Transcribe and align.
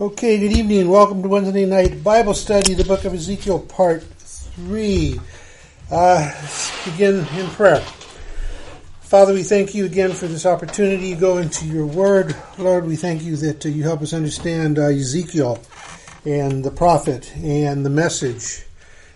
Okay, 0.00 0.38
good 0.38 0.52
evening. 0.52 0.88
Welcome 0.88 1.22
to 1.22 1.28
Wednesday 1.28 1.66
night 1.66 2.02
Bible 2.02 2.32
study, 2.32 2.72
the 2.72 2.84
book 2.84 3.04
of 3.04 3.12
Ezekiel, 3.12 3.58
part 3.58 4.02
three. 4.02 5.20
Uh, 5.90 6.32
begin 6.86 7.16
in 7.36 7.46
prayer. 7.48 7.80
Father, 9.02 9.34
we 9.34 9.42
thank 9.42 9.74
you 9.74 9.84
again 9.84 10.12
for 10.12 10.26
this 10.26 10.46
opportunity 10.46 11.12
to 11.12 11.20
go 11.20 11.36
into 11.36 11.66
your 11.66 11.84
word. 11.84 12.34
Lord, 12.56 12.86
we 12.86 12.96
thank 12.96 13.22
you 13.22 13.36
that 13.36 13.66
uh, 13.66 13.68
you 13.68 13.82
help 13.82 14.00
us 14.00 14.14
understand 14.14 14.78
uh, 14.78 14.84
Ezekiel 14.84 15.58
and 16.24 16.64
the 16.64 16.70
prophet 16.70 17.30
and 17.36 17.84
the 17.84 17.90
message 17.90 18.64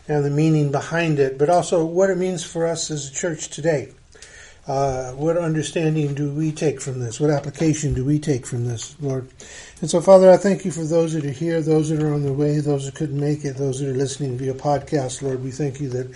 and 0.07 0.23
the 0.23 0.29
meaning 0.29 0.71
behind 0.71 1.19
it, 1.19 1.39
but 1.39 1.48
also 1.48 1.82
what 1.82 2.11
it 2.11 2.19
means 2.19 2.45
for 2.45 2.66
us 2.66 2.91
as 2.91 3.09
a 3.09 3.14
church 3.14 3.48
today. 3.48 3.91
Uh, 4.66 5.12
what 5.12 5.36
understanding 5.36 6.14
do 6.14 6.30
we 6.30 6.50
take 6.50 6.80
from 6.80 6.98
this? 6.98 7.20
What 7.20 7.30
application 7.30 7.92
do 7.92 8.02
we 8.02 8.18
take 8.18 8.46
from 8.46 8.64
this, 8.64 8.96
Lord? 8.98 9.28
And 9.82 9.90
so, 9.90 10.00
Father, 10.00 10.30
I 10.30 10.38
thank 10.38 10.64
you 10.64 10.70
for 10.70 10.84
those 10.84 11.12
that 11.12 11.26
are 11.26 11.30
here, 11.30 11.60
those 11.60 11.90
that 11.90 12.02
are 12.02 12.14
on 12.14 12.22
their 12.22 12.32
way, 12.32 12.59
those 12.60 12.86
that 12.86 12.95
couldn't 12.95 13.20
make 13.20 13.45
it, 13.45 13.56
those 13.56 13.80
that 13.80 13.91
are 13.91 13.95
listening 13.95 14.38
via 14.38 14.55
podcast, 14.55 15.20
Lord. 15.20 15.45
We 15.45 15.50
thank 15.50 15.80
you 15.80 15.91
that 15.91 16.14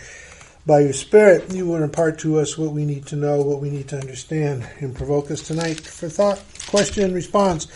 by 0.65 0.81
your 0.81 0.95
Spirit 0.95 1.53
you 1.53 1.67
will 1.67 1.83
impart 1.83 2.19
to 2.21 2.39
us 2.39 2.57
what 2.57 2.73
we 2.73 2.87
need 2.87 3.05
to 3.07 3.17
know, 3.17 3.43
what 3.43 3.61
we 3.61 3.69
need 3.69 3.89
to 3.89 3.99
understand, 3.99 4.67
and 4.81 4.97
provoke 4.97 5.31
us 5.31 5.43
tonight 5.43 5.81
for 5.81 6.09
thought, 6.09 6.43
question, 6.69 7.13
response, 7.13 7.67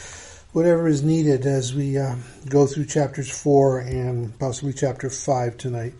whatever 0.53 0.89
is 0.89 1.03
needed 1.03 1.45
as 1.45 1.75
we 1.75 1.99
uh, 1.99 2.17
go 2.49 2.67
through 2.67 2.87
chapters 2.87 3.31
4 3.31 3.81
and 3.81 4.39
possibly 4.39 4.73
chapter 4.73 5.11
5 5.11 5.59
tonight. 5.59 5.93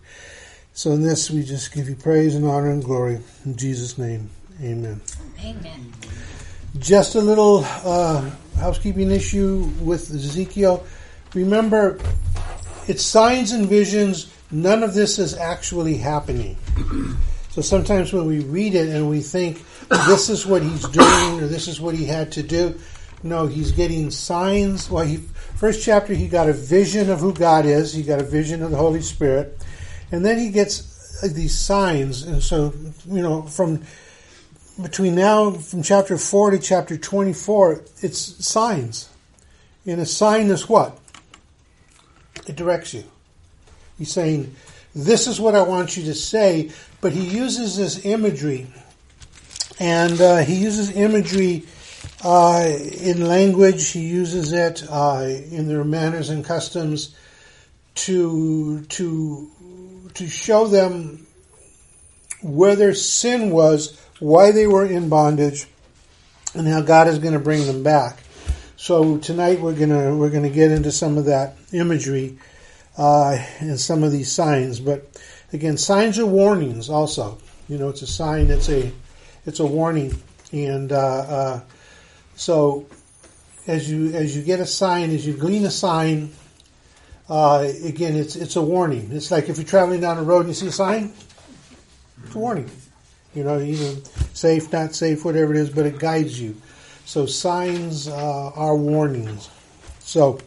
So, 0.73 0.93
in 0.93 1.03
this, 1.03 1.31
we 1.31 1.43
just 1.43 1.75
give 1.75 1.91
you 1.91 1.97
praise 1.97 2.35
and 2.35 2.47
honor 2.47 2.71
and 2.71 2.83
glory. 2.83 3.21
In 3.45 3.57
Jesus' 3.59 3.99
name. 3.99 4.31
Amen. 4.61 5.01
Amen. 5.41 5.93
Just 6.79 7.15
a 7.15 7.21
little 7.21 7.65
uh, 7.85 8.31
housekeeping 8.57 9.11
issue 9.11 9.71
with 9.81 10.11
Ezekiel. 10.11 10.85
Remember, 11.35 11.99
it's 12.89 13.03
signs 13.03 13.53
and 13.53 13.69
visions. 13.69 14.33
None 14.51 14.83
of 14.83 14.95
this 14.95 15.19
is 15.19 15.37
actually 15.37 15.97
happening. 15.97 16.57
So 17.51 17.61
sometimes 17.61 18.13
when 18.13 18.27
we 18.27 18.41
read 18.41 18.75
it 18.75 18.89
and 18.89 19.09
we 19.09 19.21
think 19.21 19.63
this 19.89 20.31
is 20.31 20.47
what 20.47 20.63
he's 20.63 20.89
doing 20.89 21.43
or 21.43 21.47
this 21.47 21.69
is 21.69 21.81
what 21.81 21.95
he 21.95 22.07
had 22.07 22.33
to 22.33 22.43
do, 22.43 22.79
no, 23.23 23.47
he's 23.47 23.73
getting 23.73 24.11
signs. 24.11 24.91
Well, 24.91 25.05
he 25.05 25.19
first 25.57 25.85
chapter 25.85 26.15
he 26.15 26.29
got 26.29 26.49
a 26.49 26.53
vision 26.53 27.11
of 27.11 27.21
who 27.21 27.33
God 27.33 27.67
is. 27.67 27.93
He 27.93 28.03
got 28.03 28.21
a 28.21 28.25
vision 28.25 28.63
of 28.63 28.71
the 28.71 28.77
Holy 28.77 29.01
Spirit, 29.01 29.65
and 30.11 30.25
then 30.25 30.39
he 30.39 30.51
gets 30.51 31.21
these 31.21 31.57
signs. 31.57 32.25
And 32.25 32.43
so 32.43 32.75
you 33.07 33.23
know 33.23 33.43
from 33.43 33.83
between 34.83 35.15
now 35.15 35.53
from 35.53 35.83
chapter 35.83 36.19
4 36.19 36.53
to 36.53 36.59
chapter 36.59 36.97
24 36.97 37.83
it's 38.01 38.47
signs. 38.47 39.09
And 39.87 40.01
a 40.01 40.07
sign 40.07 40.51
is 40.51 40.69
what? 40.69 40.99
It 42.47 42.57
directs 42.57 42.95
you. 42.95 43.05
He's 43.99 44.13
saying 44.13 44.55
this 44.95 45.27
is 45.27 45.41
what 45.41 45.55
i 45.55 45.63
want 45.63 45.97
you 45.97 46.05
to 46.05 46.13
say 46.13 46.71
but 47.01 47.13
he 47.13 47.25
uses 47.27 47.79
this 47.79 48.05
imagery 48.05 48.67
and 49.81 50.21
uh, 50.21 50.39
he 50.39 50.57
uses 50.57 50.95
imagery 50.95 51.65
uh, 52.25 52.69
in 53.01 53.27
language. 53.27 53.91
He 53.91 54.01
uses 54.01 54.53
it 54.53 54.85
uh, 54.89 55.27
in 55.51 55.69
their 55.69 55.85
manners 55.85 56.31
and 56.31 56.45
customs 56.45 57.17
to 57.95 58.83
to 58.83 59.51
to 60.15 60.29
show 60.29 60.67
them 60.67 61.27
where 62.43 62.77
their 62.77 62.95
sin 62.95 63.51
was 63.51 64.01
why 64.23 64.53
they 64.53 64.69
were 64.69 64.87
in 64.87 65.09
bondage, 65.09 65.67
and 66.55 66.69
how 66.69 66.81
God 66.81 67.09
is 67.09 67.19
going 67.19 67.35
to 67.35 67.41
bring 67.41 67.67
them 67.67 67.83
back. 67.83 68.23
So 68.77 69.19
tonight 69.19 69.61
we're 69.61 69.75
gonna 69.75 70.17
we're 70.17 70.31
gonna 70.31 70.51
get 70.51 70.71
into 70.71 70.93
some 70.93 71.19
of 71.19 71.25
that 71.25 71.57
imagery 71.73 72.39
uh, 72.97 73.37
and 73.59 73.79
some 73.79 74.05
of 74.05 74.13
these 74.13 74.31
signs. 74.31 74.79
But 74.79 75.09
again, 75.53 75.77
signs 75.77 76.19
are 76.19 76.27
warnings. 76.27 76.89
Also, 76.89 77.39
you 77.69 77.79
know, 77.79 77.89
it's 77.89 78.03
a 78.03 78.07
sign. 78.07 78.51
It's 78.51 78.69
a 78.69 78.93
it's 79.45 79.59
a 79.59 79.67
warning, 79.67 80.15
and 80.53 80.93
uh, 80.93 80.97
uh, 80.97 81.61
so 82.37 82.87
as 83.67 83.91
you 83.91 84.13
as 84.15 84.37
you 84.37 84.43
get 84.43 84.61
a 84.61 84.67
sign, 84.67 85.11
as 85.11 85.27
you 85.27 85.33
glean 85.33 85.65
a 85.65 85.71
sign, 85.71 86.33
uh, 87.29 87.69
again, 87.85 88.15
it's 88.15 88.37
it's 88.37 88.55
a 88.55 88.63
warning. 88.63 89.11
It's 89.11 89.33
like 89.33 89.49
if 89.49 89.57
you're 89.57 89.67
traveling 89.67 90.01
down 90.01 90.17
the 90.17 90.23
road 90.23 90.41
and 90.41 90.49
you 90.49 90.55
see 90.55 90.69
a 90.69 90.73
sign, 90.73 91.13
it's 92.25 92.35
a 92.37 92.39
warning. 92.39 92.71
You 93.35 93.45
know, 93.45 93.61
either 93.61 94.01
safe, 94.35 94.73
not 94.73 94.95
safe, 94.95 95.25
whatever 95.25 95.55
it 95.55 95.59
is, 95.59 95.71
but 95.71 95.87
it 95.87 95.99
guides 95.99 96.41
you. 96.41 96.57
So 97.05 97.27
signs 97.27 98.09
uh, 98.09 98.51
are 98.55 98.77
warnings. 98.77 99.51
So, 100.01 100.39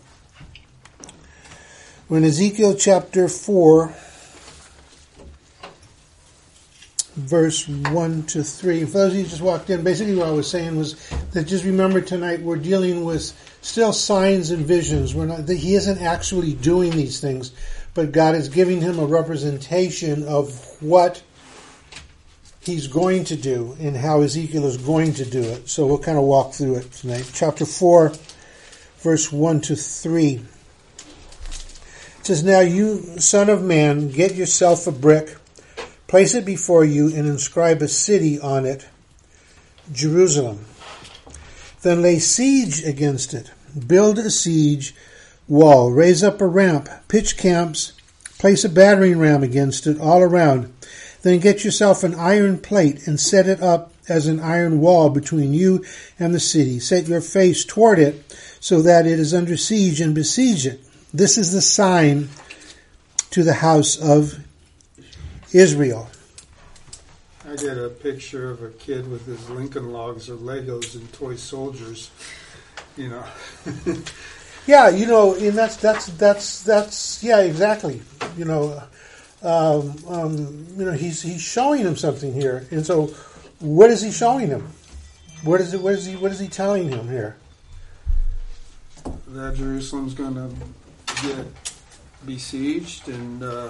when 2.07 2.23
Ezekiel 2.23 2.75
chapter 2.75 3.27
4, 3.27 3.93
verse 7.15 7.67
1 7.67 8.23
to 8.23 8.43
3, 8.43 8.85
for 8.85 8.91
those 8.91 9.11
of 9.11 9.17
you 9.17 9.23
who 9.23 9.29
just 9.29 9.41
walked 9.41 9.69
in, 9.69 9.83
basically 9.83 10.15
what 10.15 10.27
I 10.27 10.31
was 10.31 10.49
saying 10.49 10.77
was 10.77 11.09
that 11.31 11.45
just 11.45 11.65
remember 11.65 12.01
tonight 12.01 12.41
we're 12.41 12.57
dealing 12.57 13.05
with 13.05 13.33
still 13.61 13.93
signs 13.93 14.51
and 14.51 14.65
visions. 14.65 15.15
We're 15.15 15.25
not, 15.25 15.49
he 15.49 15.75
isn't 15.75 15.99
actually 15.99 16.53
doing 16.53 16.91
these 16.91 17.19
things, 17.19 17.51
but 17.95 18.11
God 18.11 18.35
is 18.35 18.49
giving 18.49 18.81
him 18.81 18.99
a 18.99 19.05
representation 19.05 20.23
of 20.27 20.53
what 20.81 21.23
he's 22.65 22.87
going 22.87 23.23
to 23.25 23.35
do 23.35 23.75
and 23.79 23.95
how 23.95 24.21
Ezekiel 24.21 24.65
is 24.65 24.77
going 24.77 25.13
to 25.13 25.25
do 25.25 25.41
it. 25.41 25.69
So 25.69 25.85
we'll 25.85 25.99
kind 25.99 26.17
of 26.17 26.23
walk 26.23 26.53
through 26.53 26.77
it 26.77 26.91
tonight. 26.91 27.29
Chapter 27.33 27.65
4, 27.65 28.13
verse 28.99 29.31
1 29.31 29.61
to 29.61 29.75
3. 29.75 30.33
It 30.35 32.25
says, 32.25 32.43
Now 32.43 32.61
you, 32.61 33.19
son 33.19 33.49
of 33.49 33.61
man, 33.61 34.09
get 34.09 34.35
yourself 34.35 34.87
a 34.87 34.91
brick, 34.91 35.37
place 36.07 36.33
it 36.33 36.45
before 36.45 36.83
you, 36.83 37.07
and 37.07 37.27
inscribe 37.27 37.81
a 37.81 37.87
city 37.87 38.39
on 38.39 38.65
it, 38.65 38.87
Jerusalem. 39.91 40.65
Then 41.83 42.01
lay 42.01 42.17
siege 42.17 42.83
against 42.83 43.33
it, 43.33 43.51
build 43.87 44.17
a 44.17 44.31
siege 44.31 44.95
wall, 45.47 45.91
raise 45.91 46.23
up 46.23 46.41
a 46.41 46.47
ramp, 46.47 46.89
pitch 47.07 47.37
camps, 47.37 47.93
place 48.39 48.63
a 48.65 48.69
battering 48.69 49.19
ram 49.19 49.43
against 49.43 49.85
it 49.85 49.99
all 49.99 50.21
around 50.21 50.73
then 51.25 51.39
get 51.39 51.63
yourself 51.63 52.03
an 52.03 52.13
iron 52.13 52.55
plate 52.55 53.07
and 53.07 53.19
set 53.19 53.47
it 53.47 53.59
up 53.59 53.91
as 54.07 54.27
an 54.27 54.39
iron 54.39 54.79
wall 54.79 55.09
between 55.09 55.55
you 55.55 55.83
and 56.19 56.35
the 56.35 56.39
city. 56.39 56.79
Set 56.79 57.07
your 57.07 57.19
face 57.19 57.65
toward 57.65 57.97
it 57.97 58.23
so 58.59 58.79
that 58.83 59.07
it 59.07 59.17
is 59.17 59.33
under 59.33 59.57
siege 59.57 59.99
and 59.99 60.13
besiege 60.13 60.67
it. 60.67 60.81
This 61.11 61.39
is 61.39 61.51
the 61.51 61.63
sign 61.63 62.29
to 63.31 63.41
the 63.41 63.55
house 63.55 63.97
of 63.97 64.35
Israel. 65.51 66.11
I 67.43 67.55
get 67.55 67.79
a 67.79 67.89
picture 67.89 68.51
of 68.51 68.61
a 68.61 68.69
kid 68.69 69.09
with 69.09 69.25
his 69.25 69.49
Lincoln 69.49 69.91
logs 69.91 70.29
or 70.29 70.35
Legos 70.35 70.93
and 70.93 71.11
toy 71.11 71.37
soldiers. 71.37 72.11
You 72.97 73.09
know. 73.09 73.25
yeah, 74.67 74.89
you 74.89 75.07
know, 75.07 75.33
and 75.33 75.57
that's 75.57 75.77
that's 75.77 76.05
that's 76.05 76.61
that's 76.61 77.23
yeah, 77.23 77.39
exactly. 77.39 78.03
You 78.37 78.45
know, 78.45 78.83
um, 79.45 79.95
um, 80.07 80.67
you 80.75 80.85
know, 80.85 80.91
he's 80.91 81.21
he's 81.21 81.41
showing 81.41 81.81
him 81.81 81.95
something 81.95 82.33
here, 82.33 82.67
and 82.71 82.85
so 82.85 83.07
what 83.59 83.91
is 83.91 84.01
he 84.01 84.11
showing 84.11 84.47
him? 84.47 84.67
What 85.43 85.61
is 85.61 85.73
it? 85.73 85.81
What 85.81 85.93
is 85.93 86.05
he? 86.05 86.15
What 86.15 86.31
is 86.31 86.39
he 86.39 86.47
telling 86.47 86.89
him 86.89 87.07
here? 87.07 87.37
That 89.27 89.55
Jerusalem's 89.55 90.15
going 90.15 90.33
to 90.33 90.49
get 91.27 91.45
besieged, 92.25 93.07
and 93.07 93.43
uh, 93.43 93.69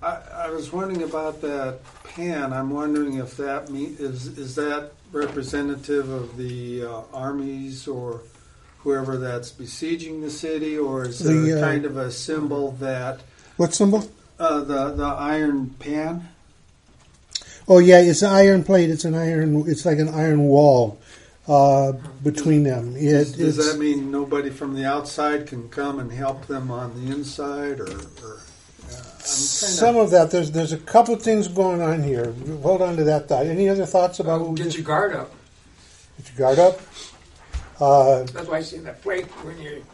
I, 0.00 0.18
I, 0.34 0.50
was 0.50 0.72
wondering 0.72 1.02
about 1.02 1.40
that 1.40 1.80
pan. 2.04 2.52
I'm 2.52 2.70
wondering 2.70 3.14
if 3.14 3.36
that 3.38 3.70
mean, 3.70 3.96
is 3.98 4.38
is 4.38 4.54
that 4.54 4.92
representative 5.10 6.08
of 6.08 6.36
the 6.36 6.84
uh, 6.84 7.02
armies 7.12 7.88
or 7.88 8.20
whoever 8.78 9.16
that's 9.16 9.50
besieging 9.50 10.20
the 10.20 10.30
city, 10.30 10.78
or 10.78 11.06
is 11.06 11.20
it 11.20 11.32
the, 11.32 11.58
uh, 11.58 11.60
kind 11.60 11.84
of 11.84 11.96
a 11.96 12.12
symbol 12.12 12.72
that 12.72 13.20
what 13.56 13.74
symbol? 13.74 14.08
Uh, 14.38 14.60
the 14.60 14.90
the 14.92 15.04
iron 15.04 15.70
pan. 15.78 16.28
Oh 17.68 17.78
yeah, 17.78 18.00
it's 18.00 18.22
an 18.22 18.30
iron 18.32 18.64
plate. 18.64 18.90
It's 18.90 19.04
an 19.04 19.14
iron. 19.14 19.64
It's 19.68 19.86
like 19.86 19.98
an 19.98 20.08
iron 20.08 20.44
wall 20.44 20.98
uh, 21.48 21.92
between 22.22 22.64
them. 22.64 22.96
It, 22.96 23.12
does, 23.12 23.32
does 23.32 23.72
that 23.72 23.78
mean 23.78 24.10
nobody 24.10 24.50
from 24.50 24.74
the 24.74 24.84
outside 24.84 25.46
can 25.46 25.68
come 25.68 25.98
and 25.98 26.10
help 26.10 26.46
them 26.46 26.70
on 26.70 26.94
the 26.94 27.12
inside, 27.12 27.80
or? 27.80 27.90
or 27.90 28.40
some 29.24 29.96
of 29.96 30.10
that. 30.10 30.30
There's 30.30 30.50
there's 30.50 30.72
a 30.72 30.78
couple 30.78 31.14
of 31.14 31.22
things 31.22 31.48
going 31.48 31.80
on 31.80 32.02
here. 32.02 32.32
Hold 32.62 32.82
on 32.82 32.96
to 32.96 33.04
that 33.04 33.28
thought. 33.28 33.46
Any 33.46 33.68
other 33.68 33.86
thoughts 33.86 34.20
about 34.20 34.40
uh, 34.40 34.44
what 34.44 34.56
get 34.56 34.74
your 34.74 34.84
guard 34.84 35.14
up? 35.14 35.32
Get 36.18 36.36
your 36.36 36.38
guard 36.38 36.58
up. 36.58 36.80
Uh, 37.80 38.22
That's 38.24 38.48
why 38.48 38.58
I 38.58 38.62
see 38.62 38.78
that 38.78 39.02
plate 39.02 39.26
when 39.44 39.58
you. 39.60 39.84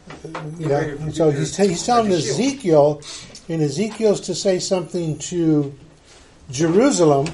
Yeah. 0.59 1.11
So 1.11 1.31
he's, 1.31 1.57
t- 1.57 1.69
he's 1.69 1.85
telling 1.87 2.13
Ezekiel 2.13 3.01
in 3.49 3.63
Ezekiel's 3.63 4.21
to 4.23 4.35
say 4.35 4.59
something 4.59 5.19
to 5.19 5.75
Jerusalem, 6.51 7.27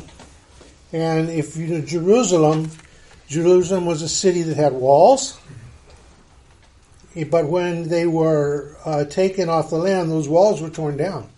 and 0.93 1.29
if 1.29 1.57
you 1.57 1.67
know 1.67 1.81
Jerusalem, 1.81 2.71
Jerusalem 3.29 3.85
was 3.85 4.01
a 4.01 4.09
city 4.09 4.43
that 4.43 4.57
had 4.57 4.73
walls, 4.73 5.39
but 7.31 7.47
when 7.47 7.89
they 7.89 8.07
were 8.07 8.77
uh, 8.85 9.05
taken 9.05 9.49
off 9.49 9.71
the 9.71 9.77
land, 9.77 10.11
those 10.11 10.29
walls 10.29 10.63
were 10.63 10.71
torn 10.71 10.97
down, 10.97 11.29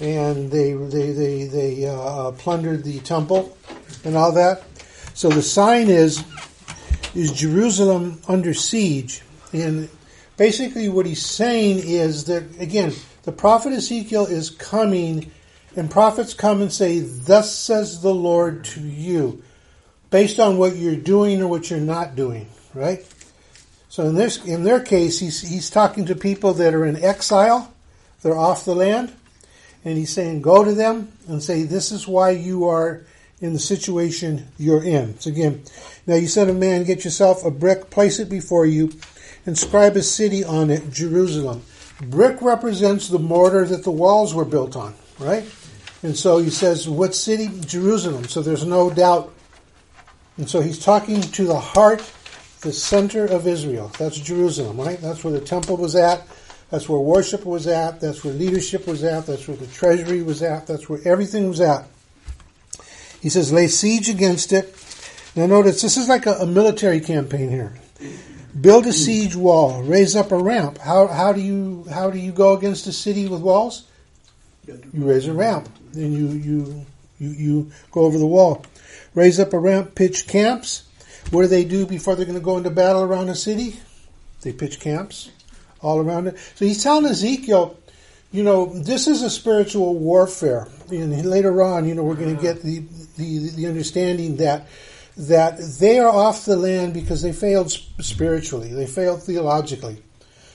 and 0.00 0.50
they 0.50 0.72
they 0.72 1.12
they 1.12 1.44
they 1.44 1.86
uh, 1.86 2.32
plundered 2.32 2.82
the 2.82 2.98
temple 3.00 3.56
and 4.04 4.16
all 4.16 4.32
that. 4.32 4.64
So 5.14 5.28
the 5.28 5.42
sign 5.42 5.88
is 5.88 6.24
is 7.14 7.32
Jerusalem 7.32 8.20
under 8.26 8.54
siege, 8.54 9.22
and 9.52 9.88
basically 10.36 10.88
what 10.88 11.06
he's 11.06 11.24
saying 11.24 11.78
is 11.84 12.24
that 12.24 12.60
again 12.60 12.92
the 13.30 13.36
prophet 13.36 13.72
Ezekiel 13.72 14.26
is 14.26 14.50
coming, 14.50 15.30
and 15.76 15.88
prophets 15.88 16.34
come 16.34 16.60
and 16.60 16.72
say, 16.72 16.98
"Thus 16.98 17.54
says 17.54 18.00
the 18.00 18.12
Lord 18.12 18.64
to 18.64 18.80
you," 18.80 19.40
based 20.10 20.40
on 20.40 20.58
what 20.58 20.74
you're 20.74 20.96
doing 20.96 21.40
or 21.40 21.46
what 21.46 21.70
you're 21.70 21.78
not 21.78 22.16
doing, 22.16 22.48
right? 22.74 23.06
So 23.88 24.04
in 24.08 24.16
this, 24.16 24.44
in 24.44 24.64
their 24.64 24.80
case, 24.80 25.20
he's 25.20 25.42
he's 25.42 25.70
talking 25.70 26.06
to 26.06 26.16
people 26.16 26.54
that 26.54 26.74
are 26.74 26.84
in 26.84 27.00
exile, 27.00 27.70
they're 28.22 28.36
off 28.36 28.64
the 28.64 28.74
land, 28.74 29.12
and 29.84 29.96
he's 29.96 30.10
saying, 30.10 30.42
"Go 30.42 30.64
to 30.64 30.74
them 30.74 31.12
and 31.28 31.40
say, 31.40 31.62
this 31.62 31.92
is 31.92 32.08
why 32.08 32.30
you 32.30 32.66
are." 32.66 33.02
In 33.40 33.54
the 33.54 33.58
situation 33.58 34.48
you're 34.58 34.84
in. 34.84 35.18
So 35.18 35.30
again, 35.30 35.62
now 36.06 36.16
you 36.16 36.28
son 36.28 36.50
a 36.50 36.52
man, 36.52 36.84
get 36.84 37.06
yourself 37.06 37.42
a 37.42 37.50
brick, 37.50 37.88
place 37.88 38.18
it 38.18 38.28
before 38.28 38.66
you, 38.66 38.92
inscribe 39.46 39.96
a 39.96 40.02
city 40.02 40.44
on 40.44 40.68
it, 40.68 40.92
Jerusalem. 40.92 41.62
Brick 42.00 42.40
represents 42.40 43.08
the 43.08 43.18
mortar 43.18 43.64
that 43.66 43.84
the 43.84 43.90
walls 43.90 44.34
were 44.34 44.44
built 44.44 44.76
on, 44.76 44.94
right? 45.18 45.44
And 46.02 46.16
so 46.16 46.38
he 46.38 46.48
says, 46.48 46.88
what 46.88 47.14
city? 47.14 47.50
Jerusalem. 47.66 48.24
So 48.24 48.40
there's 48.40 48.64
no 48.64 48.90
doubt. 48.90 49.34
And 50.38 50.48
so 50.48 50.60
he's 50.60 50.82
talking 50.82 51.20
to 51.20 51.44
the 51.44 51.60
heart, 51.60 52.00
the 52.62 52.72
center 52.72 53.26
of 53.26 53.46
Israel. 53.46 53.92
That's 53.98 54.18
Jerusalem, 54.18 54.80
right? 54.80 54.98
That's 55.00 55.22
where 55.22 55.32
the 55.32 55.40
temple 55.40 55.76
was 55.76 55.94
at. 55.94 56.26
That's 56.70 56.88
where 56.88 57.00
worship 57.00 57.44
was 57.44 57.66
at. 57.66 58.00
That's 58.00 58.24
where 58.24 58.32
leadership 58.32 58.86
was 58.86 59.04
at. 59.04 59.26
That's 59.26 59.46
where 59.46 59.56
the 59.56 59.66
treasury 59.66 60.22
was 60.22 60.42
at. 60.42 60.66
That's 60.66 60.88
where 60.88 61.00
everything 61.04 61.48
was 61.48 61.60
at. 61.60 61.84
He 63.20 63.28
says, 63.28 63.52
lay 63.52 63.66
siege 63.66 64.08
against 64.08 64.52
it. 64.52 64.74
Now 65.36 65.46
notice, 65.46 65.82
this 65.82 65.96
is 65.96 66.08
like 66.08 66.26
a, 66.26 66.32
a 66.36 66.46
military 66.46 67.00
campaign 67.00 67.50
here. 67.50 67.74
Build 68.58 68.86
a 68.86 68.92
siege 68.92 69.36
wall, 69.36 69.82
raise 69.82 70.16
up 70.16 70.32
a 70.32 70.38
ramp. 70.38 70.78
How, 70.78 71.06
how 71.06 71.32
do 71.32 71.40
you 71.40 71.86
how 71.90 72.10
do 72.10 72.18
you 72.18 72.32
go 72.32 72.56
against 72.56 72.86
a 72.86 72.92
city 72.92 73.28
with 73.28 73.42
walls? 73.42 73.86
You 74.66 74.80
raise 74.92 75.26
a 75.26 75.32
ramp, 75.32 75.68
then 75.92 76.12
you 76.12 76.28
you 76.28 76.86
you, 77.18 77.28
you 77.28 77.72
go 77.92 78.02
over 78.02 78.18
the 78.18 78.26
wall. 78.26 78.64
Raise 79.14 79.38
up 79.38 79.52
a 79.52 79.58
ramp, 79.58 79.94
pitch 79.94 80.26
camps. 80.26 80.84
What 81.30 81.42
do 81.42 81.48
they 81.48 81.64
do 81.64 81.86
before 81.86 82.16
they're 82.16 82.26
going 82.26 82.38
to 82.38 82.44
go 82.44 82.56
into 82.56 82.70
battle 82.70 83.02
around 83.02 83.28
a 83.28 83.34
city? 83.34 83.78
They 84.42 84.52
pitch 84.52 84.80
camps 84.80 85.30
all 85.80 86.00
around 86.00 86.26
it. 86.28 86.38
So 86.54 86.64
he's 86.64 86.82
telling 86.82 87.06
Ezekiel, 87.06 87.78
you 88.32 88.42
know, 88.42 88.66
this 88.66 89.06
is 89.06 89.22
a 89.22 89.30
spiritual 89.30 89.96
warfare. 89.96 90.68
And 90.90 91.24
later 91.26 91.62
on, 91.62 91.86
you 91.86 91.94
know, 91.94 92.02
we're 92.04 92.14
going 92.14 92.34
to 92.34 92.40
get 92.40 92.62
the, 92.62 92.82
the, 93.16 93.50
the 93.50 93.66
understanding 93.66 94.36
that 94.36 94.66
that 95.16 95.58
they 95.78 95.98
are 95.98 96.08
off 96.08 96.44
the 96.44 96.56
land 96.56 96.94
because 96.94 97.22
they 97.22 97.32
failed 97.32 97.70
spiritually, 97.70 98.72
they 98.72 98.86
failed 98.86 99.22
theologically, 99.22 100.02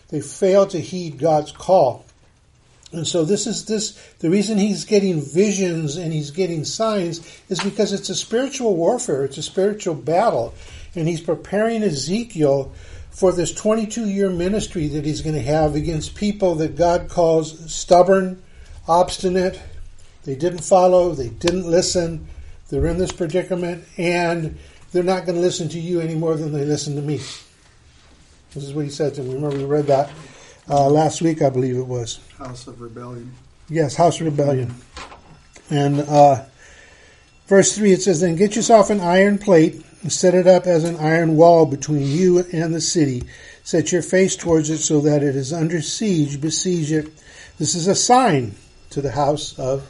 they 0.09 0.21
failed 0.21 0.71
to 0.71 0.79
heed 0.79 1.19
God's 1.19 1.51
call. 1.51 2.05
And 2.91 3.05
so 3.05 3.25
this 3.25 3.45
is 3.45 3.65
this 3.65 3.91
the 4.19 4.29
reason 4.29 4.57
he's 4.57 4.85
getting 4.85 5.21
visions 5.21 5.97
and 5.97 6.13
he's 6.13 6.31
getting 6.31 6.63
signs 6.63 7.19
is 7.49 7.59
because 7.59 7.91
it's 7.91 8.09
a 8.09 8.15
spiritual 8.15 8.75
warfare, 8.75 9.25
it's 9.25 9.37
a 9.37 9.43
spiritual 9.43 9.95
battle, 9.95 10.53
and 10.95 11.07
he's 11.07 11.21
preparing 11.21 11.83
Ezekiel 11.83 12.71
for 13.11 13.31
this 13.31 13.53
22 13.53 14.09
year 14.09 14.29
ministry 14.29 14.87
that 14.89 15.05
he's 15.05 15.21
going 15.21 15.35
to 15.35 15.41
have 15.41 15.75
against 15.75 16.15
people 16.15 16.55
that 16.55 16.75
God 16.75 17.09
calls 17.09 17.73
stubborn, 17.73 18.41
obstinate, 18.87 19.61
they 20.25 20.35
didn't 20.35 20.63
follow, 20.63 21.13
they 21.13 21.29
didn't 21.29 21.65
listen, 21.65 22.27
they're 22.69 22.87
in 22.87 22.97
this 22.97 23.11
predicament, 23.11 23.85
and 23.97 24.57
they're 24.91 25.03
not 25.03 25.25
going 25.25 25.35
to 25.35 25.41
listen 25.41 25.69
to 25.69 25.79
you 25.79 25.99
any 25.99 26.15
more 26.15 26.35
than 26.35 26.51
they 26.51 26.65
listen 26.65 26.95
to 26.95 27.01
me. 27.01 27.17
This 28.53 28.63
is 28.63 28.73
what 28.73 28.85
he 28.85 28.91
said 28.91 29.13
to 29.15 29.21
me. 29.21 29.33
Remember, 29.33 29.57
we 29.57 29.65
read 29.65 29.87
that 29.87 30.09
uh, 30.69 30.89
last 30.89 31.21
week, 31.21 31.41
I 31.41 31.49
believe 31.49 31.77
it 31.77 31.85
was. 31.85 32.19
House 32.37 32.67
of 32.67 32.81
Rebellion. 32.81 33.33
Yes, 33.69 33.95
House 33.95 34.19
of 34.19 34.25
Rebellion. 34.25 34.73
And 35.69 36.01
uh, 36.01 36.45
verse 37.47 37.75
3, 37.75 37.93
it 37.93 38.01
says, 38.01 38.21
Then 38.21 38.35
get 38.35 38.55
yourself 38.55 38.89
an 38.89 39.01
iron 39.01 39.37
plate 39.37 39.83
and 40.01 40.11
set 40.11 40.33
it 40.33 40.47
up 40.47 40.65
as 40.65 40.83
an 40.83 40.95
iron 40.97 41.35
wall 41.35 41.65
between 41.65 42.07
you 42.07 42.39
and 42.51 42.73
the 42.73 42.81
city. 42.81 43.23
Set 43.63 43.91
your 43.91 44.01
face 44.01 44.35
towards 44.35 44.69
it 44.69 44.77
so 44.77 45.01
that 45.01 45.23
it 45.23 45.35
is 45.35 45.51
under 45.51 45.81
siege. 45.81 46.39
Besiege 46.39 46.91
it. 46.91 47.11
This 47.57 47.75
is 47.75 47.87
a 47.87 47.95
sign 47.95 48.55
to 48.91 49.01
the 49.01 49.11
house 49.11 49.57
of 49.59 49.87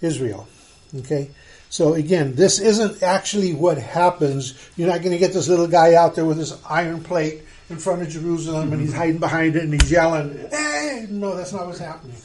Israel. 0.00 0.48
Okay? 0.96 1.30
So 1.76 1.92
again, 1.92 2.34
this 2.34 2.58
isn't 2.58 3.02
actually 3.02 3.52
what 3.52 3.76
happens. 3.76 4.54
You're 4.78 4.88
not 4.88 5.00
going 5.00 5.12
to 5.12 5.18
get 5.18 5.34
this 5.34 5.46
little 5.46 5.66
guy 5.66 5.94
out 5.94 6.14
there 6.14 6.24
with 6.24 6.38
this 6.38 6.58
iron 6.64 7.04
plate 7.04 7.42
in 7.68 7.76
front 7.76 8.00
of 8.00 8.08
Jerusalem 8.08 8.72
and 8.72 8.80
he's 8.80 8.92
mm-hmm. 8.92 8.98
hiding 8.98 9.18
behind 9.18 9.56
it 9.56 9.64
and 9.64 9.74
he's 9.74 9.90
yelling, 9.90 10.38
hey! 10.50 11.06
No, 11.10 11.36
that's 11.36 11.52
not 11.52 11.66
what's 11.66 11.78
happening. 11.78 12.16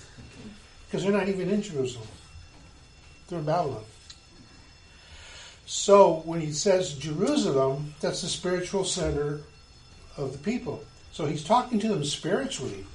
Because 0.86 1.04
they're 1.04 1.12
not 1.12 1.28
even 1.28 1.50
in 1.50 1.62
Jerusalem. 1.62 2.08
They're 3.28 3.40
in 3.40 3.46
Babylon. 3.46 3.84
So 5.66 6.22
when 6.24 6.40
he 6.40 6.54
says 6.54 6.94
Jerusalem, 6.94 7.94
that's 8.00 8.22
the 8.22 8.30
spiritual 8.30 8.86
center 8.86 9.42
of 10.16 10.32
the 10.32 10.38
people. 10.38 10.82
So 11.12 11.26
he's 11.26 11.44
talking 11.44 11.78
to 11.80 11.90
them 11.90 12.06
spiritually. 12.06 12.86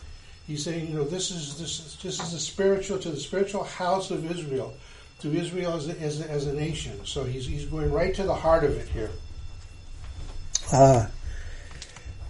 He's 0.47 0.65
saying, 0.65 0.89
you 0.89 0.95
know, 0.95 1.05
this 1.05 1.31
is 1.31 1.59
this 1.59 1.81
is, 1.81 1.97
this 2.03 2.19
is 2.19 2.33
the 2.33 2.39
spiritual 2.39 2.99
to 3.01 3.11
the 3.11 3.21
spiritual 3.21 3.65
house 3.65 4.11
of 4.11 4.31
Israel, 4.31 4.73
to 5.21 5.33
Israel 5.33 5.75
as 5.75 5.89
a, 5.89 6.01
as 6.01 6.21
a, 6.21 6.31
as 6.31 6.47
a 6.47 6.53
nation. 6.53 7.05
So 7.05 7.25
he's 7.25 7.47
he's 7.47 7.65
going 7.65 7.91
right 7.91 8.15
to 8.15 8.23
the 8.23 8.35
heart 8.35 8.65
of 8.65 8.77
it 8.77 8.89
here. 8.89 9.11
Uh, 10.73 11.07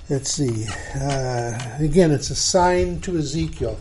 let's 0.09 0.31
see. 0.31 0.67
Uh, 0.95 1.59
again, 1.81 2.11
it's 2.11 2.31
a 2.31 2.37
sign 2.37 3.01
to 3.01 3.17
Ezekiel. 3.17 3.79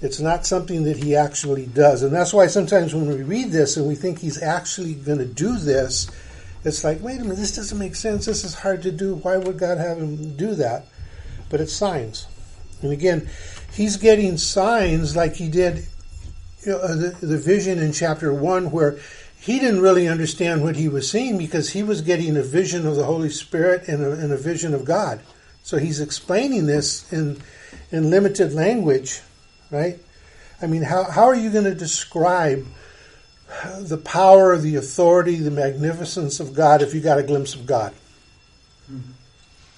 It's 0.00 0.18
not 0.18 0.46
something 0.46 0.84
that 0.84 0.96
he 0.96 1.14
actually 1.14 1.66
does, 1.66 2.02
and 2.02 2.12
that's 2.12 2.32
why 2.32 2.46
sometimes 2.46 2.94
when 2.94 3.06
we 3.06 3.22
read 3.22 3.50
this 3.50 3.76
and 3.76 3.86
we 3.86 3.94
think 3.94 4.18
he's 4.18 4.42
actually 4.42 4.94
going 4.94 5.18
to 5.18 5.26
do 5.26 5.58
this, 5.58 6.10
it's 6.64 6.84
like, 6.84 7.02
wait 7.02 7.20
a 7.20 7.22
minute, 7.22 7.36
this 7.36 7.54
doesn't 7.54 7.78
make 7.78 7.94
sense. 7.94 8.24
This 8.24 8.44
is 8.44 8.54
hard 8.54 8.82
to 8.82 8.92
do. 8.92 9.16
Why 9.16 9.36
would 9.36 9.58
God 9.58 9.78
have 9.78 9.98
him 9.98 10.36
do 10.36 10.54
that? 10.54 10.86
But 11.50 11.60
it's 11.60 11.72
signs. 11.72 12.26
And 12.82 12.92
again, 12.92 13.28
he's 13.72 13.98
getting 13.98 14.38
signs 14.38 15.14
like 15.14 15.34
he 15.34 15.48
did 15.48 15.86
you 16.62 16.72
know, 16.72 16.96
the, 16.96 17.26
the 17.26 17.38
vision 17.38 17.78
in 17.78 17.92
chapter 17.92 18.32
1 18.32 18.70
where 18.70 18.98
he 19.38 19.58
didn't 19.58 19.80
really 19.80 20.06
understand 20.06 20.62
what 20.62 20.76
he 20.76 20.88
was 20.88 21.10
seeing 21.10 21.38
because 21.38 21.70
he 21.70 21.82
was 21.82 22.02
getting 22.02 22.36
a 22.36 22.42
vision 22.42 22.86
of 22.86 22.96
the 22.96 23.04
Holy 23.04 23.30
Spirit 23.30 23.88
and 23.88 24.02
a, 24.02 24.12
and 24.12 24.32
a 24.32 24.36
vision 24.36 24.74
of 24.74 24.84
God. 24.84 25.20
So 25.62 25.78
he's 25.78 26.00
explaining 26.00 26.66
this 26.66 27.10
in 27.12 27.40
in 27.92 28.10
limited 28.10 28.52
language, 28.52 29.20
right? 29.70 29.98
I 30.62 30.66
mean, 30.66 30.82
how, 30.82 31.04
how 31.04 31.24
are 31.24 31.34
you 31.34 31.50
going 31.50 31.64
to 31.64 31.74
describe 31.74 32.66
the 33.78 33.96
power, 33.96 34.56
the 34.56 34.76
authority, 34.76 35.36
the 35.36 35.50
magnificence 35.50 36.40
of 36.40 36.54
God 36.54 36.82
if 36.82 36.94
you 36.94 37.00
got 37.00 37.18
a 37.18 37.22
glimpse 37.22 37.54
of 37.54 37.66
God? 37.66 37.92
Mm-hmm. 38.90 39.12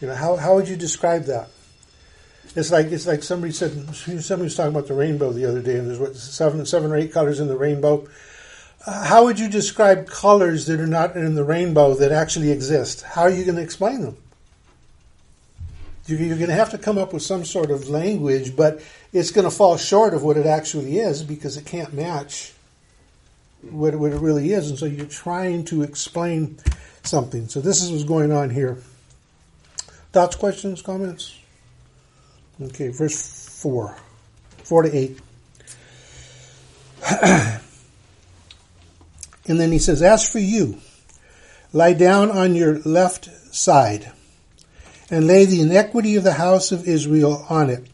You 0.00 0.08
know, 0.08 0.14
how, 0.14 0.36
how 0.36 0.54
would 0.56 0.68
you 0.68 0.76
describe 0.76 1.24
that? 1.24 1.48
It's 2.54 2.70
like 2.70 2.86
it's 2.86 3.06
like 3.06 3.22
somebody 3.22 3.52
said. 3.52 3.72
Somebody 3.94 4.42
was 4.42 4.56
talking 4.56 4.72
about 4.72 4.86
the 4.86 4.94
rainbow 4.94 5.32
the 5.32 5.46
other 5.46 5.62
day, 5.62 5.76
and 5.76 5.88
there's 5.88 5.98
what 5.98 6.16
seven 6.16 6.64
seven 6.66 6.92
or 6.92 6.96
eight 6.96 7.12
colors 7.12 7.40
in 7.40 7.48
the 7.48 7.56
rainbow. 7.56 8.06
Uh, 8.84 9.04
how 9.04 9.24
would 9.24 9.38
you 9.38 9.48
describe 9.48 10.08
colors 10.08 10.66
that 10.66 10.80
are 10.80 10.86
not 10.86 11.16
in 11.16 11.34
the 11.34 11.44
rainbow 11.44 11.94
that 11.94 12.12
actually 12.12 12.50
exist? 12.50 13.02
How 13.02 13.22
are 13.22 13.30
you 13.30 13.44
going 13.44 13.56
to 13.56 13.62
explain 13.62 14.02
them? 14.02 14.16
You're 16.06 16.36
going 16.36 16.48
to 16.48 16.54
have 16.54 16.70
to 16.70 16.78
come 16.78 16.98
up 16.98 17.12
with 17.12 17.22
some 17.22 17.44
sort 17.44 17.70
of 17.70 17.88
language, 17.88 18.56
but 18.56 18.82
it's 19.12 19.30
going 19.30 19.44
to 19.44 19.52
fall 19.52 19.76
short 19.76 20.14
of 20.14 20.24
what 20.24 20.36
it 20.36 20.46
actually 20.46 20.98
is 20.98 21.22
because 21.22 21.56
it 21.56 21.64
can't 21.64 21.92
match 21.92 22.52
what, 23.70 23.94
what 23.94 24.10
it 24.10 24.18
really 24.18 24.52
is. 24.52 24.68
And 24.68 24.78
so 24.78 24.86
you're 24.86 25.06
trying 25.06 25.64
to 25.66 25.82
explain 25.82 26.58
something. 27.04 27.46
So 27.46 27.60
this 27.60 27.82
is 27.82 27.92
what's 27.92 28.02
going 28.02 28.32
on 28.32 28.50
here. 28.50 28.78
Thoughts, 30.10 30.34
questions, 30.34 30.82
comments? 30.82 31.38
Okay, 32.60 32.88
verse 32.88 33.60
4. 33.62 33.96
4 34.64 34.82
to 34.82 34.96
8. 34.96 35.20
and 39.46 39.60
then 39.60 39.72
he 39.72 39.78
says, 39.78 40.02
As 40.02 40.28
for 40.28 40.38
you, 40.38 40.78
lie 41.72 41.94
down 41.94 42.30
on 42.30 42.54
your 42.54 42.78
left 42.80 43.26
side, 43.54 44.12
and 45.10 45.26
lay 45.26 45.44
the 45.44 45.60
iniquity 45.60 46.16
of 46.16 46.24
the 46.24 46.34
house 46.34 46.72
of 46.72 46.86
Israel 46.86 47.44
on 47.48 47.70
it. 47.70 47.86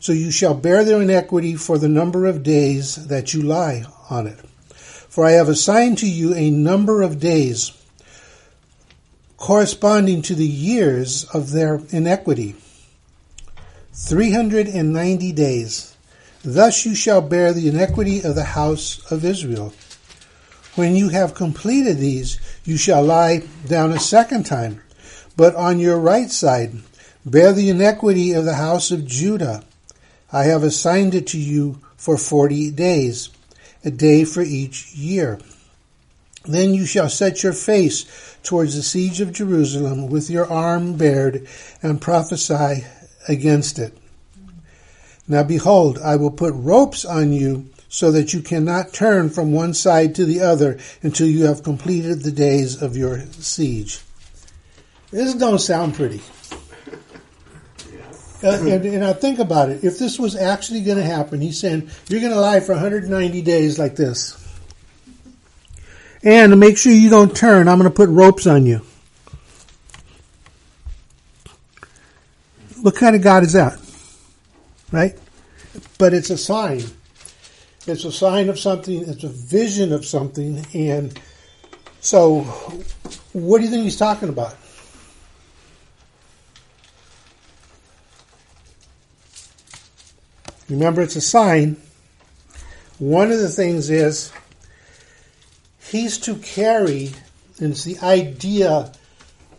So 0.00 0.12
you 0.12 0.30
shall 0.30 0.54
bear 0.54 0.84
their 0.84 1.00
iniquity 1.00 1.54
for 1.54 1.78
the 1.78 1.88
number 1.88 2.26
of 2.26 2.42
days 2.42 3.06
that 3.06 3.34
you 3.34 3.42
lie 3.42 3.84
on 4.10 4.26
it. 4.26 4.38
For 4.74 5.24
I 5.24 5.32
have 5.32 5.48
assigned 5.48 5.98
to 5.98 6.08
you 6.08 6.34
a 6.34 6.50
number 6.50 7.02
of 7.02 7.20
days 7.20 7.72
corresponding 9.36 10.22
to 10.22 10.34
the 10.34 10.46
years 10.46 11.24
of 11.34 11.50
their 11.50 11.80
iniquity 11.90 12.56
390 13.94 15.32
days. 15.32 15.94
Thus 16.42 16.86
you 16.86 16.94
shall 16.94 17.20
bear 17.20 17.52
the 17.52 17.68
iniquity 17.68 18.22
of 18.22 18.34
the 18.34 18.44
house 18.44 19.00
of 19.12 19.22
Israel. 19.22 19.74
When 20.74 20.96
you 20.96 21.10
have 21.10 21.34
completed 21.34 21.98
these, 21.98 22.40
you 22.64 22.78
shall 22.78 23.04
lie 23.04 23.42
down 23.68 23.92
a 23.92 24.00
second 24.00 24.46
time, 24.46 24.80
but 25.36 25.54
on 25.54 25.78
your 25.78 25.98
right 25.98 26.30
side, 26.30 26.72
bear 27.26 27.52
the 27.52 27.68
iniquity 27.68 28.32
of 28.32 28.46
the 28.46 28.54
house 28.54 28.90
of 28.90 29.06
Judah. 29.06 29.62
I 30.32 30.44
have 30.44 30.62
assigned 30.62 31.14
it 31.14 31.26
to 31.28 31.38
you 31.38 31.78
for 31.98 32.16
forty 32.16 32.70
days, 32.70 33.28
a 33.84 33.90
day 33.90 34.24
for 34.24 34.40
each 34.40 34.94
year. 34.94 35.38
Then 36.44 36.72
you 36.72 36.86
shall 36.86 37.10
set 37.10 37.42
your 37.42 37.52
face 37.52 38.06
towards 38.42 38.74
the 38.74 38.82
siege 38.82 39.20
of 39.20 39.32
Jerusalem 39.32 40.08
with 40.08 40.30
your 40.30 40.50
arm 40.50 40.94
bared 40.94 41.46
and 41.82 42.00
prophesy 42.00 42.84
against 43.28 43.78
it. 43.78 43.96
Now 45.28 45.42
behold, 45.42 45.98
I 45.98 46.16
will 46.16 46.30
put 46.30 46.54
ropes 46.54 47.04
on 47.04 47.32
you 47.32 47.70
so 47.88 48.10
that 48.12 48.32
you 48.32 48.40
cannot 48.40 48.92
turn 48.92 49.28
from 49.28 49.52
one 49.52 49.74
side 49.74 50.14
to 50.14 50.24
the 50.24 50.40
other 50.40 50.78
until 51.02 51.26
you 51.26 51.44
have 51.44 51.62
completed 51.62 52.22
the 52.22 52.32
days 52.32 52.80
of 52.80 52.96
your 52.96 53.20
siege. 53.32 54.00
This 55.10 55.34
don't 55.34 55.58
sound 55.58 55.94
pretty. 55.94 56.22
Uh, 58.42 58.48
and, 58.60 58.84
and 58.84 59.04
I 59.04 59.12
think 59.12 59.38
about 59.38 59.68
it. 59.68 59.84
If 59.84 59.98
this 59.98 60.18
was 60.18 60.34
actually 60.34 60.80
going 60.80 60.96
to 60.96 61.04
happen, 61.04 61.40
he's 61.40 61.60
saying 61.60 61.90
you're 62.08 62.20
going 62.20 62.32
to 62.32 62.40
lie 62.40 62.60
for 62.60 62.72
190 62.72 63.42
days 63.42 63.78
like 63.78 63.94
this. 63.94 64.38
And 66.24 66.50
to 66.50 66.56
make 66.56 66.78
sure 66.78 66.92
you 66.92 67.10
don't 67.10 67.36
turn, 67.36 67.68
I'm 67.68 67.78
going 67.78 67.90
to 67.90 67.94
put 67.94 68.08
ropes 68.08 68.46
on 68.46 68.64
you. 68.64 68.80
What 72.82 72.96
kind 72.96 73.14
of 73.14 73.22
God 73.22 73.44
is 73.44 73.52
that? 73.52 73.78
Right? 74.90 75.16
But 75.98 76.14
it's 76.14 76.30
a 76.30 76.36
sign. 76.36 76.82
It's 77.86 78.04
a 78.04 78.10
sign 78.10 78.48
of 78.48 78.58
something, 78.58 79.08
it's 79.08 79.22
a 79.22 79.28
vision 79.28 79.92
of 79.92 80.04
something. 80.04 80.66
And 80.74 81.18
so, 82.00 82.40
what 83.32 83.58
do 83.58 83.64
you 83.64 83.70
think 83.70 83.84
he's 83.84 83.96
talking 83.96 84.28
about? 84.28 84.56
Remember, 90.68 91.02
it's 91.02 91.16
a 91.16 91.20
sign. 91.20 91.76
One 92.98 93.30
of 93.30 93.38
the 93.38 93.48
things 93.48 93.90
is 93.90 94.32
he's 95.88 96.18
to 96.18 96.34
carry, 96.36 97.12
and 97.60 97.72
it's 97.72 97.84
the 97.84 98.00
idea 98.00 98.92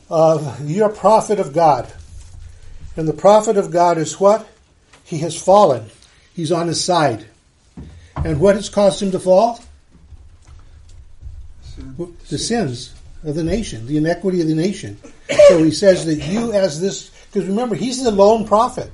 of 0.09 0.69
you're 0.69 0.89
a 0.89 0.93
prophet 0.93 1.39
of 1.39 1.53
God. 1.53 1.91
And 2.95 3.07
the 3.07 3.13
prophet 3.13 3.57
of 3.57 3.71
God 3.71 3.97
is 3.97 4.19
what? 4.19 4.47
He 5.03 5.19
has 5.19 5.41
fallen. 5.41 5.89
He's 6.35 6.51
on 6.51 6.67
his 6.67 6.83
side. 6.83 7.25
And 8.23 8.39
what 8.39 8.55
has 8.55 8.69
caused 8.69 9.01
him 9.01 9.11
to 9.11 9.19
fall? 9.19 9.59
The 12.29 12.37
sins 12.37 12.93
of 13.23 13.35
the 13.35 13.43
nation, 13.43 13.87
the 13.87 13.97
inequity 13.97 14.41
of 14.41 14.47
the 14.47 14.55
nation. 14.55 14.97
So 15.47 15.63
he 15.63 15.71
says 15.71 16.05
that 16.05 16.15
you, 16.15 16.51
as 16.51 16.79
this, 16.79 17.09
because 17.31 17.47
remember, 17.47 17.75
he's 17.75 18.03
the 18.03 18.11
lone 18.11 18.45
prophet. 18.45 18.91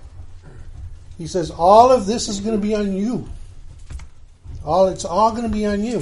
He 1.18 1.27
says 1.27 1.51
all 1.51 1.91
of 1.91 2.06
this 2.06 2.29
is 2.29 2.39
going 2.39 2.56
to 2.56 2.62
be 2.62 2.74
on 2.75 2.96
you. 2.96 3.27
All 4.63 4.88
it's 4.88 5.06
all 5.06 5.32
going 5.32 5.44
to 5.44 5.50
be 5.50 5.65
on 5.65 5.84
you. 5.84 6.01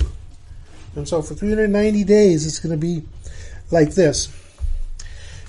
And 0.95 1.07
so 1.07 1.21
for 1.21 1.33
390 1.33 2.03
days, 2.03 2.45
it's 2.45 2.59
going 2.59 2.71
to 2.71 2.77
be 2.77 3.03
like 3.71 3.91
this. 3.91 4.27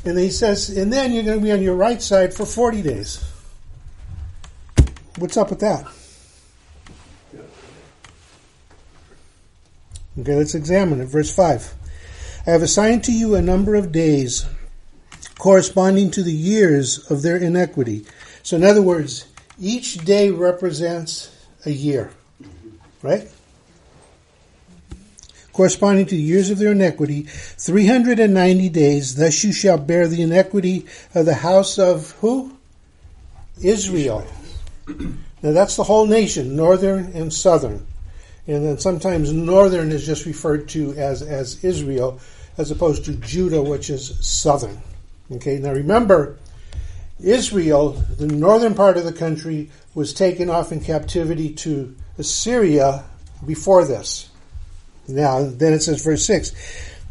And 0.09 0.19
he 0.19 0.31
says, 0.31 0.71
and 0.71 0.91
then 0.91 1.13
you're 1.13 1.23
going 1.23 1.39
to 1.39 1.45
be 1.45 1.53
on 1.53 1.61
your 1.61 1.75
right 1.75 2.01
side 2.01 2.33
for 2.33 2.47
40 2.47 2.81
days. 2.81 3.23
What's 5.19 5.37
up 5.37 5.51
with 5.51 5.61
that? 5.61 5.85
Okay, 10.19 10.35
let's 10.35 10.55
examine 10.55 11.03
it. 11.03 11.09
Verse 11.09 11.31
5. 11.31 11.75
I 12.47 12.51
have 12.51 12.63
assigned 12.63 13.05
to 13.05 13.13
you 13.13 13.35
a 13.35 13.43
number 13.43 13.75
of 13.75 13.93
days 13.93 14.47
corresponding 15.37 16.11
to 16.13 16.23
the 16.23 16.33
years 16.33 17.11
of 17.11 17.21
their 17.21 17.37
iniquity. 17.37 18.07
So, 18.43 18.57
in 18.57 18.65
other 18.65 18.81
words, 18.81 19.27
each 19.61 19.99
day 20.07 20.31
represents 20.31 21.31
a 21.67 21.71
year, 21.71 22.11
right? 23.03 23.31
Corresponding 25.59 26.07
to 26.07 26.15
the 26.15 26.23
years 26.23 26.51
of 26.51 26.59
their 26.59 26.71
iniquity, 26.71 27.23
390 27.23 28.69
days, 28.69 29.17
thus 29.17 29.43
you 29.43 29.53
shall 29.53 29.77
bear 29.77 30.07
the 30.07 30.23
iniquity 30.23 30.87
of 31.17 31.27
the 31.27 31.35
house 31.35 31.81
of 31.81 32.13
who? 32.21 32.57
Israel. 33.61 34.25
Now 34.87 35.51
that's 35.51 35.75
the 35.75 35.83
whole 35.83 36.07
nation, 36.07 36.55
northern 36.55 37.07
and 37.07 37.35
southern. 37.35 37.85
And 38.47 38.65
then 38.65 38.79
sometimes 38.79 39.33
northern 39.33 39.91
is 39.91 40.07
just 40.07 40.27
referred 40.27 40.69
to 40.69 40.93
as, 40.95 41.23
as 41.23 41.65
Israel, 41.65 42.21
as 42.57 42.71
opposed 42.71 43.05
to 43.07 43.15
Judah, 43.15 43.61
which 43.61 43.91
is 43.91 44.15
southern. 44.25 44.81
Okay, 45.33 45.59
now 45.59 45.73
remember, 45.73 46.39
Israel, 47.19 47.95
the 48.17 48.29
northern 48.29 48.77
part 48.77 48.97
of 48.97 49.03
the 49.03 49.13
country, 49.13 49.71
was 49.93 50.15
taken 50.15 50.51
off 50.51 50.71
in 50.71 50.79
captivity 50.79 51.53
to 51.55 51.97
Assyria 52.17 53.03
before 53.45 53.85
this. 53.85 54.31
Now, 55.09 55.43
then 55.43 55.73
it 55.73 55.83
says, 55.83 56.05
verse 56.05 56.25
6 56.27 56.53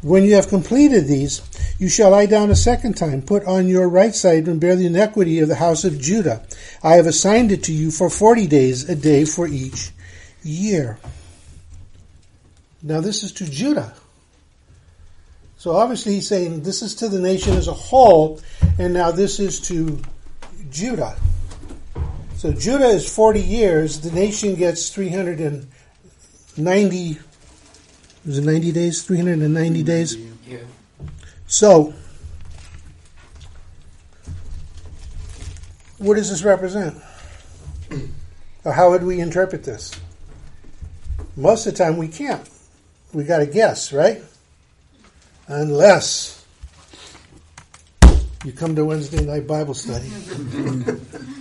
When 0.02 0.24
you 0.24 0.36
have 0.36 0.48
completed 0.48 1.08
these, 1.08 1.42
you 1.80 1.90
shall 1.90 2.12
lie 2.12 2.28
down 2.28 2.52
a 2.52 2.56
second 2.56 2.96
time, 2.96 3.22
put 3.22 3.44
on 3.46 3.68
your 3.68 3.90
right 3.90 4.16
side, 4.16 4.48
and 4.48 4.62
bear 4.62 4.76
the 4.76 4.86
iniquity 4.86 5.40
of 5.40 5.48
the 5.48 5.56
house 5.56 5.84
of 5.84 6.00
Judah. 6.00 6.46
I 6.84 6.94
have 6.94 7.08
assigned 7.08 7.52
it 7.52 7.64
to 7.64 7.74
you 7.74 7.92
for 7.92 8.10
forty 8.10 8.48
days, 8.48 8.90
a 8.90 8.96
day 8.96 9.26
for 9.26 9.48
each 9.48 9.92
year. 10.44 11.00
Now, 12.84 13.02
this 13.02 13.24
is 13.24 13.32
to 13.34 13.50
Judah. 13.50 13.94
So 15.58 15.76
obviously 15.76 16.14
he's 16.14 16.28
saying 16.28 16.62
this 16.62 16.84
is 16.84 16.94
to 16.96 17.10
the 17.10 17.20
nation 17.20 17.54
as 17.54 17.68
a 17.68 17.74
whole, 17.74 18.40
and 18.78 18.94
now 18.94 19.12
this 19.12 19.40
is 19.40 19.60
to 19.62 20.00
Judah. 20.70 21.18
So 22.36 22.54
Judah 22.54 22.90
is 22.90 23.12
40 23.14 23.42
years, 23.42 24.00
the 24.00 24.12
nation 24.12 24.54
gets 24.54 24.90
390, 24.90 27.20
is 28.28 28.38
it 28.40 28.44
90 28.44 28.72
days? 28.74 29.04
390 29.04 29.84
days? 29.84 30.18
Yeah. 30.46 30.60
So, 31.48 31.94
what 35.98 36.16
does 36.16 36.30
this 36.30 36.44
represent? 36.44 37.02
Or 38.66 38.74
how 38.74 38.90
would 38.90 39.04
we 39.04 39.22
interpret 39.22 39.64
this? 39.64 39.98
Most 41.38 41.66
of 41.66 41.74
the 41.74 41.84
time 41.84 41.96
we 41.96 42.10
can't. 42.10 42.48
We 43.14 43.24
got 43.24 43.38
to 43.38 43.46
guess, 43.46 43.94
right? 43.94 44.22
Unless 45.48 46.46
you 48.44 48.52
come 48.52 48.76
to 48.76 48.84
Wednesday 48.84 49.24
night 49.24 49.48
Bible 49.48 49.74
study. 49.74 50.12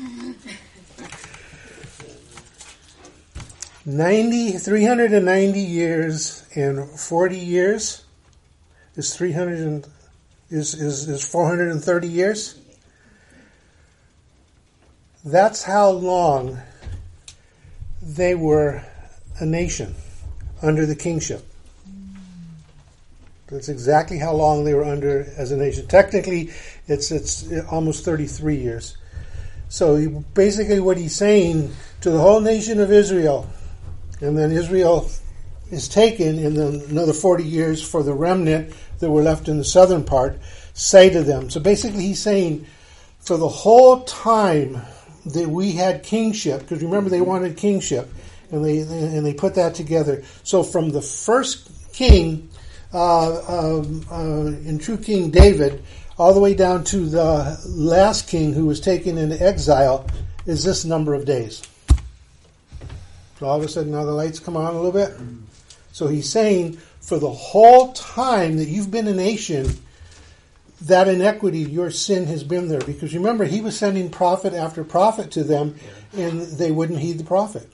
Ninety, 3.89 4.51
390 4.51 5.61
years 5.61 6.45
and 6.57 6.91
40 6.91 7.39
years 7.39 8.05
is 8.97 9.15
300 9.15 9.59
and, 9.61 9.87
is, 10.51 10.75
is, 10.75 11.09
is 11.09 11.25
430 11.25 12.09
years. 12.09 12.59
That's 15.25 15.63
how 15.63 15.91
long 15.91 16.59
they 18.03 18.35
were 18.35 18.83
a 19.39 19.47
nation 19.47 19.95
under 20.63 20.85
the 20.85 20.97
kingship. 20.97 21.45
That's 23.47 23.69
exactly 23.69 24.19
how 24.19 24.33
long 24.33 24.65
they 24.65 24.75
were 24.75 24.85
under 24.85 25.33
as 25.37 25.53
a 25.53 25.57
nation. 25.57 25.87
Technically, 25.87 26.51
it's 26.89 27.13
it's 27.13 27.49
almost 27.71 28.05
33 28.05 28.57
years. 28.57 28.97
So 29.69 30.25
basically, 30.35 30.81
what 30.81 30.97
he's 30.97 31.15
saying 31.15 31.73
to 32.01 32.11
the 32.11 32.19
whole 32.19 32.41
nation 32.41 32.81
of 32.81 32.91
Israel, 32.91 33.49
and 34.21 34.37
then 34.37 34.51
Israel 34.51 35.09
is 35.71 35.89
taken 35.89 36.39
in 36.39 36.55
the, 36.55 36.85
another 36.89 37.13
40 37.13 37.45
years 37.45 37.83
for 37.83 38.03
the 38.03 38.15
remnant 38.15 38.75
that 39.01 39.11
were 39.11 39.23
left 39.23 39.49
in 39.49 39.59
the 39.59 39.65
southern 39.65 40.05
part, 40.05 40.39
say 40.75 41.11
to 41.11 41.23
them. 41.23 41.51
So 41.51 41.61
basically, 41.61 42.03
he's 42.03 42.21
saying 42.21 42.67
for 43.21 43.37
the 43.37 43.49
whole 43.49 44.05
time 44.05 44.81
that 45.27 45.49
we 45.49 45.73
had 45.73 46.03
kingship, 46.03 46.61
because 46.61 46.83
remember 46.83 47.11
they 47.11 47.21
wanted 47.21 47.57
kingship, 47.57 48.09
and 48.53 48.65
they 48.65 48.79
and 48.79 49.27
they 49.27 49.35
put 49.35 49.57
that 49.57 49.75
together. 49.75 50.23
So 50.45 50.63
from 50.63 50.91
the 50.91 51.03
first 51.03 51.93
king 51.93 52.49
uh, 52.95 53.81
um, 53.81 54.07
uh, 54.11 54.47
in 54.69 54.79
true 54.79 54.97
King 54.97 55.31
David, 55.31 55.83
all 56.17 56.33
the 56.33 56.41
way 56.41 56.55
down 56.55 56.85
to 56.85 57.07
the 57.07 57.61
last 57.67 58.29
king 58.29 58.53
who 58.53 58.67
was 58.67 58.81
taken 58.81 59.19
into 59.19 59.43
exile, 59.45 60.07
is 60.47 60.63
this 60.63 60.85
number 60.85 61.13
of 61.13 61.25
days. 61.25 61.63
So 63.39 63.47
all 63.47 63.59
of 63.59 63.65
a 63.65 63.69
sudden 63.69 63.93
now 63.93 64.05
the 64.05 64.13
lights 64.13 64.39
come 64.39 64.57
on 64.57 64.75
a 64.75 64.81
little 64.81 64.93
bit. 64.93 65.15
So 65.93 66.07
he's 66.07 66.31
saying 66.31 66.79
for 67.01 67.19
the 67.19 67.31
whole 67.31 67.93
time 67.93 68.57
that 68.57 68.69
you've 68.69 68.91
been 68.91 69.07
a 69.07 69.15
nation, 69.15 69.79
that 70.83 71.09
inequity, 71.09 71.61
your 71.61 71.91
sin 71.91 72.27
has 72.27 72.43
been 72.45 72.69
there. 72.69 72.81
Because 72.81 73.15
remember, 73.15 73.45
he 73.45 73.61
was 73.61 73.79
sending 73.79 74.11
prophet 74.11 74.53
after 74.53 74.85
prophet 74.85 75.31
to 75.33 75.45
them, 75.45 75.77
and 76.13 76.41
they 76.43 76.71
wouldn't 76.71 76.99
heed 76.99 77.19
the 77.19 77.25
prophet. 77.25 77.69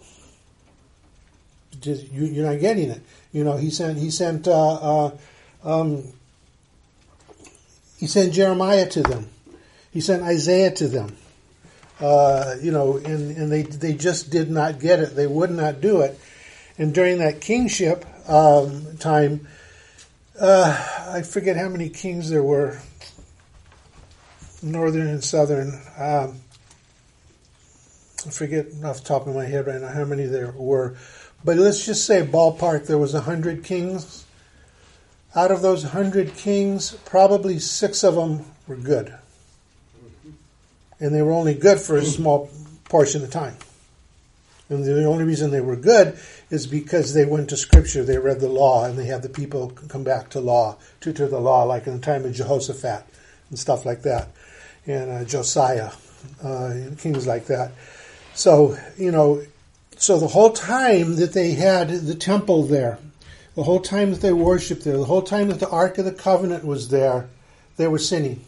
Just, 1.81 2.13
you, 2.13 2.27
you're 2.27 2.47
not 2.47 2.61
getting 2.61 2.91
it. 2.91 3.01
You 3.33 3.43
know, 3.45 3.57
he 3.57 3.71
sent 3.71 3.99
he 3.99 4.11
sent 4.11 4.47
uh, 4.47 5.07
uh, 5.07 5.11
um, 5.65 6.05
he 7.99 8.07
sent 8.07 8.33
Jeremiah 8.35 8.89
to 8.91 9.03
them. 9.03 9.29
He 9.91 10.01
sent 10.01 10.23
Isaiah 10.23 10.71
to 10.73 10.89
them. 10.89 11.17
Uh, 12.03 12.57
you 12.61 12.73
know, 12.73 12.97
and, 12.97 13.37
and 13.37 13.53
they 13.53 13.63
they 13.63 13.93
just 13.95 14.31
did 14.31 14.51
not 14.51 14.81
get 14.81 14.99
it. 14.99 15.15
They 15.15 15.29
would 15.29 15.53
not 15.53 15.81
do 15.81 16.01
it. 16.01 16.19
And 16.77 16.93
during 16.93 17.19
that 17.19 17.41
kingship 17.41 18.05
um, 18.29 18.97
time, 18.99 19.47
uh, 20.41 21.11
I 21.11 21.23
forget 21.23 21.57
how 21.57 21.69
many 21.69 21.89
kings 21.89 22.29
there 22.29 22.43
were, 22.43 22.81
northern 24.63 25.07
and 25.07 25.23
southern. 25.23 25.81
Um, 25.97 26.41
I 28.27 28.31
forget 28.31 28.67
off 28.85 28.99
the 28.99 29.05
top 29.05 29.29
of 29.29 29.37
my 29.37 29.45
head 29.45 29.69
right 29.69 29.81
now 29.81 29.89
how 29.89 30.05
many 30.05 30.27
there 30.27 30.53
were, 30.53 30.97
but 31.45 31.57
let's 31.57 31.87
just 31.87 32.05
say 32.05 32.27
ballpark 32.27 32.87
there 32.87 32.99
was 32.99 33.15
a 33.15 33.21
hundred 33.21 33.63
kings. 33.63 34.25
Out 35.37 35.51
of 35.51 35.63
those 35.63 35.85
hundred 35.85 36.35
kings, 36.35 36.93
probably 37.05 37.59
six 37.59 38.03
of 38.03 38.17
them 38.17 38.45
were 38.67 38.77
good, 38.77 39.15
and 41.03 41.13
they 41.13 41.21
were 41.21 41.33
only 41.33 41.53
good 41.53 41.81
for 41.81 41.97
a 41.97 42.05
small 42.19 42.49
portion 42.85 43.23
of 43.25 43.31
time. 43.31 43.57
And 44.69 44.85
the 44.85 45.05
only 45.05 45.25
reason 45.25 45.51
they 45.51 45.61
were 45.61 45.77
good 45.77 46.17
is 46.49 46.67
because 46.67 47.13
they 47.13 47.27
went 47.27 47.51
to 47.51 47.57
Scripture, 47.57 48.05
they 48.05 48.17
read 48.17 48.41
the 48.41 48.49
law, 48.49 48.85
and 48.85 48.97
they 48.97 49.07
had 49.07 49.23
the 49.23 49.29
people 49.29 49.71
come 49.89 50.05
back 50.05 50.31
to 50.31 50.41
law, 50.41 50.77
to, 51.01 51.13
to 51.13 51.27
the 51.27 51.41
law, 51.41 51.65
like 51.65 51.87
in 51.87 51.95
the 51.95 52.01
time 52.01 52.25
of 52.25 52.33
Jehoshaphat 52.33 53.05
and 53.51 53.59
stuff 53.59 53.85
like 53.85 54.03
that, 54.03 54.29
and 54.87 55.11
uh, 55.11 55.25
Josiah, 55.25 55.91
uh, 56.43 56.75
kings 56.99 57.27
like 57.27 57.47
that. 57.47 57.73
So, 58.35 58.79
you 58.97 59.11
know, 59.11 59.43
so 59.99 60.19
the 60.19 60.29
whole 60.29 60.51
time 60.51 61.17
that 61.17 61.33
they 61.33 61.53
had 61.53 61.91
the 61.91 62.15
temple 62.15 62.63
there, 62.63 62.99
the 63.57 63.65
whole 63.65 63.81
time 63.81 64.13
that 64.13 64.21
they 64.21 64.33
worshiped 64.33 64.85
there, 64.85 64.97
the 64.97 65.05
whole 65.05 65.23
time 65.23 65.49
that 65.49 65.61
the 65.61 65.69
Ark 65.69 65.99
of 65.99 66.07
the 66.07 66.13
Covenant 66.13 66.65
was 66.65 66.89
there, 66.89 67.29
they 67.77 67.89
were 67.89 67.99
sinning. 67.99 68.43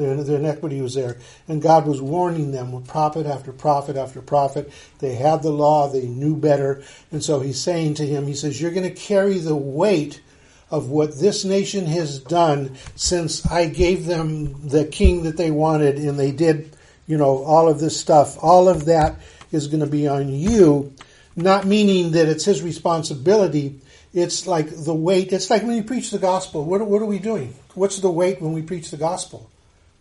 Their, 0.00 0.36
iniquity 0.36 0.80
was 0.80 0.94
there. 0.94 1.18
And 1.46 1.60
God 1.60 1.86
was 1.86 2.00
warning 2.00 2.52
them 2.52 2.72
with 2.72 2.88
prophet 2.88 3.26
after 3.26 3.52
prophet 3.52 3.96
after 3.96 4.22
prophet. 4.22 4.72
They 4.98 5.14
had 5.14 5.42
the 5.42 5.50
law, 5.50 5.88
they 5.88 6.06
knew 6.06 6.36
better. 6.36 6.82
And 7.12 7.22
so 7.22 7.40
he's 7.40 7.60
saying 7.60 7.94
to 7.94 8.06
him, 8.06 8.26
he 8.26 8.34
says, 8.34 8.60
You're 8.60 8.70
going 8.70 8.88
to 8.88 8.94
carry 8.94 9.38
the 9.38 9.56
weight 9.56 10.22
of 10.70 10.88
what 10.88 11.18
this 11.18 11.44
nation 11.44 11.84
has 11.86 12.18
done 12.18 12.76
since 12.94 13.44
I 13.46 13.66
gave 13.66 14.06
them 14.06 14.68
the 14.68 14.86
king 14.86 15.24
that 15.24 15.36
they 15.36 15.50
wanted 15.50 15.96
and 15.96 16.18
they 16.18 16.30
did, 16.30 16.76
you 17.06 17.18
know, 17.18 17.42
all 17.42 17.68
of 17.68 17.80
this 17.80 18.00
stuff. 18.00 18.38
All 18.40 18.68
of 18.68 18.86
that 18.86 19.16
is 19.52 19.66
going 19.66 19.80
to 19.80 19.86
be 19.86 20.08
on 20.08 20.28
you. 20.28 20.94
Not 21.36 21.66
meaning 21.66 22.12
that 22.12 22.28
it's 22.28 22.44
his 22.44 22.62
responsibility. 22.62 23.80
It's 24.14 24.46
like 24.46 24.68
the 24.70 24.94
weight. 24.94 25.32
It's 25.32 25.50
like 25.50 25.62
when 25.62 25.76
you 25.76 25.84
preach 25.84 26.10
the 26.10 26.18
gospel. 26.18 26.64
What, 26.64 26.86
what 26.86 27.02
are 27.02 27.06
we 27.06 27.18
doing? 27.18 27.54
What's 27.74 27.98
the 27.98 28.10
weight 28.10 28.40
when 28.40 28.52
we 28.52 28.62
preach 28.62 28.90
the 28.90 28.96
gospel? 28.96 29.49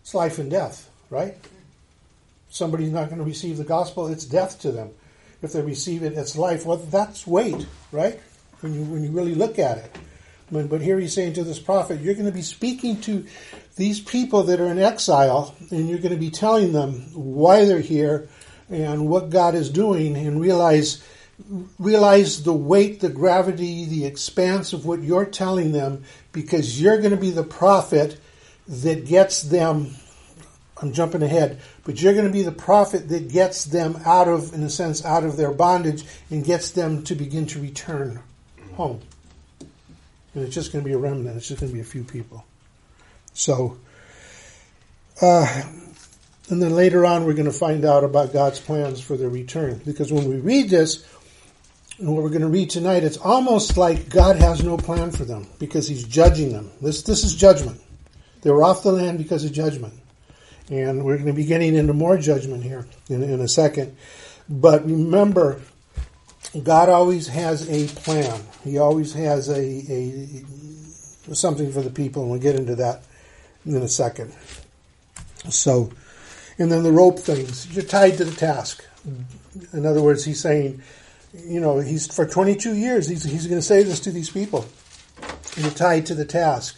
It's 0.10 0.16
life 0.16 0.40
and 0.40 0.50
death, 0.50 0.90
right? 1.12 1.36
Somebody's 2.50 2.92
not 2.92 3.10
going 3.10 3.20
to 3.20 3.24
receive 3.24 3.58
the 3.58 3.64
gospel, 3.64 4.08
it's 4.08 4.26
death 4.26 4.60
to 4.62 4.72
them. 4.72 4.90
If 5.44 5.54
they 5.54 5.62
receive 5.62 6.02
it, 6.02 6.14
it's 6.14 6.36
life. 6.36 6.66
Well, 6.66 6.78
that's 6.78 7.28
weight, 7.28 7.68
right? 7.92 8.20
When 8.62 8.74
you 8.74 8.86
when 8.86 9.04
you 9.04 9.12
really 9.12 9.36
look 9.36 9.60
at 9.60 9.78
it. 9.78 9.96
But, 10.52 10.68
but 10.68 10.82
here 10.82 11.00
he's 11.00 11.14
saying 11.14 11.34
to 11.34 11.44
this 11.44 11.60
prophet, 11.60 12.02
you're 12.02 12.16
going 12.16 12.26
to 12.26 12.32
be 12.32 12.42
speaking 12.42 13.00
to 13.02 13.24
these 13.76 14.00
people 14.00 14.42
that 14.46 14.60
are 14.60 14.66
in 14.66 14.80
exile, 14.80 15.54
and 15.70 15.88
you're 15.88 16.00
going 16.00 16.16
to 16.16 16.20
be 16.20 16.32
telling 16.32 16.74
them 16.74 16.94
why 17.14 17.66
they're 17.66 17.80
here 17.80 18.28
and 18.68 19.08
what 19.08 19.30
God 19.30 19.54
is 19.54 19.70
doing, 19.70 20.18
and 20.18 20.42
realize 20.42 21.04
realize 21.78 22.42
the 22.42 22.52
weight, 22.52 23.00
the 23.00 23.10
gravity, 23.10 23.86
the 23.86 24.06
expanse 24.06 24.74
of 24.74 24.88
what 24.88 25.04
you're 25.04 25.26
telling 25.26 25.72
them, 25.72 26.04
because 26.32 26.82
you're 26.82 26.98
going 26.98 27.12
to 27.12 27.16
be 27.16 27.30
the 27.30 27.44
prophet 27.44 28.20
that 28.70 29.06
gets 29.06 29.42
them, 29.42 29.96
I'm 30.82 30.94
jumping 30.94 31.24
ahead, 31.24 31.60
but 31.84 32.02
you're 32.02 32.14
going 32.14 32.28
to 32.28 32.32
be 32.32 32.42
the 32.42 32.52
prophet 32.52 33.10
that 33.10 33.30
gets 33.30 33.66
them 33.66 34.00
out 34.06 34.28
of, 34.28 34.54
in 34.54 34.64
a 34.64 34.70
sense, 34.70 35.04
out 35.04 35.24
of 35.24 35.36
their 35.36 35.52
bondage 35.52 36.06
and 36.30 36.44
gets 36.44 36.72
them 36.72 37.04
to 37.04 37.16
begin 37.16 37.46
to 37.48 37.62
return 37.62 38.22
home. 38.76 39.02
And 40.34 40.46
it's 40.46 40.56
just 40.56 40.72
going 40.72 40.84
to 40.84 40.88
be 40.88 40.94
a 40.94 40.98
remnant, 40.98 41.36
it's 41.36 41.48
just 41.48 41.60
going 41.60 41.72
to 41.72 41.76
be 41.76 41.82
a 41.82 41.86
few 41.86 42.04
people. 42.04 42.46
So, 43.34 43.78
uh, 45.22 45.64
and 46.50 46.62
then 46.62 46.76
later 46.76 47.06
on, 47.06 47.26
we're 47.26 47.34
going 47.34 47.46
to 47.46 47.52
find 47.52 47.84
out 47.84 48.04
about 48.04 48.32
God's 48.32 48.60
plans 48.60 49.02
for 49.02 49.18
their 49.18 49.30
return. 49.30 49.82
Because 49.86 50.12
when 50.12 50.28
we 50.30 50.38
read 50.38 50.70
this, 50.70 51.06
and 52.00 52.14
what 52.14 52.24
we're 52.24 52.30
going 52.30 52.42
to 52.42 52.48
read 52.48 52.70
tonight, 52.70 53.04
it's 53.04 53.18
almost 53.18 53.76
like 53.76 54.10
God 54.10 54.38
has 54.38 54.64
no 54.64 54.78
plan 54.78 55.12
for 55.12 55.26
them 55.26 55.48
because 55.60 55.88
He's 55.88 56.06
judging 56.06 56.54
them. 56.54 56.72
This, 56.82 57.04
this 57.04 57.26
is 57.26 57.36
judgment. 57.36 57.82
They 58.42 58.52
were 58.52 58.64
off 58.64 58.84
the 58.84 58.94
land 58.94 59.18
because 59.18 59.44
of 59.44 59.52
judgment. 59.52 59.94
And 60.70 61.04
we're 61.04 61.16
going 61.16 61.28
to 61.28 61.34
be 61.34 61.46
getting 61.46 61.76
into 61.76 61.94
more 61.94 62.18
judgment 62.18 62.64
here 62.64 62.86
in, 63.10 63.24
in 63.24 63.40
a 63.42 63.48
second. 63.48 63.96
But 64.48 64.86
remember, 64.86 65.62
God 66.64 66.90
always 66.90 67.28
has 67.28 67.70
a 67.70 67.88
plan. 68.00 68.42
He 68.64 68.78
always 68.78 69.14
has 69.14 69.50
a, 69.50 69.60
a 69.60 71.36
something 71.36 71.72
for 71.72 71.82
the 71.82 71.90
people, 71.90 72.24
and 72.24 72.32
we'll 72.32 72.40
get 72.40 72.56
into 72.56 72.76
that 72.76 73.04
in 73.66 73.76
a 73.76 73.88
second. 73.88 74.34
So, 75.50 75.92
and 76.58 76.72
then 76.72 76.84
the 76.84 76.92
rope 76.92 77.20
things. 77.20 77.74
You're 77.74 77.86
tied 77.86 78.18
to 78.18 78.26
the 78.26 78.36
task. 78.36 78.84
In 79.74 79.86
other 79.86 80.02
words, 80.02 80.26
he's 80.26 80.40
saying, 80.40 80.82
you 81.34 81.60
know, 81.60 81.80
he's 81.80 82.14
for 82.14 82.26
22 82.26 82.76
years, 82.76 83.08
he's, 83.08 83.24
he's 83.24 83.48
going 83.48 83.60
to 83.60 83.66
say 83.66 83.84
this 83.84 84.00
to 84.02 84.12
these 84.12 84.30
people. 84.30 84.66
You're 85.56 85.72
tied 85.72 86.06
to 86.08 86.16
the 86.16 86.26
task. 86.26 86.78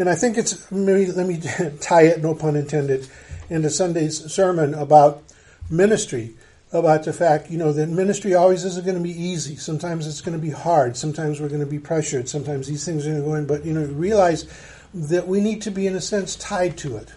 And 0.00 0.08
I 0.08 0.14
think 0.14 0.38
it's 0.38 0.70
maybe 0.72 1.12
let 1.12 1.26
me 1.26 1.38
tie 1.80 2.04
it, 2.04 2.22
no 2.22 2.34
pun 2.34 2.56
intended, 2.56 3.06
into 3.50 3.68
Sunday's 3.68 4.32
sermon 4.32 4.72
about 4.72 5.22
ministry, 5.68 6.32
about 6.72 7.04
the 7.04 7.12
fact, 7.12 7.50
you 7.50 7.58
know, 7.58 7.70
that 7.74 7.90
ministry 7.90 8.34
always 8.34 8.64
isn't 8.64 8.86
going 8.86 8.96
to 8.96 9.02
be 9.02 9.10
easy. 9.10 9.56
Sometimes 9.56 10.06
it's 10.06 10.22
going 10.22 10.38
to 10.38 10.42
be 10.42 10.52
hard. 10.52 10.96
Sometimes 10.96 11.38
we're 11.38 11.48
going 11.48 11.60
to 11.60 11.66
be 11.66 11.78
pressured. 11.78 12.30
Sometimes 12.30 12.66
these 12.66 12.82
things 12.82 13.06
are 13.06 13.10
going 13.10 13.22
to 13.22 13.28
go 13.28 13.34
in. 13.34 13.46
But, 13.46 13.66
you 13.66 13.74
know, 13.74 13.84
realize 13.92 14.46
that 14.94 15.28
we 15.28 15.38
need 15.38 15.60
to 15.62 15.70
be, 15.70 15.86
in 15.86 15.94
a 15.94 16.00
sense, 16.00 16.34
tied 16.34 16.78
to 16.78 16.96
it. 16.96 17.12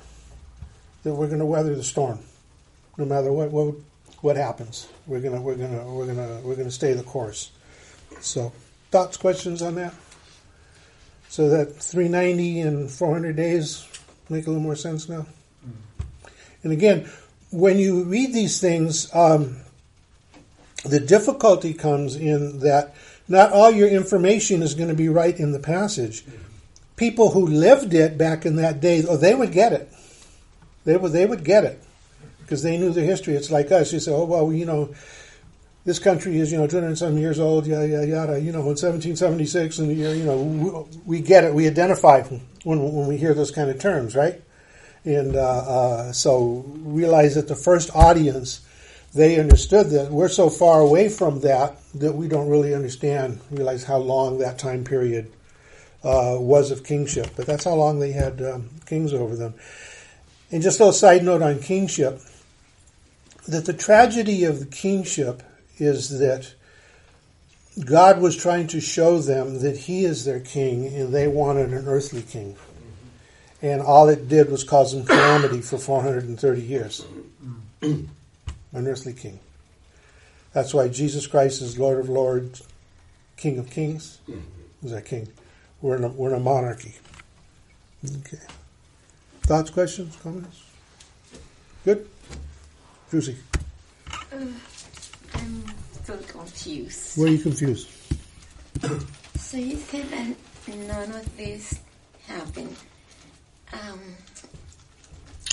That 1.04 1.14
we're 1.14 1.28
going 1.28 1.40
to 1.40 1.46
weather 1.46 1.76
the 1.76 1.84
storm, 1.84 2.20
no 2.98 3.06
matter 3.06 3.32
what 3.32 3.52
what, 3.52 3.76
what 4.20 4.36
happens. 4.36 4.90
We're 5.06 5.20
gonna 5.20 5.42
we're 5.42 5.56
gonna 5.56 5.86
we're 5.86 6.06
gonna 6.06 6.40
we're 6.44 6.56
gonna 6.56 6.72
stay 6.72 6.94
the 6.94 7.04
course. 7.04 7.52
So, 8.22 8.54
thoughts, 8.90 9.18
questions 9.18 9.62
on 9.62 9.76
that? 9.76 9.94
So 11.34 11.50
that 11.50 11.78
390 11.78 12.60
and 12.60 12.92
400 12.92 13.36
days 13.36 13.88
make 14.30 14.46
a 14.46 14.52
little 14.52 14.62
more 14.62 14.76
sense 14.76 15.10
now. 15.10 15.26
And 16.62 16.72
again, 16.72 17.10
when 17.50 17.80
you 17.80 18.04
read 18.04 18.36
these 18.36 18.62
things, 18.62 19.10
um, 19.16 19.58
the 20.86 21.00
difficulty 21.00 21.74
comes 21.74 22.16
in 22.16 22.60
that 22.60 22.94
not 23.28 23.52
all 23.52 23.72
your 23.72 23.88
information 23.88 24.62
is 24.62 24.76
going 24.76 24.90
to 24.90 24.94
be 24.94 25.10
right 25.10 25.36
in 25.40 25.54
the 25.54 25.60
passage. 25.60 26.24
People 26.98 27.32
who 27.32 27.48
lived 27.48 27.96
it 27.96 28.16
back 28.16 28.46
in 28.46 28.58
that 28.58 28.80
day, 28.80 29.04
oh, 29.10 29.18
they 29.18 29.34
would 29.34 29.52
get 29.52 29.74
it. 29.74 29.92
They 30.86 30.98
would 30.98 31.14
they 31.14 31.26
would 31.26 31.44
get 31.44 31.64
it 31.64 31.82
because 32.42 32.62
they 32.62 32.78
knew 32.78 32.92
the 32.92 33.02
history. 33.02 33.34
It's 33.34 33.50
like 33.50 33.72
us. 33.72 33.92
You 33.92 34.00
say, 34.00 34.12
oh 34.12 34.26
well, 34.26 34.54
you 34.54 34.68
know, 34.68 34.94
this 35.86 36.00
country 36.00 36.40
is, 36.40 36.52
you 36.52 36.58
know, 36.58 36.68
200 36.68 36.98
some 36.98 37.18
years 37.18 37.40
old, 37.40 37.68
yada, 37.68 37.88
yada, 37.88 38.08
yada, 38.08 38.40
you 38.40 38.52
know, 38.52 38.60
in 38.60 38.76
1776, 38.76 39.80
and, 39.80 39.98
you 39.98 40.24
know, 40.24 40.38
we, 40.38 41.18
we 41.18 41.22
get 41.22 41.44
it, 41.44 41.54
we 41.54 41.68
identify 41.68 42.22
when, 42.64 42.82
when 42.82 43.08
we 43.08 43.18
hear 43.18 43.34
those 43.34 43.52
kind 43.52 43.70
of 43.70 43.80
terms, 43.80 44.16
right? 44.16 44.42
And 45.04 45.36
uh, 45.36 45.40
uh, 45.40 46.12
so 46.14 46.64
realize 46.68 47.36
that 47.36 47.50
the 47.50 47.56
first 47.56 47.94
audience, 47.94 48.62
they 49.14 49.38
understood 49.40 49.90
that 49.90 50.10
we're 50.10 50.30
so 50.30 50.50
far 50.50 50.80
away 50.80 51.10
from 51.10 51.42
that 51.42 51.78
that 51.96 52.14
we 52.14 52.30
don't 52.30 52.48
really 52.48 52.74
understand, 52.74 53.42
realize 53.52 53.84
how 53.84 53.98
long 53.98 54.40
that 54.40 54.58
time 54.58 54.86
period 54.86 55.30
uh, 56.04 56.38
was 56.40 56.72
of 56.72 56.86
kingship. 56.86 57.28
But 57.36 57.46
that's 57.46 57.66
how 57.66 57.74
long 57.74 58.00
they 58.00 58.14
had 58.14 58.42
um, 58.42 58.70
kings 58.86 59.14
over 59.14 59.36
them. 59.36 59.54
And 60.52 60.64
just 60.64 60.80
a 60.80 60.84
little 60.84 60.94
side 60.94 61.24
note 61.24 61.42
on 61.42 61.60
kingship, 61.60 62.22
that 63.48 63.66
the 63.66 63.74
tragedy 63.74 64.46
of 64.46 64.60
the 64.62 64.66
kingship 64.66 65.44
is 65.78 66.20
that 66.20 66.54
God 67.84 68.22
was 68.22 68.36
trying 68.36 68.68
to 68.68 68.80
show 68.80 69.20
them 69.20 69.60
that 69.60 69.78
He 69.78 70.06
is 70.06 70.26
their 70.26 70.40
king 70.40 70.88
and 70.88 71.14
they 71.14 71.28
wanted 71.28 71.72
an 71.72 71.88
earthly 71.88 72.22
king. 72.22 72.56
And 73.62 73.82
all 73.82 74.10
it 74.10 74.28
did 74.28 74.52
was 74.52 74.64
cause 74.64 74.94
them 74.94 75.06
calamity 75.06 75.62
for 75.62 75.78
430 75.78 76.62
years. 76.62 77.06
an 77.82 78.10
earthly 78.74 79.14
king. 79.14 79.40
That's 80.52 80.74
why 80.74 80.88
Jesus 80.88 81.26
Christ 81.28 81.62
is 81.62 81.80
Lord 81.80 82.00
of 82.00 82.10
Lords, 82.10 82.62
King 83.38 83.58
of 83.58 83.70
Kings. 83.70 84.20
Is 84.84 84.92
that 84.92 85.06
king? 85.06 85.28
We're 85.82 85.96
in 85.96 86.04
a, 86.04 86.10
we're 86.10 86.30
in 86.30 86.36
a 86.36 86.40
monarchy. 86.40 86.96
Okay. 88.06 88.44
Thoughts, 89.42 89.70
questions, 89.70 90.16
comments? 90.22 90.62
Good? 91.86 92.08
Juicy. 93.10 93.38
Um, 94.32 94.56
I'm 95.34 95.64
so 96.04 96.18
confused. 96.18 97.18
Where 97.18 97.28
are 97.28 97.32
you 97.32 97.40
confused? 97.40 97.90
So 99.36 99.60
you 99.60 99.76
said 99.78 100.10
that 100.10 100.36
none 100.88 101.12
of 101.12 101.38
this 101.38 101.80
happened. 102.28 102.76
Um, 103.72 104.00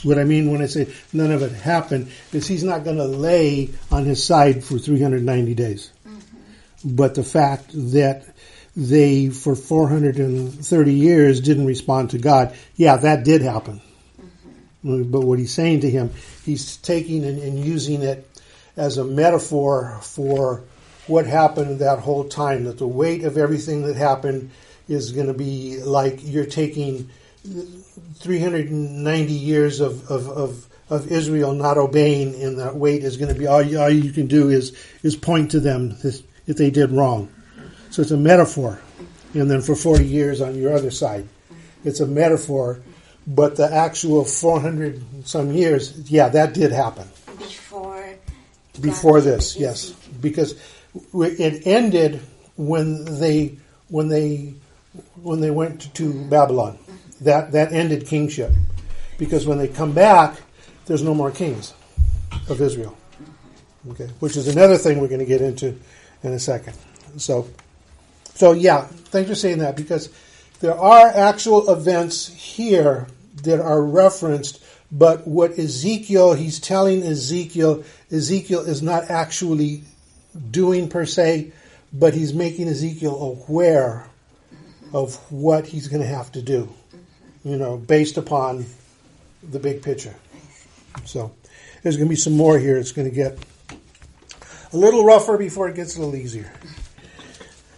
What 0.05 0.19
I 0.19 0.25
mean 0.25 0.51
when 0.51 0.63
I 0.63 0.67
say 0.67 0.89
none 1.13 1.31
of 1.31 1.43
it 1.43 1.53
happened 1.53 2.11
is 2.33 2.47
he's 2.47 2.65
not 2.65 2.83
going 2.85 2.97
to 2.97 3.05
lay 3.05 3.69
on 3.91 4.07
his 4.07 4.25
side 4.25 4.65
for 4.65 4.79
390 4.79 5.55
days. 5.55 5.91
But 6.83 7.15
the 7.15 7.23
fact 7.23 7.73
that 7.75 8.25
they, 8.75 9.29
for 9.29 9.55
430 9.55 10.95
years, 10.95 11.41
didn't 11.43 11.67
respond 11.67 12.11
to 12.11 12.19
God, 12.19 12.55
yeah, 12.77 12.97
that 12.97 13.25
did 13.25 13.43
happen. 13.43 13.83
But 14.83 15.21
what 15.21 15.39
he's 15.39 15.53
saying 15.53 15.81
to 15.81 15.91
him, 15.91 16.11
he's 16.47 16.79
taking 16.79 17.25
and, 17.25 17.39
and 17.39 17.59
using 17.59 18.03
it 18.03 18.27
as 18.81 18.97
a 18.97 19.05
metaphor 19.05 19.99
for 20.01 20.63
what 21.07 21.27
happened 21.27 21.81
that 21.81 21.99
whole 21.99 22.25
time, 22.25 22.65
that 22.65 22.79
the 22.79 22.89
weight 22.89 23.25
of 23.25 23.37
everything 23.37 23.83
that 23.83 23.95
happened 23.95 24.51
is 24.89 25.13
going 25.13 25.27
to 25.27 25.35
be 25.35 25.83
like 25.83 26.21
you're 26.23 26.47
taking 26.47 27.11
390 27.45 29.33
years 29.33 29.81
of, 29.81 30.11
of, 30.11 30.29
of, 30.29 30.67
of 30.89 31.13
Israel 31.13 31.53
not 31.53 31.77
obeying, 31.77 32.35
and 32.43 32.59
that 32.59 32.75
weight 32.75 33.05
is 33.05 33.19
going 33.19 33.33
to 33.33 33.39
be 33.39 33.47
all 33.47 33.61
you, 33.61 33.79
all 33.79 33.91
you 33.91 34.13
can 34.13 34.27
do 34.27 34.49
is, 34.49 34.75
is 35.03 35.15
point 35.15 35.51
to 35.51 35.61
them 35.61 35.95
if 36.03 36.57
they 36.57 36.71
did 36.71 36.91
wrong. 36.91 37.31
So 37.91 38.01
it's 38.01 38.13
a 38.13 38.17
metaphor. 38.17 38.81
And 39.35 39.51
then 39.51 39.61
for 39.61 39.77
40 39.77 40.07
years 40.07 40.41
on 40.41 40.55
your 40.55 40.75
other 40.75 40.91
side, 40.91 41.29
it's 41.85 42.01
a 42.01 42.07
metaphor. 42.07 42.81
But 43.27 43.57
the 43.57 43.71
actual 43.71 44.25
400 44.25 45.29
some 45.29 45.53
years, 45.53 46.11
yeah, 46.11 46.31
that 46.31 46.55
did 46.55 46.73
happen. 46.73 47.07
Before 48.81 49.21
this, 49.21 49.57
yes, 49.57 49.91
because 50.21 50.55
it 51.15 51.67
ended 51.67 52.21
when 52.57 53.05
they 53.21 53.57
when 53.89 54.09
they 54.09 54.55
when 55.23 55.41
they 55.41 55.51
went 55.51 55.95
to 55.95 56.25
Babylon. 56.29 56.79
Mm-hmm. 56.79 57.25
That 57.25 57.53
that 57.53 57.73
ended 57.73 58.07
kingship, 58.07 58.53
because 59.19 59.47
when 59.47 59.59
they 59.59 59.69
come 59.69 59.93
back, 59.93 60.41
there's 60.87 61.03
no 61.03 61.15
more 61.15 61.31
kings 61.31 61.75
of 62.49 62.61
Israel. 62.61 62.97
Mm-hmm. 63.23 63.91
Okay, 63.93 64.09
which 64.21 64.37
is 64.37 64.49
another 64.49 64.77
thing 64.77 65.01
we're 65.01 65.09
going 65.09 65.21
to 65.21 65.27
get 65.27 65.41
into 65.41 65.79
in 66.23 66.33
a 66.33 66.39
second. 66.39 66.75
So, 67.17 67.49
so 68.35 68.53
yeah, 68.53 68.83
thanks 68.85 69.29
for 69.29 69.35
saying 69.35 69.59
that 69.59 69.77
because 69.77 70.11
there 70.61 70.79
are 70.79 71.09
actual 71.09 71.71
events 71.71 72.27
here 72.29 73.07
that 73.43 73.61
are 73.61 73.83
referenced, 73.83 74.63
but 74.93 75.27
what 75.27 75.59
Ezekiel, 75.59 76.35
he's 76.35 76.59
telling 76.59 77.03
Ezekiel, 77.03 77.85
Ezekiel 78.11 78.61
is 78.61 78.83
not 78.83 79.11
actually 79.11 79.85
doing 80.51 80.89
per 80.89 81.07
se, 81.07 81.53
but 81.93 82.15
he's 82.15 82.35
making 82.35 82.69
Ezekiel 82.69 83.39
aware 83.49 84.07
of 84.93 85.15
what 85.31 85.67
he's 85.67 85.89
going 85.89 86.03
to 86.03 86.09
have 86.09 86.33
to 86.33 86.43
do, 86.43 86.69
you 87.45 87.57
know, 87.57 87.77
based 87.77 88.17
upon 88.17 88.67
the 89.43 89.59
big 89.59 89.83
picture. 89.83 90.15
So 91.05 91.33
there's 91.83 91.97
going 91.97 92.09
to 92.09 92.11
be 92.11 92.17
some 92.17 92.37
more 92.37 92.59
here. 92.59 92.77
It's 92.77 92.93
going 92.93 93.09
to 93.09 93.15
get 93.15 93.39
a 94.73 94.77
little 94.77 95.05
rougher 95.05 95.39
before 95.39 95.69
it 95.69 95.77
gets 95.77 95.97
a 95.97 96.01
little 96.01 96.17
easier. 96.17 96.53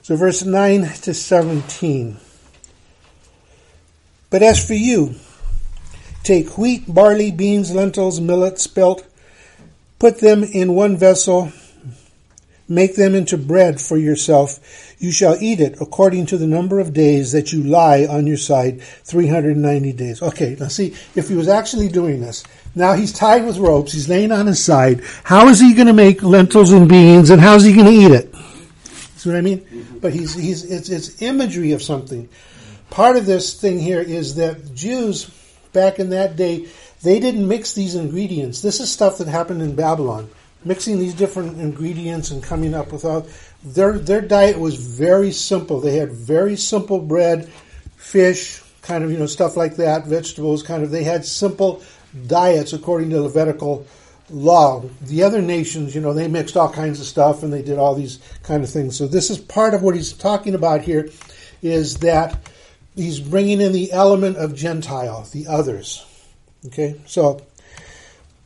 So 0.03 0.17
verse 0.17 0.43
9 0.43 0.83
to 1.03 1.15
17. 1.15 2.17
But 4.31 4.43
as 4.43 4.67
for 4.67 4.75
you, 4.75 5.15
take 6.23 6.57
wheat, 6.57 6.93
barley, 6.93 7.31
beans, 7.31 7.75
lentils, 7.75 8.21
millet, 8.21 8.59
spelt, 8.59 9.07
put 9.99 10.21
them 10.21 10.43
in 10.45 10.75
one 10.75 10.97
vessel, 10.97 11.53
make 12.69 12.97
them 12.97 13.15
into 13.15 13.37
bread 13.37 13.81
for 13.81 13.97
yourself. 13.97 14.59
You 14.99 15.13
shall 15.13 15.37
eat 15.41 15.61
it 15.61 15.81
according 15.81 16.27
to 16.27 16.39
the 16.39 16.47
number 16.47 16.81
of 16.81 16.93
days 16.93 17.33
that 17.33 17.53
you 17.53 17.63
lie 17.63 18.07
on 18.07 18.27
your 18.27 18.37
side, 18.37 18.83
390 18.83 19.93
days. 19.93 20.23
Okay, 20.23 20.57
now 20.59 20.69
see, 20.69 20.95
if 21.15 21.29
he 21.29 21.35
was 21.35 21.49
actually 21.49 21.89
doing 21.89 22.21
this, 22.21 22.45
now 22.75 22.95
he's 22.95 23.13
tied 23.13 23.45
with 23.45 23.59
ropes, 23.59 23.93
he's 23.93 24.09
laying 24.09 24.33
on 24.33 24.47
his 24.47 24.63
side. 24.65 25.03
How 25.25 25.49
is 25.49 25.61
he 25.61 25.75
going 25.75 25.89
to 25.89 25.93
make 25.93 26.23
lentils 26.23 26.73
and 26.73 26.89
beans, 26.89 27.31
and 27.31 27.41
how's 27.41 27.65
he 27.65 27.75
going 27.75 27.87
to 27.87 27.93
eat 27.93 28.13
it? 28.13 28.35
See 29.17 29.29
what 29.29 29.39
I 29.39 29.43
mean? 29.43 29.61
Mm-hmm. 29.61 29.99
But 29.99 30.13
he's, 30.13 30.35
he's, 30.35 30.65
it's, 30.65 30.89
it's 30.89 31.23
imagery 31.23 31.73
of 31.73 31.83
something. 31.83 32.29
Part 32.91 33.17
of 33.17 33.25
this 33.25 33.61
thing 33.61 33.79
here 33.79 34.01
is 34.01 34.35
that 34.35 34.75
Jews, 34.75 35.31
back 35.73 35.99
in 35.99 36.11
that 36.11 36.37
day, 36.37 36.69
they 37.03 37.19
didn't 37.21 37.49
mix 37.49 37.73
these 37.73 37.95
ingredients. 37.95 38.63
This 38.63 38.81
is 38.81 38.91
stuff 38.91 39.19
that 39.19 39.29
happened 39.29 39.63
in 39.63 39.75
Babylon. 39.75 40.29
Mixing 40.65 40.99
these 40.99 41.15
different 41.15 41.61
ingredients 41.61 42.31
and 42.31 42.43
coming 42.43 42.73
up 42.73 42.93
with 42.93 43.05
all, 43.05 43.27
their, 43.65 43.99
their 43.99 44.21
diet 44.21 44.59
was 44.59 44.77
very 44.77 45.33
simple. 45.33 45.81
They 45.81 45.97
had 45.97 46.13
very 46.13 46.57
simple 46.57 47.01
bread, 47.01 47.49
fish, 47.97 48.63
kind 48.83 49.03
of, 49.03 49.11
you 49.11 49.19
know, 49.19 49.27
stuff 49.27 49.57
like 49.57 49.77
that, 49.77 50.07
vegetables, 50.07 50.63
kind 50.63 50.85
of, 50.85 50.91
they 50.91 51.05
had 51.05 51.25
simple 51.25 51.83
diets 52.27 52.73
according 52.73 53.11
to 53.11 53.23
Levitical 53.23 53.87
law. 54.31 54.85
The 55.03 55.23
other 55.23 55.43
nations, 55.43 55.95
you 55.95 56.01
know, 56.01 56.15
they 56.15 56.29
mixed 56.29 56.57
all 56.57 56.73
kinds 56.73 57.01
of 57.01 57.07
stuff 57.07 57.43
and 57.43 57.53
they 57.53 57.63
did 57.63 57.79
all 57.79 57.95
these 57.95 58.19
kind 58.43 58.63
of 58.63 58.71
things. 58.71 58.97
So 58.97 59.07
this 59.07 59.31
is 59.31 59.39
part 59.39 59.75
of 59.75 59.83
what 59.83 59.95
he's 59.95 60.13
talking 60.13 60.55
about 60.55 60.83
here 60.83 61.09
is 61.61 61.99
that 61.99 62.39
he's 62.95 63.21
bringing 63.21 63.61
in 63.61 63.73
the 63.73 63.93
element 63.93 64.37
of 64.37 64.55
Gentile, 64.55 65.27
the 65.33 65.47
others. 65.47 66.07
Okay, 66.67 67.01
so 67.07 67.41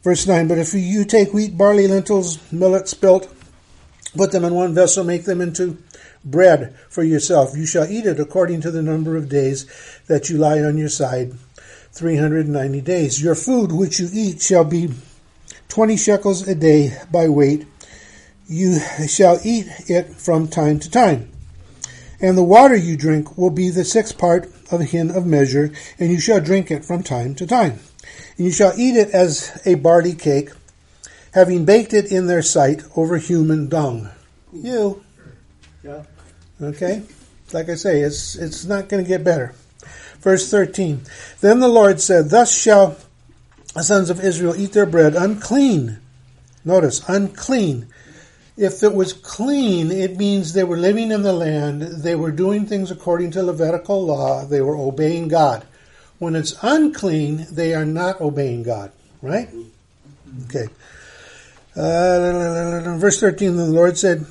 verse 0.02 0.26
9, 0.26 0.48
but 0.48 0.58
if 0.58 0.72
you 0.72 1.04
take 1.04 1.34
wheat, 1.34 1.56
barley, 1.56 1.86
lentils, 1.86 2.40
millet, 2.52 2.88
spelt, 2.88 3.32
put 4.16 4.32
them 4.32 4.44
in 4.44 4.54
one 4.54 4.74
vessel, 4.74 5.04
make 5.04 5.24
them 5.24 5.40
into 5.40 5.78
bread 6.24 6.74
for 6.88 7.04
yourself. 7.04 7.56
You 7.56 7.66
shall 7.66 7.90
eat 7.90 8.06
it 8.06 8.18
according 8.18 8.62
to 8.62 8.70
the 8.70 8.82
number 8.82 9.16
of 9.16 9.28
days 9.28 9.66
that 10.06 10.30
you 10.30 10.38
lie 10.38 10.60
on 10.60 10.78
your 10.78 10.88
side, 10.88 11.34
390 11.92 12.80
days. 12.80 13.22
Your 13.22 13.34
food 13.34 13.72
which 13.72 14.00
you 14.00 14.08
eat 14.12 14.40
shall 14.42 14.64
be 14.64 14.90
20 15.68 15.96
shekels 15.96 16.46
a 16.48 16.54
day 16.54 16.96
by 17.10 17.28
weight. 17.28 17.66
You 18.48 18.78
shall 19.08 19.38
eat 19.44 19.66
it 19.88 20.14
from 20.14 20.48
time 20.48 20.78
to 20.80 20.90
time. 20.90 21.30
And 22.20 22.36
the 22.36 22.44
water 22.44 22.76
you 22.76 22.96
drink 22.96 23.36
will 23.36 23.50
be 23.50 23.68
the 23.68 23.84
sixth 23.84 24.16
part 24.16 24.46
of 24.70 24.80
a 24.80 24.84
hin 24.84 25.10
of 25.10 25.26
measure, 25.26 25.72
and 25.98 26.10
you 26.10 26.20
shall 26.20 26.40
drink 26.40 26.70
it 26.70 26.84
from 26.84 27.02
time 27.02 27.34
to 27.36 27.46
time. 27.46 27.78
And 28.36 28.46
you 28.46 28.52
shall 28.52 28.72
eat 28.76 28.96
it 28.96 29.10
as 29.10 29.60
a 29.64 29.74
barley 29.74 30.14
cake, 30.14 30.50
having 31.32 31.64
baked 31.64 31.92
it 31.92 32.10
in 32.10 32.26
their 32.26 32.42
sight 32.42 32.82
over 32.96 33.18
human 33.18 33.68
dung. 33.68 34.10
You. 34.52 35.04
Yeah. 35.82 36.04
Okay? 36.60 37.02
Like 37.52 37.68
I 37.68 37.74
say, 37.74 38.00
it's, 38.00 38.34
it's 38.34 38.64
not 38.64 38.88
going 38.88 39.04
to 39.04 39.08
get 39.08 39.22
better. 39.22 39.54
Verse 40.20 40.50
13. 40.50 41.02
Then 41.40 41.60
the 41.60 41.68
Lord 41.68 42.00
said, 42.00 42.30
Thus 42.30 42.56
shall 42.56 42.96
the 43.74 43.82
sons 43.82 44.08
of 44.10 44.24
Israel 44.24 44.56
eat 44.56 44.72
their 44.72 44.86
bread 44.86 45.14
unclean. 45.14 45.98
Notice, 46.64 47.06
unclean. 47.08 47.86
If 48.56 48.82
it 48.82 48.94
was 48.94 49.12
clean, 49.12 49.90
it 49.90 50.16
means 50.16 50.52
they 50.52 50.64
were 50.64 50.78
living 50.78 51.10
in 51.10 51.22
the 51.22 51.32
land, 51.32 51.82
they 51.82 52.14
were 52.14 52.30
doing 52.30 52.64
things 52.64 52.90
according 52.90 53.32
to 53.32 53.42
Levitical 53.42 54.04
law, 54.04 54.44
they 54.46 54.62
were 54.62 54.76
obeying 54.76 55.28
God. 55.28 55.66
When 56.18 56.34
it's 56.34 56.56
unclean, 56.62 57.46
they 57.50 57.74
are 57.74 57.84
not 57.84 58.20
obeying 58.20 58.62
God, 58.62 58.92
right? 59.20 59.50
Okay. 60.46 60.68
Uh, 61.76 62.96
verse 62.96 63.20
13, 63.20 63.56
the 63.56 63.66
Lord 63.66 63.98
said, 63.98 64.24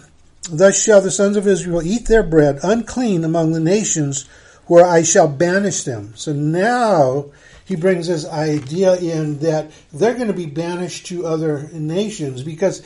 Thus 0.50 0.82
shall 0.82 1.02
the 1.02 1.12
sons 1.12 1.38
of 1.38 1.48
Israel 1.48 1.84
eat 1.84 2.08
their 2.08 2.24
bread 2.24 2.60
unclean 2.64 3.24
among 3.24 3.52
the 3.52 3.60
nations 3.60 4.28
where 4.66 4.86
I 4.86 5.04
shall 5.04 5.28
banish 5.28 5.84
them. 5.84 6.14
So 6.16 6.34
now 6.34 7.26
he 7.66 7.76
brings 7.76 8.08
this 8.08 8.28
idea 8.28 8.96
in 8.96 9.40
that 9.40 9.72
they're 9.94 10.16
going 10.16 10.28
to 10.28 10.34
be 10.34 10.46
banished 10.46 11.08
to 11.08 11.26
other 11.26 11.70
nations 11.72 12.44
because 12.44 12.82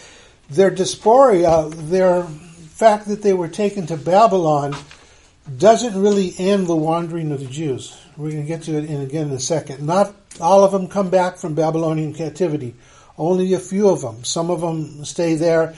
their 0.49 0.69
diaspora, 0.69 1.69
their 1.69 2.23
fact 2.23 3.07
that 3.07 3.21
they 3.21 3.33
were 3.33 3.47
taken 3.47 3.85
to 3.87 3.97
Babylon, 3.97 4.75
doesn't 5.57 5.99
really 5.99 6.33
end 6.37 6.67
the 6.67 6.75
wandering 6.75 7.31
of 7.31 7.39
the 7.39 7.45
Jews. 7.45 7.99
We're 8.17 8.31
going 8.31 8.43
to 8.43 8.47
get 8.47 8.63
to 8.63 8.77
it 8.77 8.85
in 8.85 9.01
again 9.01 9.27
in 9.27 9.33
a 9.33 9.39
second. 9.39 9.85
Not 9.85 10.13
all 10.39 10.63
of 10.63 10.71
them 10.71 10.87
come 10.87 11.09
back 11.09 11.37
from 11.37 11.55
Babylonian 11.55 12.13
captivity. 12.13 12.75
Only 13.17 13.53
a 13.53 13.59
few 13.59 13.89
of 13.89 14.01
them. 14.01 14.23
Some 14.23 14.49
of 14.49 14.61
them 14.61 15.03
stay 15.03 15.35
there, 15.35 15.75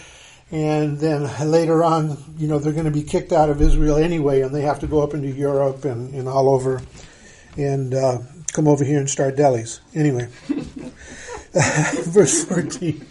and 0.51 0.99
then 0.99 1.23
later 1.49 1.83
on, 1.83 2.17
you 2.37 2.47
know, 2.47 2.59
they're 2.59 2.73
going 2.73 2.85
to 2.85 2.91
be 2.91 3.03
kicked 3.03 3.31
out 3.31 3.49
of 3.49 3.61
Israel 3.61 3.97
anyway, 3.97 4.41
and 4.41 4.53
they 4.53 4.61
have 4.61 4.79
to 4.81 4.87
go 4.87 5.01
up 5.01 5.13
into 5.13 5.29
Europe 5.29 5.85
and, 5.85 6.13
and 6.13 6.27
all 6.27 6.49
over, 6.49 6.81
and 7.57 7.93
uh, 7.93 8.19
come 8.53 8.67
over 8.67 8.83
here 8.83 8.99
and 8.99 9.09
start 9.09 9.35
delis. 9.35 9.79
Anyway, 9.95 10.27
verse 12.11 12.43
14. 12.45 13.05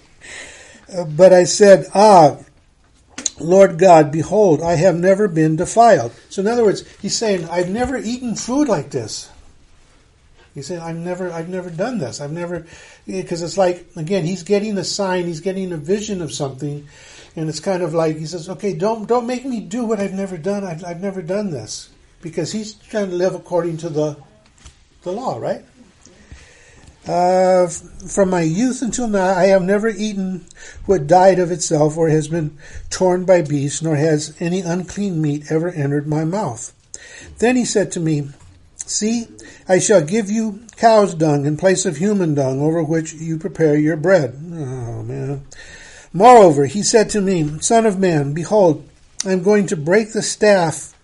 But 1.17 1.33
I 1.33 1.45
said, 1.45 1.87
Ah, 1.95 2.39
Lord 3.39 3.79
God, 3.79 4.13
behold, 4.13 4.63
I 4.63 4.75
have 4.75 4.97
never 4.97 5.29
been 5.29 5.57
defiled. 5.57 6.13
So, 6.29 6.43
in 6.43 6.49
other 6.49 6.65
words, 6.65 6.85
he's 7.01 7.17
saying, 7.17 7.49
I've 7.49 7.71
never 7.71 7.97
eaten 7.97 8.35
food 8.35 8.69
like 8.69 8.91
this. 8.91 9.31
He 10.55 10.63
said, 10.63 10.81
"I've 10.81 10.97
never, 10.97 11.31
I've 11.31 11.49
never 11.49 11.71
done 11.71 11.99
this. 11.99 12.21
I've 12.21 12.33
never, 12.33 12.67
because 13.07 13.43
it's 13.43 13.57
like 13.57 13.87
again, 13.97 14.25
he's 14.25 14.43
getting 14.43 14.77
a 14.79 14.85
sign, 14.85 15.27
he's 15.27 15.41
getting 15.41 15.73
a 15.73 15.77
vision 15.77 16.21
of 16.21 16.33
something, 16.33 16.89
and 17.37 17.49
it's 17.49 17.61
kind 17.61 17.83
of 17.83 17.95
like 17.95 18.17
he 18.17 18.27
says, 18.27 18.49
"Okay, 18.49 18.75
don't, 18.75 19.07
don't 19.07 19.27
make 19.27 19.45
me 19.45 19.61
do 19.61 19.85
what 19.85 20.01
I've 20.01 20.13
never 20.13 20.37
done. 20.37 20.65
I've, 20.65 20.85
I've 20.85 21.01
never 21.01 21.23
done 21.23 21.51
this," 21.51 21.91
because 22.21 22.51
he's 22.51 22.75
trying 22.75 23.11
to 23.11 23.17
live 23.17 23.35
according 23.35 23.77
to 23.79 23.89
the, 23.89 24.17
the 25.03 25.13
law, 25.13 25.39
right? 25.39 25.65
Uh, 27.07 27.67
from 27.67 28.31
my 28.31 28.43
youth 28.43 28.83
until 28.83 29.09
now, 29.09 29.31
I 29.31 29.47
have 29.47 29.63
never 29.63 29.89
eaten 29.89 30.45
what 30.87 31.07
died 31.07 31.39
of 31.39 31.51
itself 31.51 31.97
or 31.97 32.09
has 32.09 32.29
been 32.29 32.57
torn 32.91 33.25
by 33.25 33.43
beasts, 33.43 33.83
nor 33.83 33.97
has 33.97 34.37
any 34.39 34.61
unclean 34.61 35.21
meat 35.21 35.51
ever 35.51 35.71
entered 35.71 36.07
my 36.07 36.25
mouth. 36.25 36.73
Then 37.39 37.57
he 37.57 37.65
said 37.65 37.91
to 37.93 38.01
me, 38.01 38.29
See, 38.77 39.29
I 39.69 39.79
shall 39.79 40.03
give 40.03 40.31
you 40.31 40.61
cow's 40.77 41.15
dung 41.15 41.47
in 41.47 41.57
place 41.57 41.87
of 41.87 41.97
human 41.97 42.35
dung, 42.35 42.61
over 42.61 42.83
which 42.83 43.15
you 43.15 43.39
prepare 43.39 43.77
your 43.77 43.97
bread. 43.97 44.35
Oh, 44.37 45.03
man. 45.03 45.47
Moreover, 46.13 46.67
he 46.67 46.83
said 46.83 47.09
to 47.11 47.21
me, 47.21 47.61
Son 47.61 47.87
of 47.87 47.99
man, 47.99 48.33
behold, 48.35 48.87
I 49.25 49.33
am 49.33 49.43
going 49.43 49.67
to 49.69 49.77
break 49.77 50.13
the 50.13 50.23
staff 50.23 50.95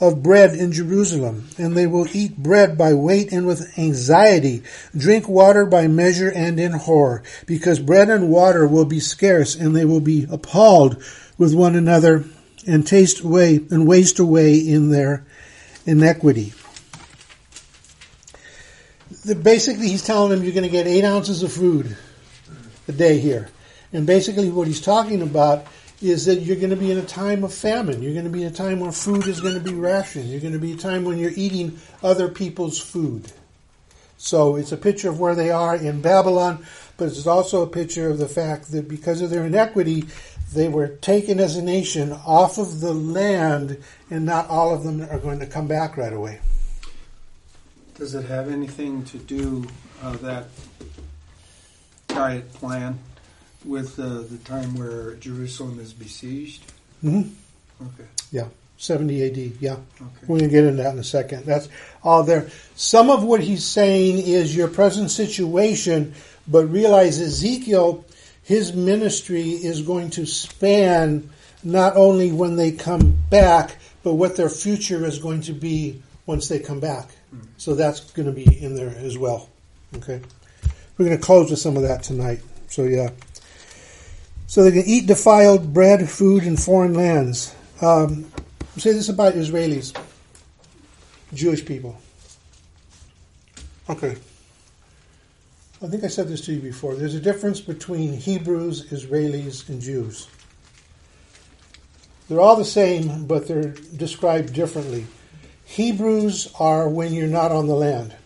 of 0.00 0.22
bread 0.22 0.54
in 0.54 0.72
Jerusalem, 0.72 1.46
and 1.58 1.76
they 1.76 1.86
will 1.86 2.08
eat 2.16 2.36
bread 2.38 2.78
by 2.78 2.94
weight 2.94 3.32
and 3.32 3.46
with 3.46 3.78
anxiety, 3.78 4.62
drink 4.96 5.28
water 5.28 5.66
by 5.66 5.86
measure 5.86 6.32
and 6.32 6.58
in 6.58 6.72
horror, 6.72 7.22
because 7.46 7.78
bread 7.78 8.08
and 8.08 8.30
water 8.30 8.66
will 8.66 8.86
be 8.86 8.98
scarce, 8.98 9.54
and 9.54 9.76
they 9.76 9.84
will 9.84 10.00
be 10.00 10.26
appalled 10.30 11.02
with 11.36 11.54
one 11.54 11.76
another, 11.76 12.24
and 12.66 12.86
taste 12.86 13.20
away 13.20 13.56
and 13.70 13.86
waste 13.86 14.18
away 14.18 14.58
in 14.58 14.90
their 14.90 15.24
iniquity. 15.86 16.52
The, 19.24 19.34
basically, 19.34 19.88
he's 19.88 20.04
telling 20.04 20.30
them 20.30 20.44
you're 20.44 20.54
going 20.54 20.64
to 20.64 20.70
get 20.70 20.86
eight 20.86 21.04
ounces 21.04 21.42
of 21.42 21.52
food 21.52 21.96
a 22.88 22.92
day 22.92 23.18
here, 23.18 23.48
and 23.92 24.06
basically 24.06 24.50
what 24.50 24.66
he's 24.66 24.80
talking 24.80 25.20
about 25.22 25.66
is 26.00 26.24
that 26.26 26.40
you're 26.40 26.56
going 26.56 26.70
to 26.70 26.76
be 26.76 26.90
in 26.90 26.98
a 26.98 27.04
time 27.04 27.44
of 27.44 27.52
famine. 27.52 28.02
You're 28.02 28.14
going 28.14 28.24
to 28.24 28.30
be 28.30 28.42
in 28.42 28.48
a 28.48 28.54
time 28.54 28.80
where 28.80 28.92
food 28.92 29.26
is 29.26 29.40
going 29.40 29.54
to 29.54 29.60
be 29.60 29.74
rationed. 29.74 30.30
You're 30.30 30.40
going 30.40 30.54
to 30.54 30.58
be 30.58 30.72
a 30.72 30.76
time 30.76 31.04
when 31.04 31.18
you're 31.18 31.32
eating 31.36 31.78
other 32.02 32.28
people's 32.28 32.80
food. 32.80 33.30
So 34.16 34.56
it's 34.56 34.72
a 34.72 34.76
picture 34.76 35.08
of 35.08 35.18
where 35.18 35.34
they 35.34 35.50
are 35.50 35.76
in 35.76 36.02
Babylon, 36.02 36.64
but 36.96 37.08
it's 37.08 37.26
also 37.26 37.62
a 37.62 37.66
picture 37.66 38.08
of 38.08 38.18
the 38.18 38.28
fact 38.28 38.70
that 38.72 38.88
because 38.88 39.22
of 39.22 39.30
their 39.30 39.44
inequity, 39.44 40.04
they 40.52 40.68
were 40.68 40.88
taken 40.88 41.38
as 41.38 41.56
a 41.56 41.62
nation 41.62 42.12
off 42.12 42.58
of 42.58 42.80
the 42.80 42.92
land, 42.92 43.82
and 44.10 44.26
not 44.26 44.48
all 44.48 44.74
of 44.74 44.82
them 44.82 45.02
are 45.02 45.18
going 45.18 45.38
to 45.38 45.46
come 45.46 45.66
back 45.66 45.96
right 45.96 46.12
away. 46.12 46.40
Does 47.94 48.14
it 48.14 48.24
have 48.26 48.50
anything 48.50 49.04
to 49.04 49.18
do, 49.18 49.66
uh, 50.02 50.16
that 50.16 50.48
diet 52.08 52.52
plan, 52.52 52.98
with 53.64 53.98
uh, 53.98 54.22
the 54.22 54.38
time 54.44 54.74
where 54.76 55.14
Jerusalem 55.14 55.78
is 55.80 55.92
besieged? 55.92 56.62
hmm 57.00 57.22
Okay, 57.82 58.04
Yeah, 58.30 58.48
70 58.76 59.26
AD. 59.26 59.36
Yeah. 59.60 59.72
okay. 59.72 59.80
We're 60.26 60.38
going 60.38 60.50
to 60.50 60.54
get 60.54 60.64
into 60.64 60.82
that 60.82 60.92
in 60.92 60.98
a 60.98 61.04
second. 61.04 61.46
That's 61.46 61.68
all 62.04 62.22
there. 62.24 62.50
Some 62.74 63.08
of 63.08 63.24
what 63.24 63.40
he's 63.40 63.64
saying 63.64 64.18
is 64.18 64.54
your 64.54 64.68
present 64.68 65.10
situation, 65.10 66.14
but 66.46 66.66
realize 66.66 67.18
Ezekiel, 67.18 68.04
his 68.42 68.74
ministry 68.74 69.50
is 69.52 69.80
going 69.80 70.10
to 70.10 70.26
span 70.26 71.30
not 71.64 71.96
only 71.96 72.32
when 72.32 72.56
they 72.56 72.72
come 72.72 73.16
back, 73.30 73.76
but 74.02 74.14
what 74.14 74.36
their 74.36 74.50
future 74.50 75.06
is 75.06 75.18
going 75.18 75.40
to 75.42 75.52
be 75.52 76.02
once 76.26 76.48
they 76.48 76.58
come 76.58 76.80
back. 76.80 77.08
So 77.56 77.74
that's 77.74 78.00
going 78.12 78.26
to 78.26 78.32
be 78.32 78.62
in 78.62 78.74
there 78.74 78.94
as 78.98 79.16
well. 79.16 79.48
Okay. 79.96 80.20
We're 80.98 81.06
going 81.06 81.16
to 81.18 81.22
close 81.24 81.50
with 81.50 81.60
some 81.60 81.76
of 81.76 81.82
that 81.84 82.02
tonight. 82.02 82.40
So 82.68 82.84
yeah. 82.84 83.10
So 84.50 84.64
they 84.64 84.72
can 84.72 84.82
eat 84.84 85.06
defiled 85.06 85.72
bread, 85.72 86.10
food 86.10 86.42
in 86.42 86.56
foreign 86.56 86.92
lands. 86.92 87.54
Um, 87.80 88.24
say 88.78 88.92
this 88.92 89.08
about 89.08 89.34
Israelis, 89.34 89.96
Jewish 91.32 91.64
people. 91.64 91.96
Okay. 93.88 94.16
I 95.80 95.86
think 95.86 96.02
I 96.02 96.08
said 96.08 96.26
this 96.26 96.40
to 96.46 96.52
you 96.52 96.60
before. 96.60 96.96
There's 96.96 97.14
a 97.14 97.20
difference 97.20 97.60
between 97.60 98.12
Hebrews, 98.12 98.86
Israelis, 98.86 99.68
and 99.68 99.80
Jews. 99.80 100.26
They're 102.28 102.40
all 102.40 102.56
the 102.56 102.64
same, 102.64 103.26
but 103.26 103.46
they're 103.46 103.68
described 103.96 104.52
differently. 104.52 105.06
Hebrews 105.64 106.52
are 106.58 106.88
when 106.88 107.14
you're 107.14 107.28
not 107.28 107.52
on 107.52 107.68
the 107.68 107.76
land. 107.76 108.16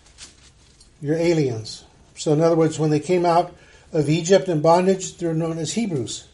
You're 1.02 1.18
aliens. 1.18 1.84
So, 2.16 2.32
in 2.32 2.40
other 2.40 2.56
words, 2.56 2.78
when 2.78 2.88
they 2.88 2.98
came 2.98 3.26
out 3.26 3.54
of 3.94 4.10
Egypt 4.10 4.48
in 4.48 4.60
bondage, 4.60 5.16
they're 5.16 5.32
known 5.32 5.56
as 5.56 5.72
Hebrews. 5.72 6.26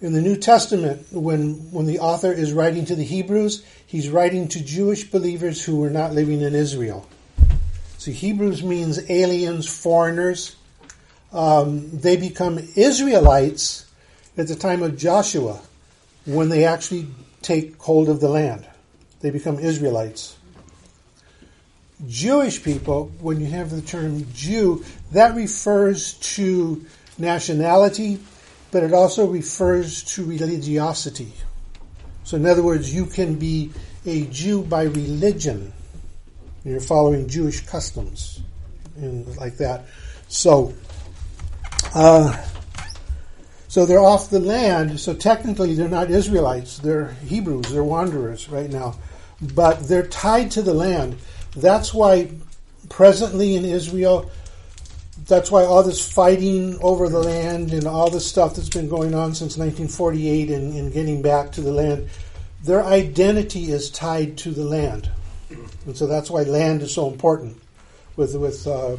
In 0.00 0.14
the 0.14 0.22
New 0.22 0.36
Testament, 0.36 1.06
when, 1.12 1.70
when 1.70 1.84
the 1.84 1.98
author 1.98 2.32
is 2.32 2.54
writing 2.54 2.86
to 2.86 2.96
the 2.96 3.04
Hebrews, 3.04 3.62
he's 3.86 4.08
writing 4.08 4.48
to 4.48 4.64
Jewish 4.64 5.10
believers 5.10 5.62
who 5.62 5.76
were 5.76 5.90
not 5.90 6.14
living 6.14 6.40
in 6.40 6.54
Israel. 6.54 7.06
So 7.98 8.10
Hebrews 8.10 8.62
means 8.62 9.10
aliens, 9.10 9.68
foreigners. 9.68 10.56
Um, 11.34 11.90
they 11.90 12.16
become 12.16 12.58
Israelites 12.74 13.84
at 14.38 14.48
the 14.48 14.56
time 14.56 14.82
of 14.82 14.96
Joshua 14.96 15.60
when 16.24 16.48
they 16.48 16.64
actually 16.64 17.08
take 17.42 17.76
hold 17.76 18.08
of 18.08 18.20
the 18.20 18.30
land. 18.30 18.66
They 19.20 19.28
become 19.28 19.58
Israelites. 19.58 20.38
Jewish 22.08 22.62
people, 22.62 23.12
when 23.20 23.40
you 23.40 23.46
have 23.48 23.70
the 23.70 23.82
term 23.82 24.26
Jew, 24.32 24.82
that 25.12 25.34
refers 25.34 26.14
to 26.14 26.84
nationality, 27.18 28.18
but 28.70 28.82
it 28.82 28.92
also 28.92 29.26
refers 29.26 30.02
to 30.14 30.24
religiosity. 30.24 31.32
So, 32.24 32.36
in 32.36 32.46
other 32.46 32.62
words, 32.62 32.94
you 32.94 33.06
can 33.06 33.36
be 33.36 33.72
a 34.06 34.26
Jew 34.26 34.62
by 34.62 34.84
religion. 34.84 35.72
You're 36.64 36.80
following 36.80 37.28
Jewish 37.28 37.66
customs 37.66 38.40
and 38.96 39.36
like 39.36 39.56
that. 39.56 39.86
So, 40.28 40.74
uh, 41.94 42.46
so 43.68 43.86
they're 43.86 44.00
off 44.00 44.30
the 44.30 44.40
land. 44.40 44.98
So 45.00 45.14
technically, 45.14 45.74
they're 45.74 45.88
not 45.88 46.10
Israelites. 46.10 46.78
They're 46.78 47.12
Hebrews. 47.26 47.70
They're 47.70 47.84
wanderers 47.84 48.48
right 48.48 48.70
now, 48.70 48.96
but 49.40 49.88
they're 49.88 50.06
tied 50.06 50.50
to 50.52 50.62
the 50.62 50.74
land. 50.74 51.16
That's 51.56 51.94
why 51.94 52.30
presently 52.88 53.56
in 53.56 53.64
Israel, 53.64 54.30
that's 55.30 55.50
why 55.50 55.64
all 55.64 55.82
this 55.82 56.06
fighting 56.06 56.76
over 56.82 57.08
the 57.08 57.20
land 57.20 57.72
and 57.72 57.86
all 57.86 58.10
this 58.10 58.26
stuff 58.26 58.56
that's 58.56 58.68
been 58.68 58.88
going 58.88 59.14
on 59.14 59.34
since 59.34 59.56
1948 59.56 60.50
and, 60.50 60.74
and 60.74 60.92
getting 60.92 61.22
back 61.22 61.52
to 61.52 61.60
the 61.60 61.72
land, 61.72 62.08
their 62.64 62.84
identity 62.84 63.70
is 63.70 63.90
tied 63.90 64.36
to 64.38 64.50
the 64.50 64.64
land, 64.64 65.08
and 65.86 65.96
so 65.96 66.06
that's 66.06 66.30
why 66.30 66.42
land 66.42 66.82
is 66.82 66.92
so 66.92 67.08
important 67.08 67.56
with 68.16 68.34
with 68.34 68.66
uh, 68.66 68.96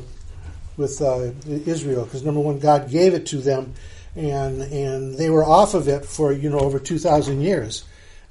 with 0.77 1.01
uh, 1.01 1.31
Israel 1.45 2.05
because 2.05 2.23
number 2.23 2.39
one, 2.39 2.57
God 2.59 2.89
gave 2.89 3.13
it 3.13 3.27
to 3.27 3.37
them, 3.37 3.73
and 4.15 4.61
and 4.61 5.17
they 5.17 5.29
were 5.29 5.43
off 5.43 5.73
of 5.73 5.87
it 5.87 6.05
for 6.05 6.31
you 6.31 6.49
know 6.49 6.59
over 6.59 6.79
two 6.79 6.97
thousand 6.97 7.41
years, 7.41 7.83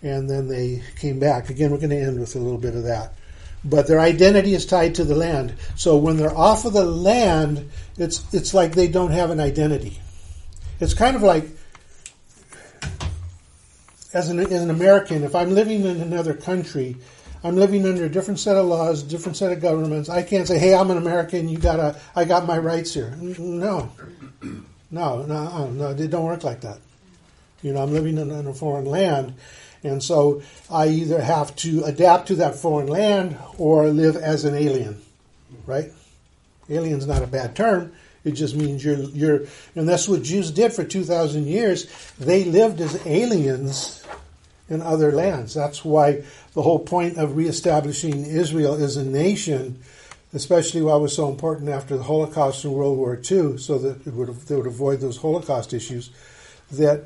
and 0.03 0.29
then 0.29 0.49
they 0.49 0.83
came 0.99 1.21
back. 1.21 1.51
Again, 1.51 1.71
we're 1.71 1.77
going 1.77 1.91
to 1.91 2.01
end 2.01 2.19
with 2.19 2.35
a 2.35 2.39
little 2.39 2.59
bit 2.59 2.75
of 2.75 2.85
that 2.85 3.15
but 3.65 3.87
their 3.87 4.01
identity 4.01 4.55
is 4.55 4.65
tied 4.67 4.95
to 4.97 5.05
the 5.05 5.15
land. 5.15 5.55
So 5.77 5.97
when 5.97 6.17
they're 6.17 6.37
off 6.37 6.65
of 6.65 6.73
the 6.73 6.85
land, 6.85 7.71
it's 7.99 8.23
it's 8.33 8.55
like 8.55 8.73
they 8.73 8.89
don't 8.89 9.13
have 9.13 9.31
an 9.31 9.41
identity. 9.41 9.99
It's 10.81 10.95
kind 10.95 11.17
of 11.17 11.23
like 11.23 11.45
as 14.13 14.29
an, 14.29 14.41
as 14.41 14.63
an 14.63 14.71
American, 14.71 15.23
if 15.23 15.35
I'm 15.35 15.51
living 15.51 15.85
in 15.85 16.01
another 16.01 16.35
country, 16.35 16.97
I'm 17.43 17.57
living 17.57 17.87
under 17.87 18.05
a 18.05 18.09
different 18.09 18.41
set 18.41 18.57
of 18.57 18.67
laws, 18.67 19.03
different 19.03 19.37
set 19.37 19.53
of 19.53 19.61
governments. 19.61 20.09
I 20.09 20.23
can't 20.23 20.47
say, 20.47 20.59
"Hey, 20.59 20.75
I'm 20.75 20.91
an 20.91 20.99
American. 20.99 21.49
You 21.49 21.59
gotta, 21.59 21.99
I 22.15 22.25
got 22.25 22.47
my 22.47 22.59
rights 22.59 22.93
here." 22.93 23.15
No, 23.19 23.91
no, 24.91 25.23
no, 25.23 25.71
no. 25.71 25.95
They 25.95 26.07
don't 26.07 26.25
work 26.25 26.45
like 26.45 26.61
that. 26.63 26.79
You 27.63 27.73
know, 27.73 27.83
I'm 27.83 27.93
living 27.93 28.19
in, 28.19 28.31
in 28.31 28.47
a 28.47 28.53
foreign 28.53 28.87
land, 28.87 29.35
and 29.83 30.03
so 30.03 30.43
I 30.71 30.89
either 30.89 31.21
have 31.21 31.55
to 31.57 31.85
adapt 31.85 32.29
to 32.29 32.35
that 32.37 32.57
foreign 32.57 32.89
land 32.89 33.37
or 33.57 33.89
live 33.89 34.17
as 34.17 34.45
an 34.45 34.55
alien, 34.55 35.01
right? 35.67 35.93
Alien's 36.69 37.07
not 37.07 37.23
a 37.23 37.27
bad 37.27 37.57
term. 37.57 37.93
It 38.25 38.33
just 38.33 38.55
means 38.55 38.85
you're 38.85 38.99
you're, 38.99 39.41
and 39.75 39.89
that's 39.89 40.07
what 40.07 40.23
Jews 40.23 40.51
did 40.51 40.73
for 40.73 40.85
two 40.85 41.05
thousand 41.05 41.47
years. 41.47 41.87
They 42.19 42.45
lived 42.45 42.81
as 42.81 43.07
aliens 43.07 44.05
in 44.69 44.83
other 44.83 45.11
lands. 45.11 45.55
That's 45.55 45.85
why 45.85 46.23
the 46.53 46.63
whole 46.63 46.79
point 46.79 47.17
of 47.17 47.37
reestablishing 47.37 48.27
Israel 48.27 48.83
as 48.83 48.97
a 48.97 49.05
nation, 49.05 49.81
especially 50.35 50.83
why 50.83 50.97
it 50.97 51.01
was 51.01 51.17
so 51.17 51.31
important 51.31 51.71
after 51.71 51.97
the 51.97 52.03
Holocaust 52.03 52.65
and 52.65 52.75
World 52.75 52.99
War 52.99 53.15
II, 53.15 53.57
so 53.57 53.79
that 53.79 54.07
it 54.07 54.13
would 54.13 54.29
they 54.43 54.55
would 54.55 54.67
avoid 54.67 55.01
those 55.01 55.17
Holocaust 55.17 55.73
issues. 55.73 56.11
That 56.71 57.05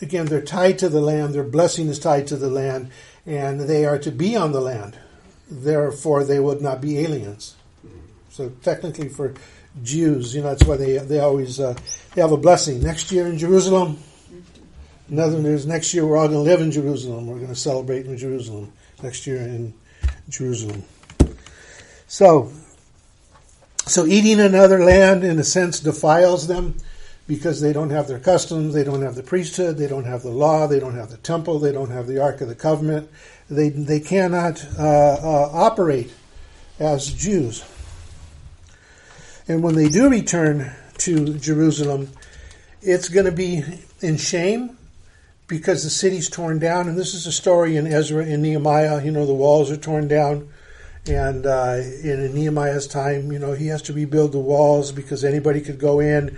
again, 0.00 0.26
they're 0.26 0.42
tied 0.42 0.78
to 0.80 0.88
the 0.88 1.00
land. 1.00 1.34
Their 1.34 1.44
blessing 1.44 1.88
is 1.88 1.98
tied 1.98 2.26
to 2.28 2.36
the 2.36 2.50
land, 2.50 2.90
and 3.26 3.60
they 3.60 3.84
are 3.84 3.98
to 3.98 4.10
be 4.10 4.36
on 4.36 4.52
the 4.52 4.60
land. 4.60 4.98
Therefore, 5.50 6.24
they 6.24 6.40
would 6.40 6.60
not 6.60 6.80
be 6.80 6.98
aliens. 6.98 7.56
So 8.30 8.50
technically 8.62 9.08
for 9.08 9.34
Jews, 9.82 10.34
you 10.34 10.42
know, 10.42 10.48
that's 10.48 10.64
why 10.64 10.76
they 10.76 10.98
they 10.98 11.18
always 11.20 11.58
uh, 11.58 11.74
they 12.14 12.20
have 12.20 12.32
a 12.32 12.36
blessing. 12.36 12.82
Next 12.82 13.10
year 13.10 13.26
in 13.26 13.38
Jerusalem, 13.38 13.98
another 15.08 15.38
news. 15.38 15.66
Next 15.66 15.92
year 15.94 16.06
we're 16.06 16.16
all 16.16 16.28
going 16.28 16.44
to 16.44 16.50
live 16.50 16.60
in 16.60 16.70
Jerusalem. 16.70 17.26
We're 17.26 17.36
going 17.36 17.48
to 17.48 17.56
celebrate 17.56 18.06
in 18.06 18.16
Jerusalem 18.16 18.72
next 19.02 19.26
year 19.26 19.38
in 19.38 19.74
Jerusalem. 20.28 20.84
So, 22.06 22.52
so 23.86 24.06
eating 24.06 24.40
another 24.40 24.84
land 24.84 25.24
in 25.24 25.38
a 25.38 25.44
sense 25.44 25.80
defiles 25.80 26.46
them 26.46 26.76
because 27.28 27.60
they 27.60 27.74
don't 27.74 27.90
have 27.90 28.08
their 28.08 28.18
customs, 28.18 28.74
they 28.74 28.82
don't 28.82 29.02
have 29.02 29.14
the 29.14 29.22
priesthood, 29.22 29.76
they 29.76 29.86
don't 29.86 30.06
have 30.06 30.22
the 30.22 30.30
law, 30.30 30.66
they 30.66 30.80
don't 30.80 30.96
have 30.96 31.10
the 31.10 31.18
temple, 31.18 31.58
they 31.58 31.70
don't 31.70 31.90
have 31.90 32.06
the 32.06 32.20
Ark 32.20 32.40
of 32.40 32.48
the 32.48 32.54
Covenant. 32.54 33.08
They 33.48 33.68
they 33.68 34.00
cannot 34.00 34.66
uh, 34.78 34.82
uh, 34.82 35.50
operate 35.52 36.12
as 36.80 37.12
Jews. 37.12 37.64
And 39.46 39.62
when 39.62 39.74
they 39.74 39.88
do 39.88 40.08
return 40.08 40.72
to 40.98 41.38
Jerusalem, 41.38 42.10
it's 42.82 43.08
going 43.08 43.26
to 43.26 43.32
be 43.32 43.62
in 44.00 44.16
shame 44.16 44.76
because 45.46 45.84
the 45.84 45.90
city's 45.90 46.28
torn 46.28 46.58
down. 46.58 46.88
And 46.88 46.98
this 46.98 47.14
is 47.14 47.26
a 47.26 47.32
story 47.32 47.76
in 47.76 47.86
Ezra 47.86 48.24
and 48.24 48.42
Nehemiah. 48.42 49.02
You 49.02 49.10
know, 49.10 49.26
the 49.26 49.34
walls 49.34 49.70
are 49.70 49.76
torn 49.76 50.08
down. 50.08 50.48
And 51.06 51.46
uh, 51.46 51.80
in 52.02 52.34
Nehemiah's 52.34 52.86
time, 52.86 53.32
you 53.32 53.38
know, 53.38 53.52
he 53.52 53.68
has 53.68 53.80
to 53.82 53.94
rebuild 53.94 54.32
the 54.32 54.38
walls 54.38 54.92
because 54.92 55.24
anybody 55.24 55.62
could 55.62 55.78
go 55.78 56.00
in. 56.00 56.36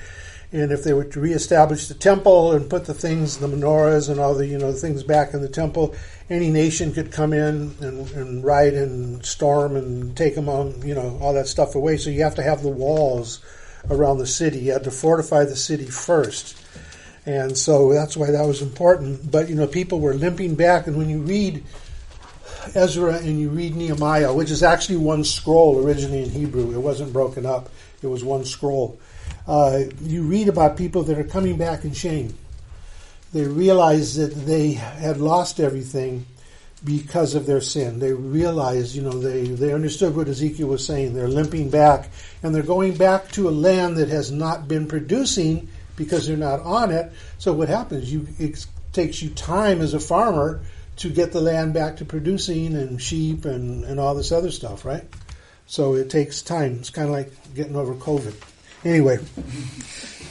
And 0.53 0.73
if 0.73 0.83
they 0.83 0.93
were 0.93 1.05
to 1.05 1.21
reestablish 1.21 1.87
the 1.87 1.95
temple 1.95 2.53
and 2.53 2.69
put 2.69 2.87
the 2.87 2.95
things, 2.95 3.39
the 3.39 3.47
menorahs 3.47 4.11
and 4.11 4.19
all 4.19 4.35
the, 4.35 4.47
you 4.47 4.59
know, 4.59 4.73
the 4.73 4.79
things 4.79 5.05
back 5.05 5.33
in 5.33 5.43
the 5.43 5.49
temple, 5.49 5.95
any 6.29 6.51
nation 6.51 6.93
could 6.93 7.13
come 7.13 7.33
in 7.33 7.77
and, 7.81 8.11
and 8.11 8.45
and 8.45 9.25
storm 9.25 9.77
and 9.77 10.17
take 10.17 10.35
them 10.35 10.49
on, 10.49 10.83
you 10.83 10.95
know, 10.95 11.19
all 11.21 11.35
that 11.35 11.47
stuff 11.47 11.77
away. 11.77 11.97
So 11.97 12.11
you 12.11 12.25
have 12.25 12.35
to 12.35 12.43
have 12.43 12.63
the 12.63 12.69
walls 12.69 13.41
around 13.89 14.19
the 14.19 14.27
city. 14.27 14.59
You 14.59 14.73
had 14.73 14.85
to 14.85 14.91
fortify 14.91 15.45
the 15.45 15.57
city 15.57 15.87
first. 15.87 16.57
And 17.27 17.57
so 17.57 17.93
that's 17.93 18.17
why 18.17 18.33
that 18.33 18.45
was 18.45 18.61
important. 18.61 19.31
But, 19.31 19.49
you 19.49 19.55
know, 19.55 19.69
people 19.69 20.01
were 20.01 20.15
limping 20.15 20.57
back. 20.57 20.89
And 20.89 20.97
when 20.97 21.09
you 21.09 21.21
read 21.21 21.63
Ezra 22.75 23.19
and 23.19 23.39
you 23.39 23.51
read 23.51 23.77
Nehemiah, 23.77 24.35
which 24.35 24.51
is 24.51 24.65
actually 24.65 24.97
one 24.97 25.23
scroll 25.23 25.85
originally 25.85 26.25
in 26.25 26.31
Hebrew, 26.31 26.73
it 26.73 26.81
wasn't 26.81 27.13
broken 27.13 27.47
up, 27.47 27.71
it 28.03 28.09
was 28.09 28.25
one 28.25 28.45
scroll. 28.45 28.99
Uh, 29.51 29.91
you 30.01 30.23
read 30.23 30.49
about 30.49 30.77
people 30.77 31.03
that 31.03 31.19
are 31.19 31.25
coming 31.25 31.57
back 31.57 31.83
in 31.83 31.93
shame. 31.93 32.33
They 33.33 33.43
realize 33.43 34.15
that 34.15 34.33
they 34.47 34.75
had 34.75 35.17
lost 35.17 35.59
everything 35.59 36.25
because 36.85 37.35
of 37.35 37.47
their 37.47 37.61
sin. 37.61 37.99
They 37.99 38.13
realized, 38.13 38.95
you 38.95 39.03
know, 39.03 39.11
they, 39.11 39.49
they 39.49 39.73
understood 39.75 40.15
what 40.15 40.29
Ezekiel 40.29 40.69
was 40.69 40.87
saying. 40.87 41.15
They're 41.15 41.27
limping 41.27 41.69
back 41.69 42.11
and 42.45 42.55
they're 42.55 42.63
going 42.63 42.97
back 42.97 43.33
to 43.33 43.49
a 43.49 43.51
land 43.51 43.97
that 43.97 44.09
has 44.09 44.31
not 44.31 44.69
been 44.69 44.87
producing 44.87 45.69
because 45.97 46.29
they're 46.29 46.37
not 46.37 46.61
on 46.61 46.93
it. 46.93 47.11
So 47.39 47.53
what 47.53 47.69
happens? 47.69 48.13
You, 48.13 48.29
it 48.39 48.65
takes 48.93 49.21
you 49.21 49.31
time 49.31 49.81
as 49.81 49.95
a 49.95 50.01
farmer 50.01 50.61
to 50.99 51.11
get 51.11 51.33
the 51.33 51.41
land 51.41 51.75
back 51.75 51.97
to 51.97 52.05
producing 52.05 52.77
and 52.77 53.03
sheep 53.03 53.45
and, 53.47 53.83
and 53.83 53.99
all 53.99 54.15
this 54.15 54.31
other 54.31 54.53
stuff, 54.53 54.85
right? 54.85 55.03
So 55.67 55.95
it 55.95 56.09
takes 56.09 56.41
time. 56.41 56.77
It's 56.77 56.91
kind 56.91 57.09
of 57.09 57.15
like 57.15 57.33
getting 57.57 57.75
over 57.75 57.95
COVID. 57.95 58.35
Anyway, 58.85 59.19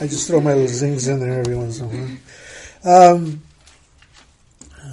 I 0.02 0.08
just 0.08 0.28
throw 0.28 0.42
my 0.42 0.54
little 0.54 0.68
zings 0.68 1.08
in 1.08 1.20
there 1.20 1.40
every 1.40 1.56
once 1.56 1.80
in 1.80 1.86
a 1.86 1.90
while. 1.90 2.18
Um, 2.84 3.42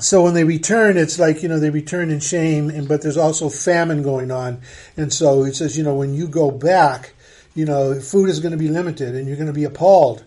so 0.01 0.23
when 0.25 0.35
they 0.35 0.45
return, 0.45 0.99
it's 0.99 1.19
like 1.19 1.43
you 1.43 1.49
know 1.49 1.59
they 1.59 1.71
return 1.71 2.11
in 2.11 2.21
shame, 2.21 2.69
and 2.69 2.87
but 2.87 3.03
there's 3.03 3.17
also 3.17 3.49
famine 3.49 4.03
going 4.03 4.31
on, 4.31 4.61
and 4.97 5.13
so 5.13 5.45
it 5.45 5.55
says 5.55 5.79
you 5.79 5.85
know 5.85 5.95
when 5.95 6.13
you 6.13 6.29
go 6.29 6.51
back, 6.51 7.15
you 7.55 7.65
know 7.65 7.99
food 7.99 8.29
is 8.29 8.41
going 8.41 8.53
to 8.53 8.59
be 8.59 8.69
limited, 8.69 9.15
and 9.15 9.27
you're 9.27 9.37
going 9.37 9.47
to 9.47 9.53
be 9.53 9.65
appalled 9.65 10.25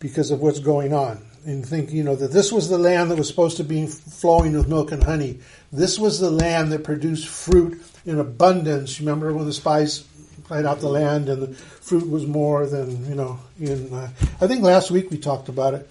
because 0.00 0.30
of 0.30 0.40
what's 0.40 0.58
going 0.58 0.92
on, 0.92 1.24
and 1.44 1.64
think 1.64 1.92
you 1.92 2.02
know 2.02 2.16
that 2.16 2.32
this 2.32 2.50
was 2.50 2.68
the 2.68 2.78
land 2.78 3.10
that 3.10 3.18
was 3.18 3.28
supposed 3.28 3.58
to 3.58 3.64
be 3.64 3.86
flowing 3.86 4.56
with 4.56 4.68
milk 4.68 4.90
and 4.90 5.04
honey. 5.04 5.38
This 5.70 5.98
was 5.98 6.18
the 6.18 6.30
land 6.30 6.72
that 6.72 6.82
produced 6.82 7.28
fruit 7.28 7.80
in 8.04 8.18
abundance. 8.18 8.98
Remember 8.98 9.32
when 9.32 9.46
the 9.46 9.52
spies 9.52 10.04
right 10.50 10.64
out 10.64 10.80
the 10.80 10.88
land, 10.88 11.28
and 11.28 11.42
the 11.42 11.54
fruit 11.54 12.08
was 12.08 12.26
more 12.26 12.66
than 12.66 13.08
you 13.08 13.14
know. 13.14 13.38
In 13.60 13.92
uh, 13.92 14.10
I 14.40 14.46
think 14.46 14.62
last 14.62 14.90
week 14.90 15.10
we 15.10 15.18
talked 15.18 15.48
about 15.48 15.74
it. 15.74 15.90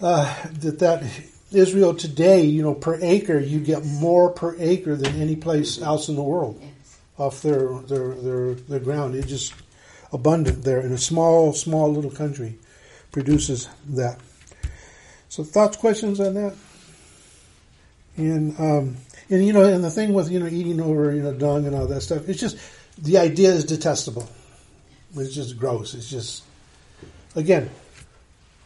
Uh, 0.00 0.34
that 0.60 0.78
that 0.78 1.04
Israel 1.52 1.94
today, 1.94 2.44
you 2.44 2.62
know, 2.62 2.74
per 2.74 2.98
acre, 3.00 3.38
you 3.38 3.60
get 3.60 3.84
more 3.84 4.30
per 4.30 4.56
acre 4.58 4.96
than 4.96 5.20
any 5.20 5.36
place 5.36 5.80
else 5.80 6.08
in 6.08 6.16
the 6.16 6.22
world 6.22 6.62
off 7.18 7.42
their 7.42 7.78
their 7.80 8.14
their 8.14 8.54
their 8.54 8.80
ground. 8.80 9.14
It's 9.14 9.28
just 9.28 9.54
abundant 10.12 10.64
there 10.64 10.80
in 10.80 10.92
a 10.92 10.98
small 10.98 11.52
small 11.52 11.92
little 11.92 12.10
country 12.10 12.58
produces 13.12 13.68
that. 13.88 14.18
So 15.28 15.44
thoughts, 15.44 15.76
questions 15.76 16.20
on 16.20 16.34
that? 16.34 16.56
And 18.16 18.58
um, 18.58 18.96
and 19.28 19.46
you 19.46 19.52
know, 19.52 19.62
and 19.62 19.84
the 19.84 19.90
thing 19.90 20.12
with 20.12 20.30
you 20.30 20.40
know 20.40 20.46
eating 20.46 20.80
over 20.80 21.14
you 21.14 21.22
know 21.22 21.32
dung 21.34 21.66
and 21.66 21.74
all 21.74 21.86
that 21.86 22.00
stuff, 22.00 22.28
it's 22.28 22.40
just 22.40 22.58
the 23.00 23.18
idea 23.18 23.50
is 23.50 23.64
detestable. 23.64 24.28
It's 25.16 25.34
just 25.34 25.58
gross. 25.58 25.94
It's 25.94 26.08
just 26.08 26.44
again, 27.34 27.70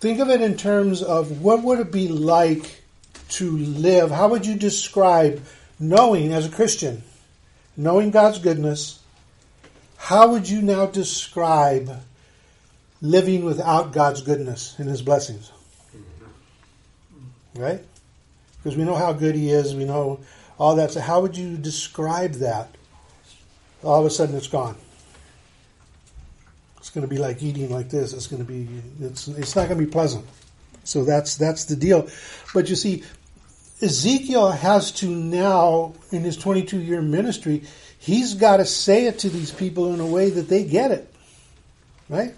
think 0.01 0.20
of 0.20 0.29
it 0.31 0.40
in 0.40 0.57
terms 0.57 1.03
of 1.03 1.40
what 1.40 1.62
would 1.62 1.81
it 1.81 1.92
be 1.92 2.09
like 2.09 2.83
to 3.31 3.57
live? 3.57 4.11
How 4.11 4.29
would 4.29 4.47
you 4.47 4.55
describe 4.57 5.42
knowing 5.79 6.33
as 6.33 6.47
a 6.47 6.51
Christian, 6.51 7.03
knowing 7.77 8.11
God's 8.11 8.38
goodness? 8.38 9.01
How 9.97 10.29
would 10.33 10.49
you 10.49 10.61
now 10.61 10.87
describe 10.87 12.03
living 13.01 13.44
without 13.44 13.92
God's 13.92 14.23
goodness 14.23 14.79
and 14.79 14.88
His 14.88 15.03
blessings? 15.03 15.51
Right? 17.55 17.83
Because 18.59 18.77
we 18.77 18.85
know 18.85 18.97
how 18.97 19.12
good 19.12 19.35
He 19.35 19.51
is, 19.51 19.75
we 19.75 19.85
know 19.85 20.20
all 20.59 20.77
that. 20.77 20.92
So, 20.92 21.01
how 21.01 21.20
would 21.20 21.37
you 21.37 21.57
describe 21.57 22.35
that? 22.35 22.75
All 23.85 24.01
of 24.01 24.07
a 24.07 24.11
sudden, 24.11 24.37
it's 24.37 24.49
gone. 24.49 24.77
It's 26.79 26.90
going 26.90 27.07
to 27.07 27.09
be 27.09 27.18
like 27.18 27.42
eating 27.42 27.70
like 27.70 27.90
this. 27.90 28.12
It's 28.12 28.27
going 28.27 28.44
to 28.44 28.51
be. 28.51 28.68
It's. 29.01 29.29
It's 29.29 29.57
not 29.57 29.68
going 29.68 29.79
to 29.79 29.85
be 29.85 29.90
pleasant. 29.90 30.27
So 30.85 31.05
that's 31.05 31.37
that's 31.37 31.64
the 31.64 31.77
deal. 31.77 32.09
But 32.53 32.68
you 32.68 32.77
see, 32.77 33.03
Ezekiel 33.81 34.51
has 34.51 34.92
to 34.92 35.09
now, 35.09 35.94
in 36.11 36.23
his 36.23 36.37
22 36.37 36.81
year 36.81 37.03
ministry, 37.03 37.64
he's 37.99 38.35
got 38.35 38.59
to 38.59 38.64
say 38.64 39.07
it 39.07 39.20
to 39.20 39.31
these 39.31 39.51
people 39.51 39.92
in 39.92 40.01
a 40.01 40.07
way 40.07 40.31
that 40.31 40.49
they 40.49 40.64
get 40.64 40.90
it. 40.90 41.12
Right? 42.09 42.35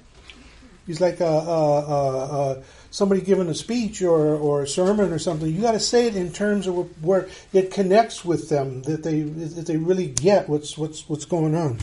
He's 0.87 1.01
like 1.01 1.21
a, 1.21 1.27
uh, 1.27 1.31
uh, 1.31 2.63
somebody 2.97 3.21
giving 3.21 3.47
a 3.51 3.55
speech 3.55 4.01
or, 4.01 4.37
or 4.37 4.63
a 4.63 4.67
sermon 4.67 5.13
or 5.13 5.19
something. 5.19 5.55
You 5.55 5.61
got 5.61 5.73
to 5.73 5.81
say 5.81 6.07
it 6.07 6.17
in 6.17 6.33
terms 6.33 6.67
of 6.67 7.05
where 7.05 7.29
it 7.53 7.71
connects 7.71 8.25
with 8.25 8.49
them, 8.49 8.85
that 8.85 9.03
they 9.03 9.21
that 9.21 9.67
they 9.67 9.77
really 9.77 10.07
get 10.07 10.49
what's 10.49 10.79
what's 10.79 11.07
what's 11.07 11.27
going 11.27 11.55
on. 11.55 11.79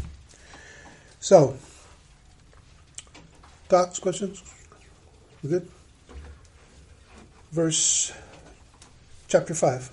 So, 1.20 1.56
thoughts, 3.70 4.00
questions? 4.00 4.44
We 5.44 5.52
good? 5.52 5.70
Verse 7.52 8.12
chapter 9.28 9.54
five. 9.54 9.92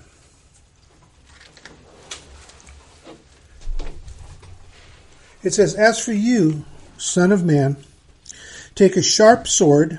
It 5.43 5.53
says, 5.53 5.75
As 5.75 6.03
for 6.03 6.13
you, 6.13 6.65
son 6.97 7.31
of 7.31 7.45
man, 7.45 7.77
take 8.75 8.97
a 8.97 9.03
sharp 9.03 9.47
sword, 9.47 9.99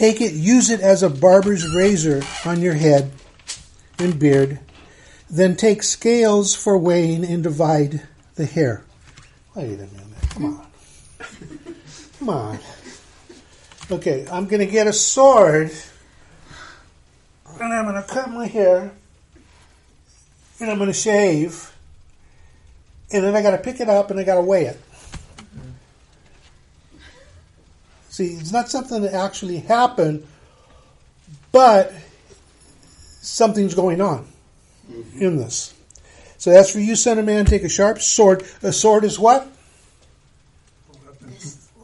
take 0.00 0.22
it, 0.22 0.32
use 0.32 0.70
it 0.70 0.80
as 0.80 1.02
a 1.02 1.10
barber's 1.10 1.74
razor 1.74 2.22
on 2.46 2.62
your 2.62 2.72
head 2.72 3.12
and 3.98 4.18
beard, 4.18 4.58
then 5.28 5.54
take 5.54 5.82
scales 5.82 6.54
for 6.54 6.78
weighing 6.78 7.22
and 7.22 7.42
divide 7.42 8.00
the 8.34 8.46
hair. 8.46 8.82
Wait 9.54 9.74
a 9.74 9.76
minute. 9.76 9.90
Come 10.30 10.44
on. 10.46 10.66
Come 12.18 12.28
on. 12.30 12.58
Okay, 13.90 14.26
I'm 14.32 14.46
going 14.46 14.60
to 14.60 14.72
get 14.72 14.86
a 14.86 14.92
sword 14.92 15.70
and 17.60 17.74
I'm 17.74 17.84
going 17.84 18.02
to 18.02 18.08
cut 18.08 18.30
my 18.30 18.46
hair 18.46 18.92
and 20.60 20.70
I'm 20.70 20.78
going 20.78 20.88
to 20.88 20.94
shave 20.94 21.76
and 23.12 23.22
then 23.22 23.36
I 23.36 23.42
got 23.42 23.50
to 23.50 23.58
pick 23.58 23.80
it 23.80 23.90
up 23.90 24.10
and 24.10 24.18
I 24.18 24.24
got 24.24 24.36
to 24.36 24.40
weigh 24.40 24.64
it. 24.64 24.80
See, 28.10 28.34
it's 28.34 28.50
not 28.50 28.68
something 28.68 29.02
that 29.02 29.14
actually 29.14 29.58
happened, 29.58 30.26
but 31.52 31.94
something's 33.22 33.74
going 33.74 34.00
on 34.00 34.26
mm-hmm. 34.90 35.22
in 35.22 35.36
this. 35.36 35.72
So 36.36 36.50
that's 36.50 36.72
for 36.72 36.80
you, 36.80 36.96
son 36.96 37.20
of 37.20 37.24
man, 37.24 37.44
take 37.44 37.62
a 37.62 37.68
sharp 37.68 38.00
sword. 38.00 38.44
A 38.64 38.72
sword 38.72 39.04
is 39.04 39.16
what? 39.16 39.48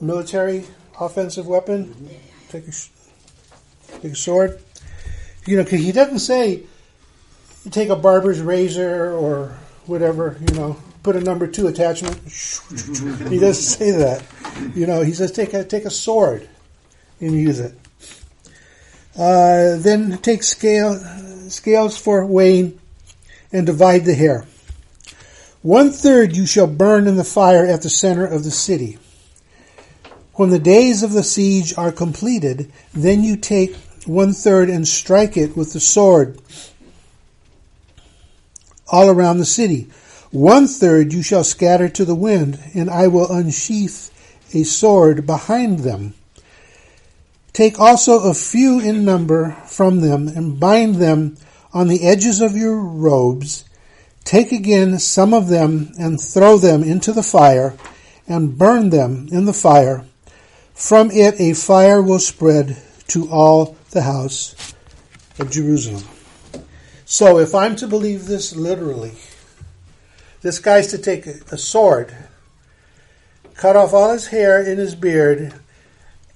Military 0.00 0.64
offensive 0.98 1.46
weapon. 1.46 1.94
Mm-hmm. 1.94 2.06
Take 2.48 2.68
a 2.68 4.00
take 4.00 4.12
a 4.12 4.16
sword. 4.16 4.60
You 5.46 5.58
know, 5.58 5.64
'cause 5.64 5.78
he 5.78 5.92
doesn't 5.92 6.18
say 6.18 6.64
take 7.70 7.88
a 7.88 7.96
barber's 7.96 8.40
razor 8.40 9.12
or 9.14 9.56
whatever. 9.86 10.36
You 10.48 10.54
know, 10.56 10.76
put 11.04 11.14
a 11.14 11.20
number 11.20 11.46
two 11.46 11.68
attachment. 11.68 12.16
he 13.30 13.38
doesn't 13.38 13.54
say 13.54 13.92
that. 13.92 14.24
You 14.74 14.86
know, 14.86 15.02
he 15.02 15.12
says 15.12 15.32
take 15.32 15.54
a 15.54 15.64
take 15.64 15.84
a 15.84 15.90
sword 15.90 16.48
and 17.20 17.32
use 17.32 17.60
it. 17.60 17.74
Uh, 19.16 19.76
then 19.78 20.18
take 20.18 20.42
scale 20.42 20.98
scales 21.48 21.96
for 21.96 22.24
weighing 22.26 22.78
and 23.52 23.66
divide 23.66 24.04
the 24.04 24.14
hair. 24.14 24.46
One 25.62 25.90
third 25.90 26.36
you 26.36 26.46
shall 26.46 26.66
burn 26.66 27.08
in 27.08 27.16
the 27.16 27.24
fire 27.24 27.66
at 27.66 27.82
the 27.82 27.90
center 27.90 28.26
of 28.26 28.44
the 28.44 28.50
city. 28.50 28.98
When 30.34 30.50
the 30.50 30.58
days 30.58 31.02
of 31.02 31.12
the 31.12 31.24
siege 31.24 31.76
are 31.78 31.90
completed, 31.90 32.70
then 32.92 33.24
you 33.24 33.36
take 33.36 33.74
one 34.04 34.32
third 34.32 34.68
and 34.68 34.86
strike 34.86 35.36
it 35.36 35.56
with 35.56 35.72
the 35.72 35.80
sword 35.80 36.38
all 38.88 39.08
around 39.08 39.38
the 39.38 39.44
city. 39.44 39.88
One 40.30 40.68
third 40.68 41.12
you 41.12 41.22
shall 41.22 41.44
scatter 41.44 41.88
to 41.88 42.04
the 42.04 42.14
wind, 42.14 42.58
and 42.74 42.90
I 42.90 43.08
will 43.08 43.32
unsheath 43.32 44.12
a 44.56 44.64
sword 44.64 45.26
behind 45.26 45.80
them. 45.80 46.14
Take 47.52 47.78
also 47.78 48.24
a 48.24 48.34
few 48.34 48.80
in 48.80 49.04
number 49.04 49.52
from 49.66 50.00
them, 50.00 50.28
and 50.28 50.58
bind 50.58 50.96
them 50.96 51.36
on 51.72 51.88
the 51.88 52.02
edges 52.02 52.40
of 52.40 52.56
your 52.56 52.80
robes. 52.80 53.64
Take 54.24 54.52
again 54.52 54.98
some 54.98 55.32
of 55.32 55.48
them, 55.48 55.92
and 55.98 56.20
throw 56.20 56.58
them 56.58 56.82
into 56.82 57.12
the 57.12 57.22
fire, 57.22 57.74
and 58.26 58.58
burn 58.58 58.90
them 58.90 59.28
in 59.30 59.44
the 59.44 59.52
fire. 59.52 60.04
From 60.74 61.10
it 61.10 61.40
a 61.40 61.54
fire 61.54 62.02
will 62.02 62.18
spread 62.18 62.76
to 63.08 63.30
all 63.30 63.76
the 63.90 64.02
house 64.02 64.74
of 65.38 65.50
Jerusalem. 65.50 66.04
So 67.04 67.38
if 67.38 67.54
I'm 67.54 67.76
to 67.76 67.86
believe 67.86 68.26
this 68.26 68.54
literally, 68.56 69.12
this 70.42 70.58
guy's 70.58 70.88
to 70.88 70.98
take 70.98 71.26
a 71.26 71.58
sword, 71.58 72.14
cut 73.56 73.76
off 73.76 73.92
all 73.92 74.12
his 74.12 74.26
hair 74.26 74.62
in 74.62 74.78
his 74.78 74.94
beard, 74.94 75.54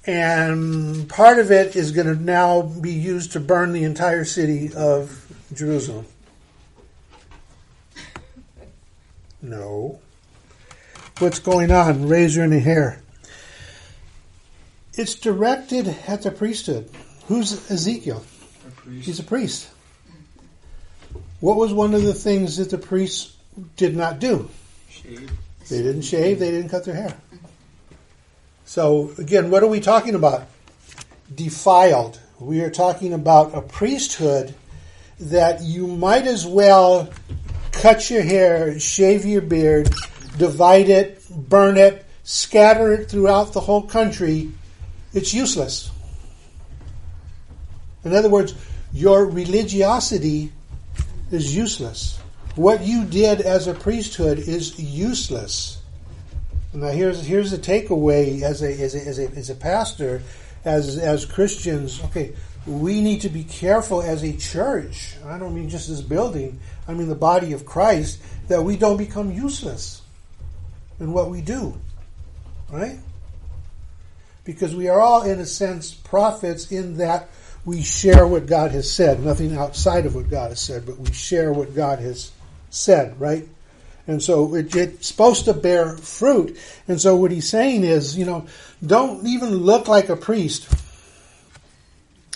and 0.07 1.09
part 1.09 1.39
of 1.39 1.51
it 1.51 1.77
is 1.77 1.93
going 1.93 2.07
to 2.07 2.21
now 2.21 2.63
be 2.63 2.93
used 2.93 3.33
to 3.33 3.41
burn 3.41 3.73
the 3.73 3.85
entire 3.85 4.25
city 4.25 4.73
of 4.75 5.27
Jerusalem. 5.53 6.07
No. 9.43 10.01
What's 11.19 11.39
going 11.39 11.71
on? 11.71 12.09
Razor 12.09 12.45
in 12.45 12.51
the 12.51 12.61
hair. 12.61 13.03
It's 14.95 15.15
directed 15.15 15.95
at 16.07 16.23
the 16.23 16.31
priesthood. 16.31 16.91
Who's 17.27 17.71
Ezekiel? 17.71 18.25
He's 19.01 19.21
a 19.21 19.23
priest. 19.23 19.71
What 21.41 21.57
was 21.57 21.73
one 21.73 21.95
of 21.95 22.03
the 22.03 22.15
things 22.15 22.57
that 22.57 22.71
the 22.71 22.79
priests 22.79 23.37
did 23.77 23.97
not 23.97 24.19
do? 24.19 24.51
Shade. 24.91 25.31
They 25.71 25.83
didn't 25.83 26.03
shave, 26.03 26.41
they 26.41 26.51
didn't 26.51 26.69
cut 26.69 26.85
their 26.85 26.97
hair. 26.97 27.17
So, 28.65 29.13
again, 29.19 29.51
what 29.51 29.63
are 29.63 29.69
we 29.69 29.81
talking 29.81 30.15
about? 30.15 30.47
Defiled. 31.35 32.21
We 32.39 32.61
are 32.61 32.71
talking 32.71 33.13
about 33.13 33.55
a 33.55 33.63
priesthood 33.63 34.55
that 35.21 35.63
you 35.63 35.87
might 35.87 36.27
as 36.27 36.47
well 36.47 37.11
cut 37.73 38.11
your 38.11 38.23
hair, 38.23 38.79
shave 38.79 39.25
your 39.25 39.43
beard, 39.43 39.95
divide 40.39 40.89
it, 40.89 41.23
burn 41.31 41.77
it, 41.77 42.05
scatter 42.25 42.93
it 42.93 43.11
throughout 43.11 43.53
the 43.53 43.61
whole 43.61 43.83
country. 43.83 44.51
It's 45.13 45.33
useless. 45.33 45.91
In 48.05 48.15
other 48.15 48.29
words, 48.29 48.55
your 48.93 49.27
religiosity 49.27 50.53
is 51.31 51.55
useless. 51.55 52.20
What 52.57 52.85
you 52.85 53.05
did 53.05 53.41
as 53.41 53.67
a 53.67 53.75
priesthood 53.75 54.39
is 54.39 54.79
useless. 54.79 55.81
Now 56.73 56.89
here's 56.89 57.25
here's 57.25 57.51
the 57.51 57.59
takeaway 57.59 58.43
as 58.43 58.63
a 58.63 58.73
as 58.81 58.95
a 58.95 59.07
as 59.07 59.19
a, 59.19 59.29
as 59.31 59.51
a 59.51 59.55
pastor, 59.55 60.23
as 60.65 60.99
as 60.99 61.25
Christians. 61.27 62.03
Okay, 62.07 62.35
we 62.67 63.01
need 63.01 63.23
to 63.23 63.29
be 63.29 63.45
careful 63.45 64.03
as 64.03 64.23
a 64.23 64.37
church. 64.37 65.17
I 65.27 65.39
don't 65.39 65.55
mean 65.55 65.69
just 65.69 65.89
this 65.89 66.01
building. 66.01 66.61
I 66.87 66.95
mean 66.95 67.09
the 67.09 67.15
body 67.15 67.53
of 67.53 67.65
Christ 67.65 68.21
that 68.49 68.63
we 68.63 68.77
don't 68.77 68.97
become 68.97 69.31
useless 69.31 70.03
in 70.99 71.13
what 71.13 71.31
we 71.31 71.41
do, 71.41 71.77
right? 72.71 72.99
Because 74.45 74.75
we 74.75 74.89
are 74.89 75.01
all, 75.01 75.23
in 75.23 75.39
a 75.39 75.47
sense, 75.47 75.95
prophets 75.95 76.73
in 76.73 76.99
that 76.99 77.29
we 77.65 77.83
share 77.83 78.27
what 78.27 78.47
God 78.47 78.73
has 78.73 78.91
said, 78.91 79.25
nothing 79.25 79.57
outside 79.57 80.07
of 80.07 80.15
what 80.15 80.31
God 80.31 80.51
has 80.51 80.61
said, 80.61 80.87
but 80.87 80.99
we 80.99 81.13
share 81.13 81.53
what 81.53 81.75
God 81.75 81.99
has 82.01 82.33
said, 82.71 83.21
right? 83.21 83.47
And 84.07 84.23
so 84.23 84.55
it, 84.55 84.75
it's 84.75 85.09
supposed 85.09 85.45
to 85.45 85.55
bear 85.55 85.97
fruit. 85.97 86.59
And 86.89 87.01
so 87.01 87.17
what 87.17 87.31
he's 87.31 87.49
saying 87.49 87.85
is, 87.85 88.17
you 88.17 88.25
know, 88.25 88.47
don't 88.85 89.27
even 89.27 89.59
look 89.59 89.89
like 89.89 90.09
a 90.09 90.17
priest. 90.17 90.69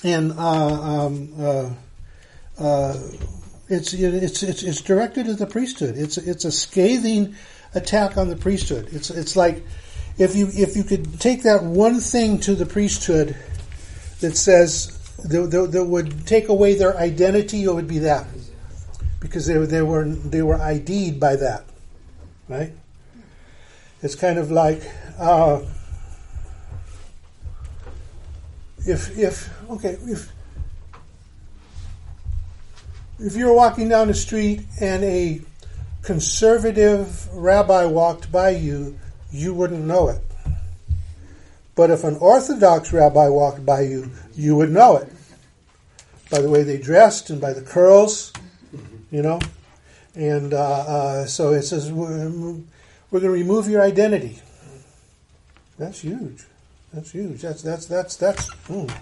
And 0.05 0.32
uh, 0.32 1.07
um, 1.07 1.32
uh, 1.39 1.70
uh, 2.59 2.97
it's, 3.68 3.95
it's 3.95 4.43
it's 4.43 4.62
it's 4.62 4.82
directed 4.82 5.26
at 5.28 5.39
the 5.39 5.47
priesthood. 5.47 5.97
It's 5.97 6.18
it's 6.18 6.45
a 6.45 6.53
scathing 6.53 7.35
attack 7.74 8.18
on 8.18 8.28
the 8.28 8.37
priesthood. 8.37 8.89
It's 8.93 9.09
it's 9.11 9.35
like 9.35 9.64
if 10.18 10.37
you 10.37 10.49
if 10.53 10.76
you 10.76 10.85
could 10.85 11.18
take 11.18 11.45
that 11.45 11.64
one 11.64 11.99
thing 12.01 12.39
to 12.41 12.55
the 12.55 12.66
priesthood 12.66 13.35
that 14.20 14.37
says 14.37 14.99
that, 15.24 15.51
that, 15.51 15.72
that 15.72 15.85
would 15.85 16.26
take 16.26 16.49
away 16.49 16.74
their 16.74 16.97
identity, 16.99 17.64
it 17.64 17.74
would 17.74 17.89
be 17.89 18.01
that 18.01 18.26
because 19.25 19.47
they, 19.47 19.57
they 19.57 19.81
were 19.81 20.05
they 20.05 20.43
were 20.43 20.61
ID'd 20.61 21.18
by 21.18 21.35
that, 21.37 21.64
right? 22.47 22.72
It's 24.03 24.14
kind 24.14 24.39
of 24.39 24.51
like 24.51 24.83
uh, 25.18 25.62
if 28.87 29.16
if 29.18 29.70
okay 29.70 29.97
if 30.03 30.31
if 33.18 33.35
you 33.35 33.47
were 33.47 33.55
walking 33.55 33.89
down 33.89 34.09
the 34.09 34.14
street 34.14 34.61
and 34.79 35.03
a 35.03 35.41
conservative 36.03 37.27
rabbi 37.33 37.87
walked 37.87 38.31
by 38.31 38.51
you, 38.51 38.99
you 39.33 39.55
wouldn't 39.55 39.87
know 39.87 40.11
it. 40.11 40.20
But 41.75 41.91
if 41.91 42.05
an 42.05 42.16
Orthodox 42.16 42.93
rabbi 42.93 43.29
walked 43.29 43.64
by 43.64 43.81
you, 43.81 44.11
you 44.35 44.55
would 44.55 44.70
know 44.70 44.99
it 44.99 45.09
by 46.31 46.43
the 46.43 46.51
way 46.51 46.62
they 46.62 46.77
dressed 46.77 47.31
and 47.31 47.41
by 47.41 47.55
the 47.55 47.62
curls, 47.62 48.35
you 49.15 49.23
know. 49.23 49.39
And 50.17 50.53
uh, 50.53 50.59
uh, 50.59 51.27
so 51.27 51.53
it 51.53 51.62
says 51.62 51.93
we're, 51.93 52.29
going 52.29 52.67
to 53.12 53.31
remove 53.31 53.69
your 53.69 53.81
identity. 53.81 54.41
That's 55.79 56.01
huge. 56.01 56.43
That's 56.93 57.12
huge. 57.12 57.41
That's 57.43 57.62
that's 57.62 57.87
that's 57.87 58.17
that's 58.17 58.49
mm. 58.69 58.93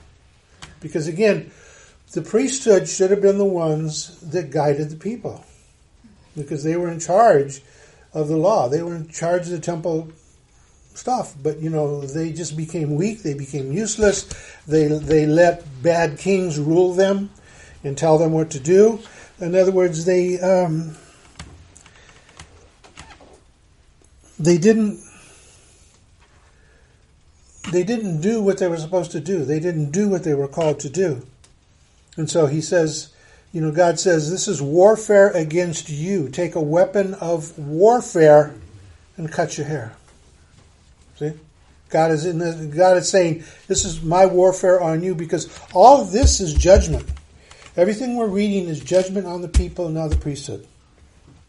because 0.81 1.07
again, 1.09 1.51
the 2.13 2.23
priesthood 2.23 2.89
should 2.89 3.11
have 3.11 3.21
been 3.23 3.39
the 3.39 3.45
ones 3.45 4.19
that 4.21 4.51
guided 4.51 4.91
the 4.91 4.97
people 4.97 5.45
because 6.37 6.63
they 6.63 6.77
were 6.77 6.91
in 6.91 7.01
charge 7.01 7.63
of 8.15 8.29
the 8.29 8.37
law. 8.37 8.69
They 8.69 8.83
were 8.83 8.95
in 8.95 9.09
charge 9.09 9.43
of 9.43 9.51
the 9.51 9.61
temple 9.61 10.11
stuff. 10.95 11.35
But 11.43 11.61
you 11.61 11.69
know, 11.69 12.03
they 12.03 12.33
just 12.33 12.57
became 12.57 12.97
weak. 12.97 13.23
They 13.23 13.35
became 13.35 13.73
useless. 13.73 14.25
They 14.67 14.89
they 14.89 15.27
let 15.27 15.65
bad 15.83 16.19
kings 16.19 16.59
rule 16.59 16.95
them 16.95 17.31
and 17.85 17.97
tell 17.97 18.19
them 18.19 18.33
what 18.33 18.51
to 18.51 18.61
do. 18.61 19.01
In 19.43 19.57
other 19.57 19.73
words, 19.73 20.05
they 20.05 20.39
um, 20.39 20.97
they 24.39 24.57
didn't 24.57 25.01
they 27.73 27.83
didn't 27.83 28.21
do 28.21 28.41
what 28.41 28.59
they 28.59 28.69
were 28.69 28.77
supposed 28.77 29.11
to 29.11 29.21
do. 29.21 29.45
They 29.45 29.59
didn't 29.59 29.91
do 29.91 30.09
what 30.09 30.23
they 30.23 30.35
were 30.35 30.47
called 30.47 30.79
to 30.81 30.89
do. 30.89 31.27
And 32.17 32.31
so 32.31 32.47
he 32.47 32.61
says, 32.61 33.13
you 33.53 33.61
know, 33.61 33.73
God 33.73 33.99
says, 33.99 34.31
this 34.31 34.47
is 34.47 34.63
warfare 34.63 35.31
against 35.31 35.89
you. 35.89 36.29
Take 36.29 36.55
a 36.55 36.61
weapon 36.61 37.15
of 37.15 37.59
warfare 37.59 38.55
and 39.17 39.31
cut 39.31 39.59
your 39.59 39.67
hair. 39.67 39.97
See? 41.17 41.33
God 41.89 42.13
is 42.13 42.27
in 42.27 42.39
this, 42.39 42.55
God 42.75 42.97
is 42.97 43.09
saying, 43.09 43.45
this 43.67 43.85
is 43.85 44.03
my 44.03 44.25
warfare 44.25 44.81
on 44.81 45.03
you 45.03 45.15
because 45.17 45.53
all 45.75 46.05
this 46.05 46.41
is 46.41 46.55
judgment. 46.55 47.09
Everything 47.77 48.17
we're 48.17 48.27
reading 48.27 48.69
is 48.69 48.81
judgment 48.81 49.27
on 49.27 49.41
the 49.41 49.49
people 49.49 49.87
and 49.87 49.97
on 49.97 50.11
the 50.11 50.17
priesthood. 50.17 50.67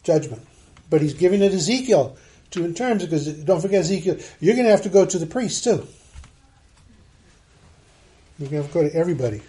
Judgment. 0.03 0.41
But 0.89 1.01
he's 1.01 1.13
giving 1.13 1.41
it 1.41 1.53
Ezekiel 1.53 2.15
to 2.51 2.63
in 2.63 2.73
terms 2.73 3.03
because 3.03 3.27
don't 3.27 3.61
forget 3.61 3.81
Ezekiel, 3.81 4.17
you're 4.39 4.55
going 4.55 4.65
to 4.65 4.71
have 4.71 4.83
to 4.83 4.89
go 4.89 5.05
to 5.05 5.17
the 5.17 5.25
priest 5.25 5.63
too. 5.63 5.85
You're 8.39 8.49
going 8.49 8.63
to 8.63 8.63
have 8.63 8.67
to 8.67 8.73
go 8.73 8.89
to 8.89 8.95
everybody. 8.95 9.41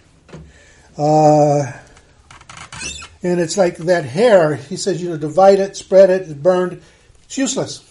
Uh, 0.97 1.71
and 3.23 3.39
it's 3.39 3.57
like 3.57 3.77
that 3.77 4.05
hair, 4.05 4.55
he 4.55 4.77
says, 4.77 5.01
you 5.01 5.09
know, 5.09 5.17
divide 5.17 5.59
it, 5.59 5.75
spread 5.75 6.09
it, 6.09 6.23
it's 6.23 6.33
burned. 6.33 6.81
It's 7.23 7.37
useless. 7.37 7.83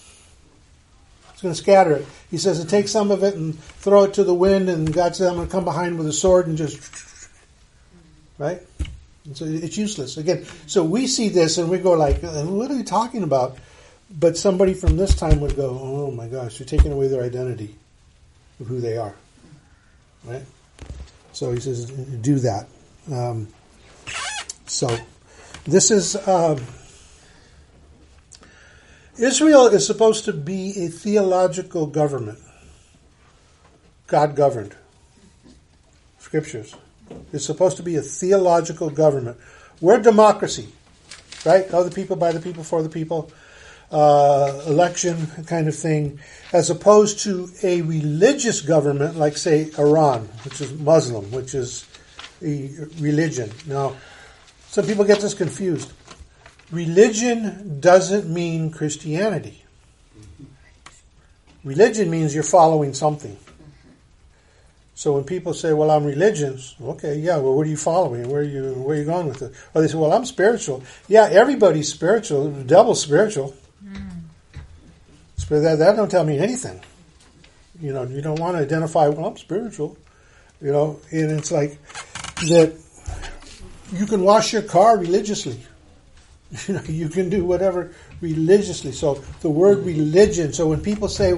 It's 1.32 1.43
going 1.43 1.53
to 1.53 1.61
scatter 1.61 1.93
it. 1.93 2.07
He 2.30 2.39
says 2.39 2.61
to 2.61 2.66
take 2.66 2.89
some 2.89 3.11
of 3.11 3.22
it 3.24 3.35
and 3.35 3.59
throw 3.59 4.05
it 4.05 4.14
to 4.14 4.24
the 4.24 4.35
wind, 4.35 4.68
and 4.68 4.93
God 4.93 5.16
says, 5.16 5.28
I'm 5.28 5.35
going 5.35 5.49
to 5.49 5.53
come 5.53 5.64
behind 5.64 5.99
with 5.99 6.07
a 6.07 6.12
sword 6.12 6.47
and 6.47 6.57
just, 6.57 6.80
right? 8.39 8.61
And 9.24 9.37
so 9.37 9.45
it's 9.45 9.76
useless. 9.76 10.16
Again, 10.16 10.47
so 10.66 10.85
we 10.85 11.07
see 11.07 11.28
this 11.28 11.59
and 11.59 11.70
we 11.70 11.78
go 11.78 11.93
like, 11.93 12.22
what 12.22 12.70
are 12.70 12.76
you 12.76 12.85
talking 12.85 13.22
about? 13.22 13.59
But 14.11 14.37
somebody 14.37 14.74
from 14.74 14.97
this 14.97 15.14
time 15.14 15.41
would 15.41 15.57
go, 15.57 15.78
oh 15.80 16.11
my 16.11 16.28
gosh, 16.28 16.59
you're 16.59 16.66
taking 16.66 16.93
away 16.93 17.09
their 17.09 17.22
identity 17.22 17.74
of 18.61 18.66
who 18.66 18.80
they 18.80 18.97
are. 18.97 19.14
Right? 20.24 20.43
So 21.32 21.53
he 21.53 21.61
says, 21.61 21.87
do 21.87 22.39
that. 22.41 22.66
Um, 23.11 23.49
so 24.66 24.97
this 25.64 25.91
is. 25.91 26.16
Um, 26.28 26.61
Israel 29.16 29.68
is 29.68 29.87
supposed 29.87 30.24
to 30.24 30.32
be 30.32 30.85
a 30.85 30.89
theological 30.89 31.87
government. 31.87 32.39
God 34.09 34.35
governed. 34.35 34.74
Scriptures. 36.18 36.74
It's 37.32 37.44
supposed 37.44 37.76
to 37.78 37.82
be 37.82 37.96
a 37.96 38.02
theological 38.02 38.90
government. 38.90 39.38
We're 39.80 40.00
democracy, 40.00 40.68
right? 41.44 41.66
Of 41.66 41.84
the 41.88 41.94
people, 41.94 42.16
by 42.16 42.32
the 42.32 42.40
people, 42.40 42.64
for 42.64 42.82
the 42.82 42.88
people. 42.88 43.30
Uh, 43.90 44.62
election 44.66 45.28
kind 45.46 45.68
of 45.68 45.76
thing, 45.76 46.18
as 46.52 46.68
opposed 46.68 47.20
to 47.20 47.48
a 47.62 47.82
religious 47.82 48.61
government 48.61 49.16
like, 49.16 49.36
say, 49.36 49.70
Iran, 49.78 50.22
which 50.42 50.61
is 50.61 50.72
Muslim, 50.72 51.30
which 51.30 51.55
is 51.55 51.86
a 52.42 52.70
religion. 52.98 53.52
Now, 53.66 53.94
some 54.66 54.86
people 54.86 55.05
get 55.05 55.20
this 55.20 55.34
confused. 55.34 55.92
Religion 56.72 57.78
doesn't 57.78 58.28
mean 58.28 58.70
Christianity. 58.72 59.62
Religion 61.62 62.11
means 62.11 62.34
you're 62.34 62.42
following 62.42 62.94
something. 62.94 63.36
So 64.95 65.12
when 65.14 65.24
people 65.24 65.55
say, 65.55 65.72
"Well, 65.72 65.90
I'm 65.90 66.05
religious," 66.05 66.76
okay, 66.80 67.16
yeah. 67.18 67.36
Well, 67.38 67.55
what 67.55 67.66
are 67.66 67.70
you 67.70 67.76
following? 67.76 68.28
Where 68.30 68.42
are 68.42 68.45
you? 68.45 68.74
Where 68.74 68.97
are 68.97 69.01
you 69.01 69.05
going 69.05 69.26
with 69.26 69.42
it? 69.42 69.53
Or 69.74 69.82
they 69.82 69.88
say, 69.88 69.99
"Well, 69.99 70.12
I'm 70.12 70.24
spiritual." 70.24 70.84
Yeah, 71.09 71.28
everybody's 71.30 71.92
spiritual. 71.92 72.49
The 72.49 72.62
devil's 72.62 73.03
spiritual. 73.03 73.55
Hmm. 73.82 73.97
So 75.36 75.61
that 75.61 75.78
that 75.80 75.97
don't 75.97 76.11
tell 76.11 76.24
me 76.24 76.38
anything. 76.38 76.80
You 77.80 77.92
know, 77.92 78.05
you 78.05 78.22
don't 78.22 78.38
want 78.38 78.57
to 78.57 78.62
identify. 78.62 79.09
Well, 79.09 79.26
I'm 79.26 79.36
spiritual. 79.36 79.97
You 80.62 80.70
know, 80.70 81.01
and 81.11 81.32
it's 81.32 81.51
like 81.51 81.76
that. 82.47 82.72
You 83.92 84.07
can 84.07 84.22
wash 84.22 84.53
your 84.53 84.62
car 84.62 84.97
religiously. 84.99 85.59
You 86.68 86.74
know, 86.74 86.82
you 86.82 87.09
can 87.09 87.30
do 87.30 87.45
whatever 87.45 87.90
religiously. 88.20 88.92
So 88.92 89.14
the 89.40 89.51
word 89.51 89.78
religion. 89.84 90.53
So 90.53 90.68
when 90.68 90.80
people 90.80 91.09
say, 91.09 91.32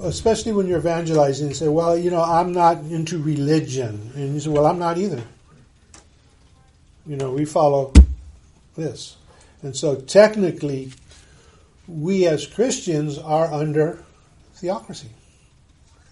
especially 0.00 0.52
when 0.52 0.66
you're 0.66 0.78
evangelizing, 0.78 1.48
and 1.48 1.56
say, 1.56 1.68
"Well, 1.68 1.96
you 1.96 2.10
know, 2.10 2.22
I'm 2.22 2.52
not 2.52 2.78
into 2.78 3.22
religion," 3.22 4.12
and 4.14 4.34
you 4.34 4.40
say, 4.40 4.50
"Well, 4.50 4.66
I'm 4.66 4.78
not 4.78 4.98
either." 4.98 5.22
You 7.06 7.16
know, 7.16 7.32
we 7.32 7.44
follow 7.44 7.92
this, 8.76 9.16
and 9.62 9.74
so 9.74 9.96
technically, 9.96 10.92
we 11.86 12.26
as 12.26 12.46
Christians 12.46 13.18
are 13.18 13.52
under 13.52 14.04
theocracy. 14.54 15.08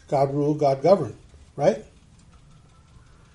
God 0.09 0.33
rule, 0.33 0.55
God 0.55 0.83
govern, 0.83 1.15
right? 1.57 1.85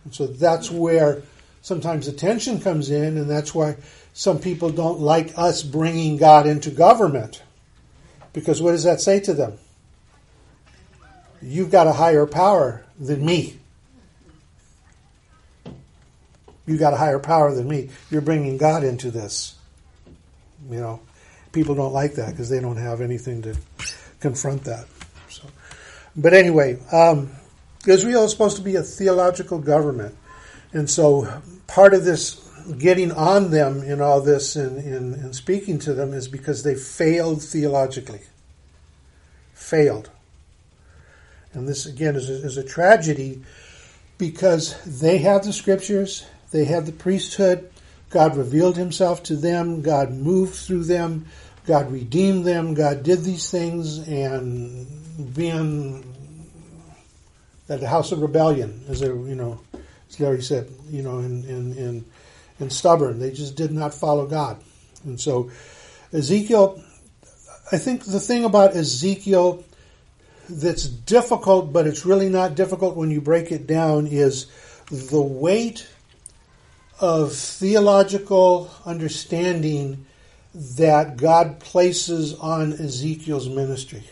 And 0.05 0.13
so 0.13 0.27
that's 0.27 0.71
where 0.71 1.21
sometimes 1.61 2.05
the 2.07 2.13
tension 2.13 2.59
comes 2.59 2.89
in, 2.89 3.17
and 3.17 3.29
that's 3.29 3.53
why 3.53 3.75
some 4.13 4.39
people 4.39 4.71
don't 4.71 4.99
like 4.99 5.37
us 5.37 5.63
bringing 5.63 6.17
God 6.17 6.47
into 6.47 6.71
government. 6.71 7.43
Because 8.33 8.61
what 8.61 8.71
does 8.71 8.83
that 8.83 9.01
say 9.01 9.19
to 9.21 9.33
them? 9.33 9.57
You've 11.41 11.71
got 11.71 11.87
a 11.87 11.93
higher 11.93 12.25
power 12.25 12.85
than 12.99 13.25
me. 13.25 13.57
You've 16.65 16.79
got 16.79 16.93
a 16.93 16.97
higher 16.97 17.19
power 17.19 17.53
than 17.53 17.67
me. 17.67 17.89
You're 18.09 18.21
bringing 18.21 18.57
God 18.57 18.83
into 18.83 19.11
this. 19.11 19.55
You 20.69 20.79
know, 20.79 21.01
people 21.51 21.75
don't 21.75 21.93
like 21.93 22.15
that 22.15 22.31
because 22.31 22.49
they 22.49 22.59
don't 22.59 22.77
have 22.77 23.01
anything 23.01 23.41
to 23.41 23.55
confront 24.19 24.63
that. 24.65 24.85
So, 25.29 25.43
but 26.15 26.33
anyway, 26.33 26.79
um, 26.91 27.31
Israel 27.87 28.25
is 28.25 28.31
supposed 28.31 28.57
to 28.57 28.63
be 28.63 28.75
a 28.75 28.83
theological 28.83 29.57
government, 29.57 30.15
and 30.71 30.89
so 30.89 31.41
part 31.67 31.93
of 31.93 32.05
this 32.05 32.47
getting 32.77 33.11
on 33.11 33.49
them 33.49 33.81
in 33.81 34.01
all 34.01 34.21
this 34.21 34.55
and, 34.55 34.77
and, 34.77 35.15
and 35.15 35.35
speaking 35.35 35.79
to 35.79 35.93
them 35.93 36.13
is 36.13 36.27
because 36.27 36.61
they 36.63 36.75
failed 36.75 37.41
theologically. 37.41 38.21
Failed. 39.53 40.11
And 41.53 41.67
this, 41.67 41.85
again, 41.85 42.15
is 42.15 42.29
a, 42.29 42.33
is 42.33 42.57
a 42.57 42.63
tragedy 42.63 43.43
because 44.17 44.81
they 44.99 45.17
have 45.19 45.43
the 45.43 45.53
scriptures, 45.53 46.25
they 46.51 46.65
have 46.65 46.85
the 46.85 46.91
priesthood, 46.91 47.69
God 48.09 48.35
revealed 48.37 48.77
himself 48.77 49.23
to 49.23 49.35
them, 49.35 49.81
God 49.81 50.11
moved 50.11 50.55
through 50.55 50.83
them, 50.83 51.25
God 51.65 51.91
redeemed 51.91 52.45
them, 52.45 52.73
God 52.73 53.03
did 53.03 53.23
these 53.23 53.49
things, 53.49 53.99
and 53.99 54.85
being 55.33 56.03
at 57.69 57.79
the 57.79 57.87
house 57.87 58.11
of 58.11 58.21
rebellion, 58.21 58.83
as 58.89 59.01
a, 59.01 59.07
you 59.07 59.35
know, 59.35 59.59
as 60.09 60.19
Larry 60.19 60.41
said, 60.41 60.69
you 60.89 61.03
know, 61.03 61.19
in, 61.19 61.43
in, 61.45 61.77
in 61.77 62.05
and 62.61 62.71
stubborn. 62.71 63.19
They 63.19 63.31
just 63.31 63.55
did 63.55 63.71
not 63.71 63.93
follow 63.93 64.25
God. 64.27 64.61
And 65.03 65.19
so 65.19 65.51
Ezekiel, 66.13 66.81
I 67.71 67.77
think 67.77 68.05
the 68.05 68.19
thing 68.19 68.45
about 68.45 68.75
Ezekiel 68.75 69.63
that's 70.59 70.85
difficult, 70.85 71.71
but 71.71 71.87
it's 71.87 72.05
really 72.05 72.29
not 72.29 72.55
difficult 72.55 72.95
when 72.95 73.11
you 73.11 73.21
break 73.21 73.51
it 73.51 73.67
down, 73.67 74.07
is 74.07 74.47
the 74.89 75.21
weight 75.21 75.87
of 76.99 77.33
theological 77.33 78.69
understanding 78.85 80.05
that 80.53 81.17
God 81.17 81.59
places 81.59 82.33
on 82.35 82.73
Ezekiel's 82.73 83.49
ministry. 83.49 84.03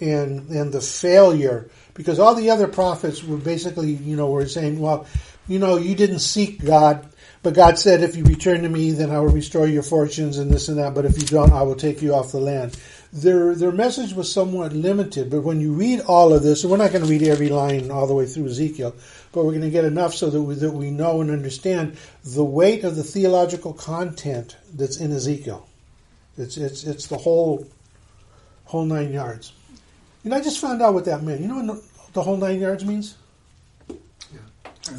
And 0.00 0.48
and 0.50 0.72
the 0.72 0.80
failure 0.80 1.68
because 1.94 2.20
all 2.20 2.36
the 2.36 2.50
other 2.50 2.68
prophets 2.68 3.24
were 3.24 3.36
basically, 3.36 3.90
you 3.90 4.14
know, 4.14 4.30
were 4.30 4.46
saying, 4.46 4.78
well, 4.78 5.04
you 5.48 5.58
know, 5.58 5.76
you 5.76 5.96
didn't 5.96 6.20
seek 6.20 6.64
God, 6.64 7.08
but 7.48 7.54
God 7.54 7.78
said, 7.78 8.02
if 8.02 8.14
you 8.14 8.24
return 8.24 8.60
to 8.60 8.68
me, 8.68 8.90
then 8.90 9.10
I 9.10 9.20
will 9.20 9.30
restore 9.30 9.66
your 9.66 9.82
fortunes 9.82 10.36
and 10.36 10.50
this 10.50 10.68
and 10.68 10.76
that. 10.76 10.92
But 10.92 11.06
if 11.06 11.16
you 11.16 11.26
don't, 11.26 11.50
I 11.50 11.62
will 11.62 11.76
take 11.76 12.02
you 12.02 12.14
off 12.14 12.30
the 12.30 12.40
land. 12.40 12.78
Their 13.10 13.54
their 13.54 13.72
message 13.72 14.12
was 14.12 14.30
somewhat 14.30 14.74
limited, 14.74 15.30
but 15.30 15.40
when 15.40 15.58
you 15.58 15.72
read 15.72 16.00
all 16.00 16.34
of 16.34 16.42
this, 16.42 16.62
and 16.62 16.70
we're 16.70 16.76
not 16.76 16.92
going 16.92 17.04
to 17.04 17.10
read 17.10 17.22
every 17.22 17.48
line 17.48 17.90
all 17.90 18.06
the 18.06 18.12
way 18.12 18.26
through 18.26 18.48
Ezekiel, 18.48 18.94
but 19.32 19.46
we're 19.46 19.52
going 19.52 19.62
to 19.62 19.70
get 19.70 19.86
enough 19.86 20.12
so 20.12 20.28
that 20.28 20.42
we, 20.42 20.56
that 20.56 20.72
we 20.72 20.90
know 20.90 21.22
and 21.22 21.30
understand 21.30 21.96
the 22.22 22.44
weight 22.44 22.84
of 22.84 22.96
the 22.96 23.02
theological 23.02 23.72
content 23.72 24.58
that's 24.74 24.98
in 24.98 25.10
Ezekiel. 25.10 25.66
It's 26.36 26.58
it's 26.58 26.84
it's 26.84 27.06
the 27.06 27.16
whole 27.16 27.66
whole 28.66 28.84
nine 28.84 29.10
yards. 29.10 29.54
And 30.22 30.34
I 30.34 30.42
just 30.42 30.60
found 30.60 30.82
out 30.82 30.92
what 30.92 31.06
that 31.06 31.22
meant. 31.22 31.40
You 31.40 31.48
know 31.48 31.62
what 31.62 32.12
the 32.12 32.22
whole 32.22 32.36
nine 32.36 32.60
yards 32.60 32.84
means? 32.84 33.16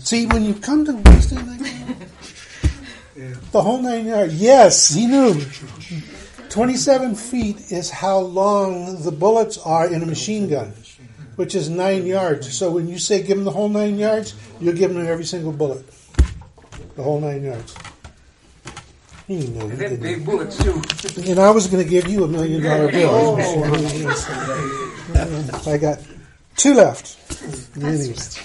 See, 0.01 0.25
when 0.27 0.45
you 0.45 0.53
come 0.53 0.85
to 0.85 0.93
Wednesday 0.93 1.41
night, 1.41 1.59
Yeah. 3.19 3.33
the 3.51 3.61
whole 3.61 3.81
nine 3.81 4.05
yards. 4.05 4.33
Yes, 4.41 4.93
he 4.93 5.05
knew. 5.07 5.35
27 6.49 7.15
feet 7.15 7.71
is 7.71 7.89
how 7.91 8.17
long 8.19 9.01
the 9.03 9.11
bullets 9.11 9.57
are 9.59 9.91
in 9.91 10.01
a 10.01 10.05
machine 10.05 10.49
gun, 10.49 10.73
which 11.35 11.53
is 11.53 11.69
nine 11.69 12.05
yards. 12.05 12.51
So 12.53 12.71
when 12.71 12.87
you 12.87 12.97
say 12.97 13.21
give 13.21 13.37
him 13.37 13.43
the 13.43 13.51
whole 13.51 13.69
nine 13.69 13.97
yards, 13.99 14.33
you're 14.59 14.73
giving 14.73 14.97
him 14.97 15.05
every 15.07 15.25
single 15.25 15.51
bullet. 15.51 15.85
The 16.95 17.03
whole 17.03 17.19
nine 17.19 17.43
yards. 17.43 17.75
He 19.27 19.35
knew. 19.35 19.43
He 19.45 19.49
And 19.59 19.71
them 19.71 19.77
didn't. 19.77 20.01
big 20.01 20.25
bullets 20.25 20.57
too. 20.57 20.81
And 21.29 21.39
I 21.39 21.51
was 21.51 21.67
going 21.67 21.83
to 21.83 21.89
give 21.89 22.07
you 22.07 22.23
a 22.23 22.27
million 22.27 22.63
dollar 22.63 22.91
bill. 22.91 23.37
Oh. 25.11 25.63
I 25.67 25.77
got 25.77 25.99
two 26.55 26.73
left. 26.75 27.17
Anyways. 27.77 28.39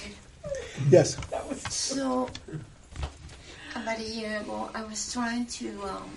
Yes. 0.90 1.16
So, 1.68 2.28
about 3.84 3.98
a 3.98 4.02
year 4.02 4.40
ago, 4.40 4.70
I 4.74 4.82
was 4.82 5.12
trying 5.12 5.44
to 5.44 5.82
um, 5.82 6.10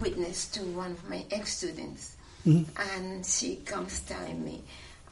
witness 0.00 0.46
to 0.52 0.60
one 0.60 0.92
of 0.92 1.10
my 1.10 1.22
ex 1.30 1.58
students, 1.58 2.16
and 2.46 3.26
she 3.26 3.56
comes 3.56 4.00
telling 4.00 4.42
me, 4.42 4.62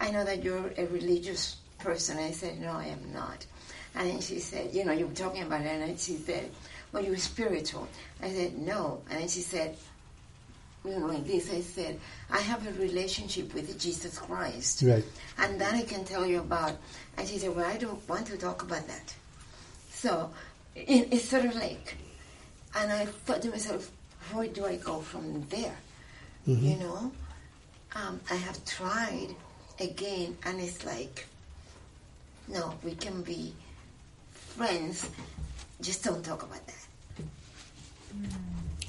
I 0.00 0.10
know 0.10 0.24
that 0.24 0.42
you're 0.42 0.72
a 0.78 0.86
religious 0.86 1.56
person. 1.78 2.16
I 2.16 2.30
said, 2.30 2.62
No, 2.62 2.70
I 2.72 2.86
am 2.86 3.12
not. 3.12 3.44
And 3.94 4.08
then 4.08 4.20
she 4.22 4.38
said, 4.38 4.74
You 4.74 4.86
know, 4.86 4.92
you 4.92 5.06
were 5.06 5.14
talking 5.14 5.42
about 5.42 5.60
it, 5.60 5.66
and 5.66 6.00
she 6.00 6.16
said, 6.16 6.50
Well, 6.92 7.04
you're 7.04 7.18
spiritual. 7.18 7.86
I 8.22 8.30
said, 8.30 8.56
No. 8.56 9.02
And 9.10 9.20
then 9.20 9.28
she 9.28 9.40
said, 9.40 9.76
you 10.82 10.98
know, 10.98 11.08
like 11.08 11.26
this, 11.26 11.52
I 11.52 11.60
said, 11.60 12.00
I 12.30 12.38
have 12.38 12.66
a 12.66 12.72
relationship 12.80 13.52
with 13.52 13.78
Jesus 13.78 14.18
Christ. 14.18 14.80
Right. 14.80 15.04
And 15.36 15.60
that 15.60 15.74
I 15.74 15.82
can 15.82 16.06
tell 16.06 16.24
you 16.24 16.38
about. 16.38 16.72
And 17.18 17.28
she 17.28 17.36
said, 17.36 17.54
Well, 17.54 17.66
I 17.66 17.76
don't 17.76 18.08
want 18.08 18.28
to 18.28 18.38
talk 18.38 18.62
about 18.62 18.86
that. 18.86 19.14
So 19.90 20.30
it, 20.74 21.08
it's 21.12 21.28
sort 21.28 21.44
of 21.44 21.54
like, 21.54 21.96
and 22.76 22.92
I 22.92 23.06
thought 23.06 23.42
to 23.42 23.50
myself, 23.50 23.90
where 24.32 24.46
do 24.46 24.66
I 24.66 24.76
go 24.76 25.00
from 25.00 25.46
there? 25.48 25.76
You 26.46 26.76
know? 26.76 27.12
Um, 27.94 28.20
I 28.30 28.34
have 28.34 28.64
tried 28.64 29.34
again, 29.78 30.36
and 30.44 30.60
it's 30.60 30.84
like, 30.84 31.26
no, 32.48 32.74
we 32.82 32.94
can 32.94 33.22
be 33.22 33.52
friends, 34.32 35.08
just 35.80 36.04
don't 36.04 36.24
talk 36.24 36.42
about 36.42 36.60
that. 36.66 36.86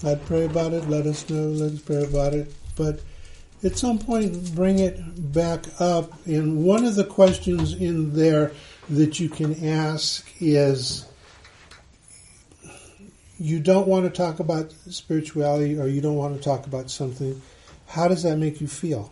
I'd 0.04 0.26
pray 0.26 0.46
about 0.46 0.74
it. 0.74 0.90
Let 0.90 1.06
us 1.06 1.30
know. 1.30 1.48
Let 1.50 1.74
us 1.74 1.82
pray 1.82 2.04
about 2.04 2.34
it. 2.34 2.52
But 2.76 3.02
at 3.64 3.78
some 3.78 4.00
point, 4.00 4.56
bring 4.56 4.80
it 4.80 5.00
back 5.32 5.66
up. 5.80 6.26
And 6.26 6.64
one 6.64 6.86
of 6.86 6.96
the 6.96 7.04
questions 7.04 7.74
in 7.74 8.16
there 8.16 8.52
that 8.90 9.20
you 9.20 9.30
can 9.30 9.64
ask 9.64 10.28
is 10.40 11.06
you 13.42 13.60
don't 13.60 13.88
want 13.88 14.06
to 14.06 14.12
talk 14.12 14.40
about 14.40 14.72
spirituality 14.92 15.76
or 15.80 15.88
you 15.88 16.00
don't 16.00 16.16
want 16.16 16.38
to 16.38 16.44
talk 16.44 16.68
about 16.68 16.92
something. 16.92 17.42
How 17.88 18.08
does 18.08 18.22
that 18.22 18.38
make 18.38 18.62
you 18.62 18.68
feel? 18.68 19.12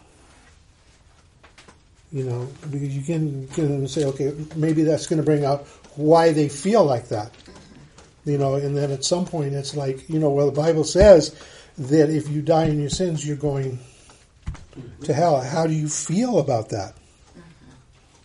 You 2.12 2.26
know, 2.26 2.48
because 2.70 2.96
you 2.96 3.02
can, 3.02 3.48
can 3.48 3.88
say, 3.88 4.06
okay, 4.06 4.36
maybe 4.56 4.84
that's 4.84 5.08
going 5.08 5.18
to 5.18 5.26
bring 5.26 5.46
out 5.46 5.66
why 5.96 6.32
they 6.32 6.48
feel 6.48 6.86
like 6.86 7.08
that. 7.08 7.32
You 8.24 8.38
know, 8.38 8.54
and 8.54 8.78
then 8.78 8.92
at 8.92 9.04
some 9.04 9.26
point 9.26 9.56
it's 9.56 9.76
like, 9.76 10.08
you 10.08 10.20
know, 10.20 10.30
well, 10.30 10.52
the 10.52 10.62
Bible 10.62 10.84
says 10.84 11.36
that 11.80 12.12
if 12.12 12.30
you 12.30 12.44
die 12.44 12.66
in 12.66 12.80
your 12.80 12.92
sins, 12.92 13.28
you're 13.28 13.36
going 13.36 13.80
to 15.06 15.14
hell. 15.14 15.42
How 15.42 15.66
do 15.66 15.74
you 15.74 15.90
feel 15.90 16.38
about 16.38 16.70
that? 16.70 16.94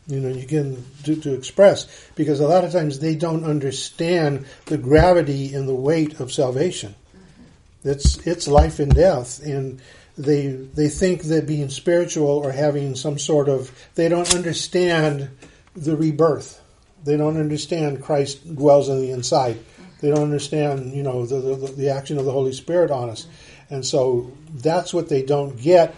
You 0.07 0.21
know, 0.21 0.29
you 0.29 0.47
can 0.47 0.85
to, 1.05 1.17
to 1.17 1.33
express 1.33 2.11
because 2.15 2.41
a 2.41 2.49
lot 2.49 2.65
of 2.65 2.73
times 2.73 2.99
they 2.99 3.17
don't 3.17 3.45
understand 3.45 4.45
the 4.67 4.77
gravity 4.77 5.55
and 5.55 5.67
the 5.67 5.75
weight 5.75 6.21
of 6.21 6.31
salvation. 6.31 6.95
Mm-hmm. 7.17 7.89
It's 7.89 8.27
it's 8.27 8.47
life 8.47 8.81
and 8.81 8.95
death, 8.95 9.43
and 9.43 9.81
they 10.19 10.49
they 10.49 10.89
think 10.89 11.23
that 11.25 11.47
being 11.47 11.71
spiritual 11.71 12.29
or 12.29 12.53
having 12.53 12.95
some 12.97 13.19
sort 13.19 13.49
of 13.49 13.71
they 13.95 14.09
don't 14.11 14.35
understand 14.35 15.31
the 15.75 15.97
rebirth. 15.97 16.61
They 17.05 17.17
don't 17.17 17.39
understand 17.39 18.03
Christ 18.03 18.55
dwells 18.55 18.89
on 18.89 19.01
the 19.01 19.11
inside. 19.11 19.57
Mm-hmm. 19.57 19.85
They 20.01 20.11
don't 20.11 20.23
understand, 20.23 20.93
you 20.93 21.03
know, 21.03 21.27
the, 21.27 21.41
the, 21.41 21.73
the 21.73 21.89
action 21.91 22.19
of 22.19 22.25
the 22.25 22.33
Holy 22.33 22.53
Spirit 22.53 22.91
on 22.91 23.11
us. 23.11 23.25
Mm-hmm. 23.25 23.75
And 23.75 23.87
so 23.87 24.33
that's 24.53 24.93
what 24.93 25.09
they 25.09 25.23
don't 25.23 25.61
get. 25.61 25.95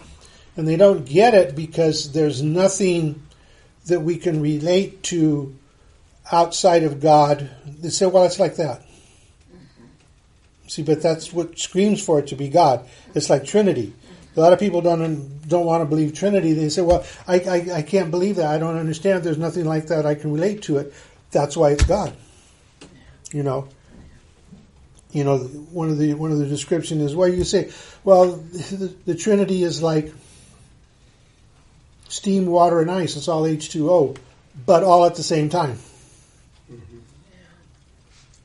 And 0.57 0.67
they 0.67 0.77
don't 0.77 1.05
get 1.05 1.35
it 1.35 1.55
because 1.55 2.13
there's 2.13 2.43
nothing 2.43 3.23
that 3.87 4.01
we 4.01 4.16
can 4.16 4.41
relate 4.41 5.03
to 5.05 5.55
outside 6.30 6.82
of 6.82 7.01
God. 7.01 7.51
They 7.64 7.91
say, 7.91 8.07
well, 8.07 8.24
it's 8.24 8.41
like 8.41 8.57
that. 8.57 8.82
See, 10.68 10.82
but 10.82 11.01
that's 11.01 11.32
what 11.32 11.59
screams 11.59 12.03
for 12.03 12.18
it 12.18 12.28
to 12.28 12.37
be 12.37 12.49
God. 12.49 12.87
It's 13.14 13.30
like 13.30 13.45
Trinity. 13.45 13.95
A 14.37 14.41
lot 14.41 14.53
of 14.53 14.59
people 14.59 14.82
don't 14.82 15.49
don't 15.49 15.64
want 15.64 15.82
to 15.82 15.87
believe 15.87 16.12
Trinity. 16.12 16.53
They 16.53 16.68
say, 16.68 16.82
"Well, 16.82 17.07
I, 17.26 17.39
I, 17.39 17.76
I 17.76 17.82
can't 17.82 18.11
believe 18.11 18.37
that. 18.37 18.49
I 18.49 18.59
don't 18.59 18.76
understand. 18.76 19.22
There's 19.22 19.39
nothing 19.39 19.64
like 19.64 19.87
that. 19.87 20.05
I 20.05 20.14
can 20.14 20.32
relate 20.32 20.62
to 20.62 20.78
it. 20.78 20.93
That's 21.30 21.57
why 21.57 21.70
it's 21.70 21.84
God." 21.84 22.14
You 23.32 23.45
know, 23.45 23.68
you 25.12 25.24
know, 25.24 25.39
one 25.39 25.89
of 25.89 25.97
the 25.97 26.12
one 26.14 26.32
of 26.32 26.39
the 26.39 26.47
description 26.47 27.01
is 27.01 27.14
where 27.14 27.28
you 27.28 27.45
say, 27.45 27.70
well, 28.05 28.32
the, 28.32 28.95
the 29.07 29.14
Trinity 29.14 29.62
is 29.62 29.82
like 29.82 30.12
steam, 32.09 32.47
water, 32.47 32.81
and 32.81 32.91
ice. 32.91 33.17
It's 33.17 33.29
all 33.29 33.47
H 33.47 33.71
two 33.71 33.91
O, 33.91 34.15
but 34.65 34.83
all 34.83 35.05
at 35.05 35.15
the 35.15 35.23
same 35.23 35.49
time. 35.49 35.79
Mm-hmm. 36.71 36.99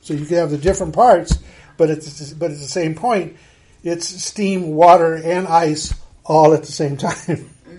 So 0.02 0.14
you 0.14 0.26
can 0.26 0.36
have 0.36 0.50
the 0.50 0.58
different 0.58 0.94
parts, 0.94 1.38
but 1.76 1.90
at 1.90 2.00
the, 2.00 2.34
but 2.38 2.50
at 2.50 2.58
the 2.58 2.64
same 2.64 2.94
point, 2.94 3.36
it's 3.82 4.06
steam, 4.06 4.74
water, 4.74 5.14
and 5.14 5.46
ice 5.46 5.94
all 6.24 6.54
at 6.54 6.62
the 6.62 6.72
same 6.72 6.96
time. 6.98 7.12
Mm-hmm. 7.14 7.76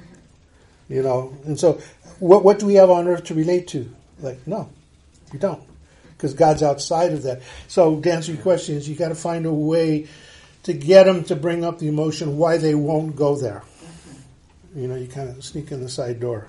You 0.89 1.03
know, 1.03 1.37
and 1.45 1.59
so 1.59 1.81
what 2.19 2.43
what 2.43 2.59
do 2.59 2.65
we 2.65 2.75
have 2.75 2.89
on 2.89 3.07
earth 3.07 3.25
to 3.25 3.33
relate 3.33 3.67
to? 3.69 3.89
Like, 4.19 4.45
no, 4.47 4.69
we 5.31 5.39
don't 5.39 5.61
because 6.23 6.33
God's 6.33 6.63
outside 6.63 7.11
of 7.11 7.23
that. 7.23 7.41
So 7.67 7.99
to 7.99 8.11
answer 8.13 8.31
your 8.31 8.41
question 8.41 8.77
is 8.77 8.87
you 8.87 8.95
got 8.95 9.09
to 9.09 9.15
find 9.15 9.45
a 9.45 9.51
way 9.51 10.07
to 10.63 10.71
get 10.71 11.03
them 11.03 11.25
to 11.25 11.35
bring 11.35 11.65
up 11.65 11.79
the 11.79 11.89
emotion 11.89 12.37
why 12.37 12.55
they 12.55 12.73
won't 12.73 13.17
go 13.17 13.35
there. 13.35 13.61
You 14.75 14.87
know, 14.87 14.95
you 14.95 15.07
kind 15.07 15.29
of 15.29 15.43
sneak 15.43 15.71
in 15.71 15.81
the 15.81 15.89
side 15.89 16.19
door 16.19 16.47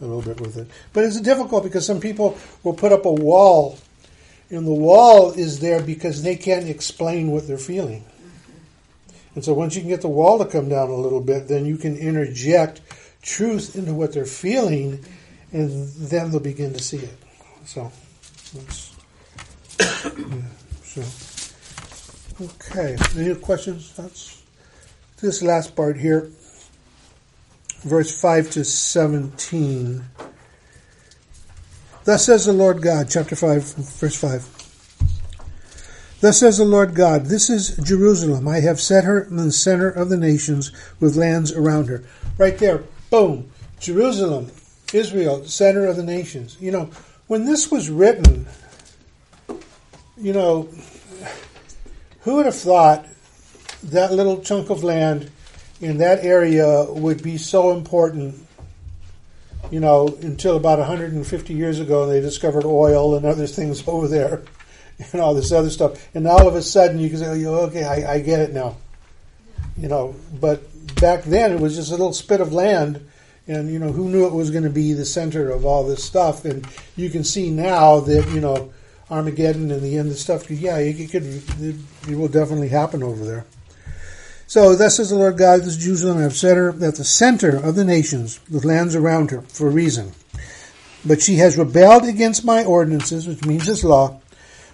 a 0.00 0.04
little 0.04 0.22
bit 0.22 0.40
with 0.40 0.56
it. 0.56 0.68
But 0.92 1.04
it's 1.04 1.20
difficult 1.20 1.64
because 1.64 1.84
some 1.86 2.00
people 2.00 2.38
will 2.62 2.74
put 2.74 2.92
up 2.92 3.04
a 3.04 3.12
wall, 3.12 3.78
and 4.50 4.66
the 4.66 4.72
wall 4.72 5.32
is 5.32 5.60
there 5.60 5.82
because 5.82 6.22
they 6.22 6.36
can't 6.36 6.68
explain 6.68 7.30
what 7.30 7.48
they're 7.48 7.58
feeling. 7.58 8.04
And 9.34 9.44
so 9.44 9.52
once 9.54 9.74
you 9.74 9.80
can 9.82 9.90
get 9.90 10.02
the 10.02 10.08
wall 10.08 10.38
to 10.38 10.44
come 10.44 10.68
down 10.68 10.90
a 10.90 10.94
little 10.94 11.20
bit, 11.20 11.48
then 11.48 11.64
you 11.66 11.76
can 11.76 11.96
interject 11.96 12.80
truth 13.22 13.76
into 13.76 13.94
what 13.94 14.12
they're 14.12 14.24
feeling, 14.24 15.04
and 15.52 15.88
then 15.94 16.30
they'll 16.30 16.40
begin 16.40 16.72
to 16.72 16.82
see 16.82 16.98
it. 16.98 17.16
So 17.64 17.90
yeah, 19.80 20.42
so, 20.82 21.02
okay. 22.44 22.96
Any 23.16 23.34
questions? 23.36 23.94
That's 23.94 24.42
this 25.20 25.42
last 25.42 25.76
part 25.76 25.98
here, 25.98 26.30
verse 27.80 28.20
5 28.20 28.50
to 28.50 28.64
17. 28.64 30.04
Thus 32.04 32.24
says 32.24 32.46
the 32.46 32.52
Lord 32.52 32.82
God, 32.82 33.08
chapter 33.10 33.36
5, 33.36 33.74
verse 33.74 34.16
5. 34.16 34.58
Thus 36.20 36.38
says 36.40 36.58
the 36.58 36.64
Lord 36.64 36.94
God, 36.94 37.26
This 37.26 37.48
is 37.48 37.76
Jerusalem. 37.76 38.48
I 38.48 38.60
have 38.60 38.80
set 38.80 39.04
her 39.04 39.22
in 39.22 39.36
the 39.36 39.52
center 39.52 39.88
of 39.88 40.08
the 40.08 40.16
nations 40.16 40.72
with 40.98 41.16
lands 41.16 41.52
around 41.52 41.86
her. 41.86 42.02
Right 42.36 42.58
there, 42.58 42.82
boom. 43.10 43.50
Jerusalem, 43.78 44.50
Israel, 44.92 45.44
center 45.44 45.86
of 45.86 45.96
the 45.96 46.02
nations. 46.02 46.56
You 46.60 46.72
know, 46.72 46.90
when 47.28 47.44
this 47.44 47.70
was 47.70 47.90
written, 47.90 48.46
you 50.16 50.32
know, 50.32 50.68
who 52.22 52.36
would 52.36 52.46
have 52.46 52.56
thought 52.56 53.06
that 53.84 54.12
little 54.12 54.40
chunk 54.40 54.70
of 54.70 54.82
land 54.82 55.30
in 55.80 55.98
that 55.98 56.24
area 56.24 56.84
would 56.88 57.22
be 57.22 57.38
so 57.38 57.72
important? 57.72 58.46
You 59.70 59.80
know, 59.80 60.08
until 60.22 60.56
about 60.56 60.78
150 60.78 61.54
years 61.54 61.78
ago, 61.78 62.06
they 62.06 62.20
discovered 62.20 62.64
oil 62.64 63.16
and 63.16 63.26
other 63.26 63.46
things 63.46 63.86
over 63.88 64.08
there, 64.08 64.42
and 65.12 65.20
all 65.20 65.34
this 65.34 65.52
other 65.52 65.70
stuff. 65.70 66.08
And 66.14 66.26
all 66.26 66.48
of 66.48 66.54
a 66.54 66.62
sudden, 66.62 66.98
you 66.98 67.08
can 67.08 67.18
say, 67.18 67.46
"Okay, 67.46 67.84
I, 67.84 68.14
I 68.14 68.20
get 68.20 68.40
it 68.40 68.52
now." 68.52 68.76
You 69.76 69.88
know, 69.88 70.16
but 70.40 70.62
back 71.00 71.22
then 71.24 71.52
it 71.52 71.60
was 71.60 71.76
just 71.76 71.90
a 71.90 71.96
little 71.96 72.12
spit 72.12 72.40
of 72.40 72.52
land 72.52 73.06
and 73.46 73.70
you 73.70 73.78
know 73.78 73.92
who 73.92 74.08
knew 74.08 74.26
it 74.26 74.32
was 74.32 74.50
going 74.50 74.64
to 74.64 74.70
be 74.70 74.92
the 74.92 75.04
center 75.04 75.50
of 75.50 75.64
all 75.64 75.86
this 75.86 76.02
stuff 76.02 76.44
and 76.44 76.66
you 76.96 77.08
can 77.08 77.22
see 77.22 77.50
now 77.50 78.00
that 78.00 78.28
you 78.30 78.40
know 78.40 78.72
Armageddon 79.10 79.70
and 79.70 79.82
the 79.82 79.96
end 79.96 80.10
of 80.10 80.18
stuff. 80.18 80.50
Yeah, 80.50 80.78
it 80.78 81.10
could. 81.10 81.24
It, 81.24 81.76
it 82.08 82.16
will 82.16 82.28
definitely 82.28 82.68
happen 82.68 83.02
over 83.02 83.24
there. 83.24 83.46
So 84.48 84.74
thus 84.74 84.96
says 84.96 85.10
the 85.10 85.16
Lord 85.16 85.36
God, 85.36 85.60
this 85.60 85.76
Jerusalem 85.76 86.16
I 86.18 86.22
have 86.22 86.34
set 86.34 86.56
her 86.56 86.70
at 86.70 86.94
the 86.94 87.04
center 87.04 87.54
of 87.54 87.74
the 87.74 87.84
nations, 87.84 88.40
with 88.50 88.64
lands 88.64 88.96
around 88.96 89.30
her, 89.30 89.42
for 89.42 89.68
a 89.68 89.70
reason. 89.70 90.12
But 91.04 91.20
she 91.20 91.36
has 91.36 91.58
rebelled 91.58 92.06
against 92.06 92.46
my 92.46 92.64
ordinances, 92.64 93.28
which 93.28 93.44
means 93.44 93.66
this 93.66 93.84
law, 93.84 94.22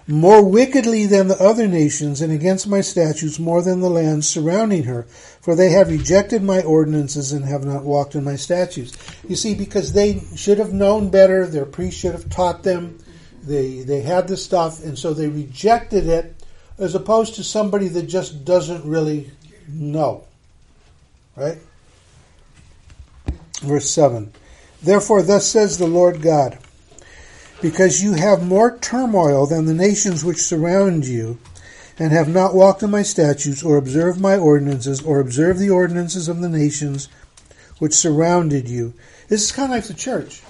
more 0.07 0.41
wickedly 0.41 1.05
than 1.07 1.27
the 1.27 1.43
other 1.43 1.67
nations, 1.67 2.21
and 2.21 2.31
against 2.31 2.69
my 2.69 2.79
statutes 2.79 3.37
more 3.37 3.61
than 3.61 3.81
the 3.81 3.89
lands 3.89 4.29
surrounding 4.29 4.83
her. 4.83 5.03
For 5.41 5.55
they 5.57 5.71
have 5.71 5.89
rejected 5.89 6.41
my 6.41 6.61
ordinances 6.61 7.33
and 7.33 7.43
have 7.43 7.65
not 7.65 7.83
walked 7.83 8.15
in 8.15 8.23
my 8.23 8.37
statutes. 8.37 8.93
You 9.27 9.35
see, 9.35 9.55
because 9.55 9.91
they 9.91 10.21
should 10.37 10.57
have 10.57 10.71
known 10.71 11.09
better, 11.09 11.45
their 11.45 11.65
priests 11.65 11.99
should 11.99 12.13
have 12.13 12.29
taught 12.29 12.63
them, 12.63 12.97
they 13.43 13.81
they 13.81 13.99
had 13.99 14.29
the 14.29 14.37
stuff, 14.37 14.81
and 14.85 14.97
so 14.97 15.13
they 15.13 15.27
rejected 15.27 16.07
it, 16.07 16.33
as 16.77 16.95
opposed 16.95 17.35
to 17.35 17.43
somebody 17.43 17.89
that 17.89 18.03
just 18.03 18.45
doesn't 18.45 18.85
really 18.85 19.31
know. 19.67 20.23
Right? 21.35 21.57
Verse 23.61 23.89
seven. 23.89 24.31
Therefore, 24.81 25.21
thus 25.21 25.47
says 25.47 25.77
the 25.77 25.87
Lord 25.87 26.21
God, 26.21 26.57
because 27.61 28.03
you 28.03 28.13
have 28.13 28.45
more 28.45 28.77
turmoil 28.77 29.45
than 29.47 29.65
the 29.65 29.73
nations 29.73 30.23
which 30.23 30.37
surround 30.37 31.05
you, 31.05 31.39
and 31.97 32.11
have 32.11 32.27
not 32.27 32.53
walked 32.53 32.83
in 32.83 32.91
my 32.91 33.01
statutes, 33.01 33.63
or 33.63 33.77
observed 33.77 34.19
my 34.19 34.37
ordinances, 34.37 35.01
or 35.01 35.19
observed 35.19 35.59
the 35.59 35.69
ordinances 35.69 36.27
of 36.27 36.41
the 36.41 36.49
nations 36.49 37.07
which 37.79 37.93
surrounded 37.93 38.69
you. 38.69 38.93
This 39.27 39.43
is 39.43 39.51
kind 39.51 39.71
of 39.71 39.77
like 39.77 39.85
the 39.85 39.93
church 39.93 40.41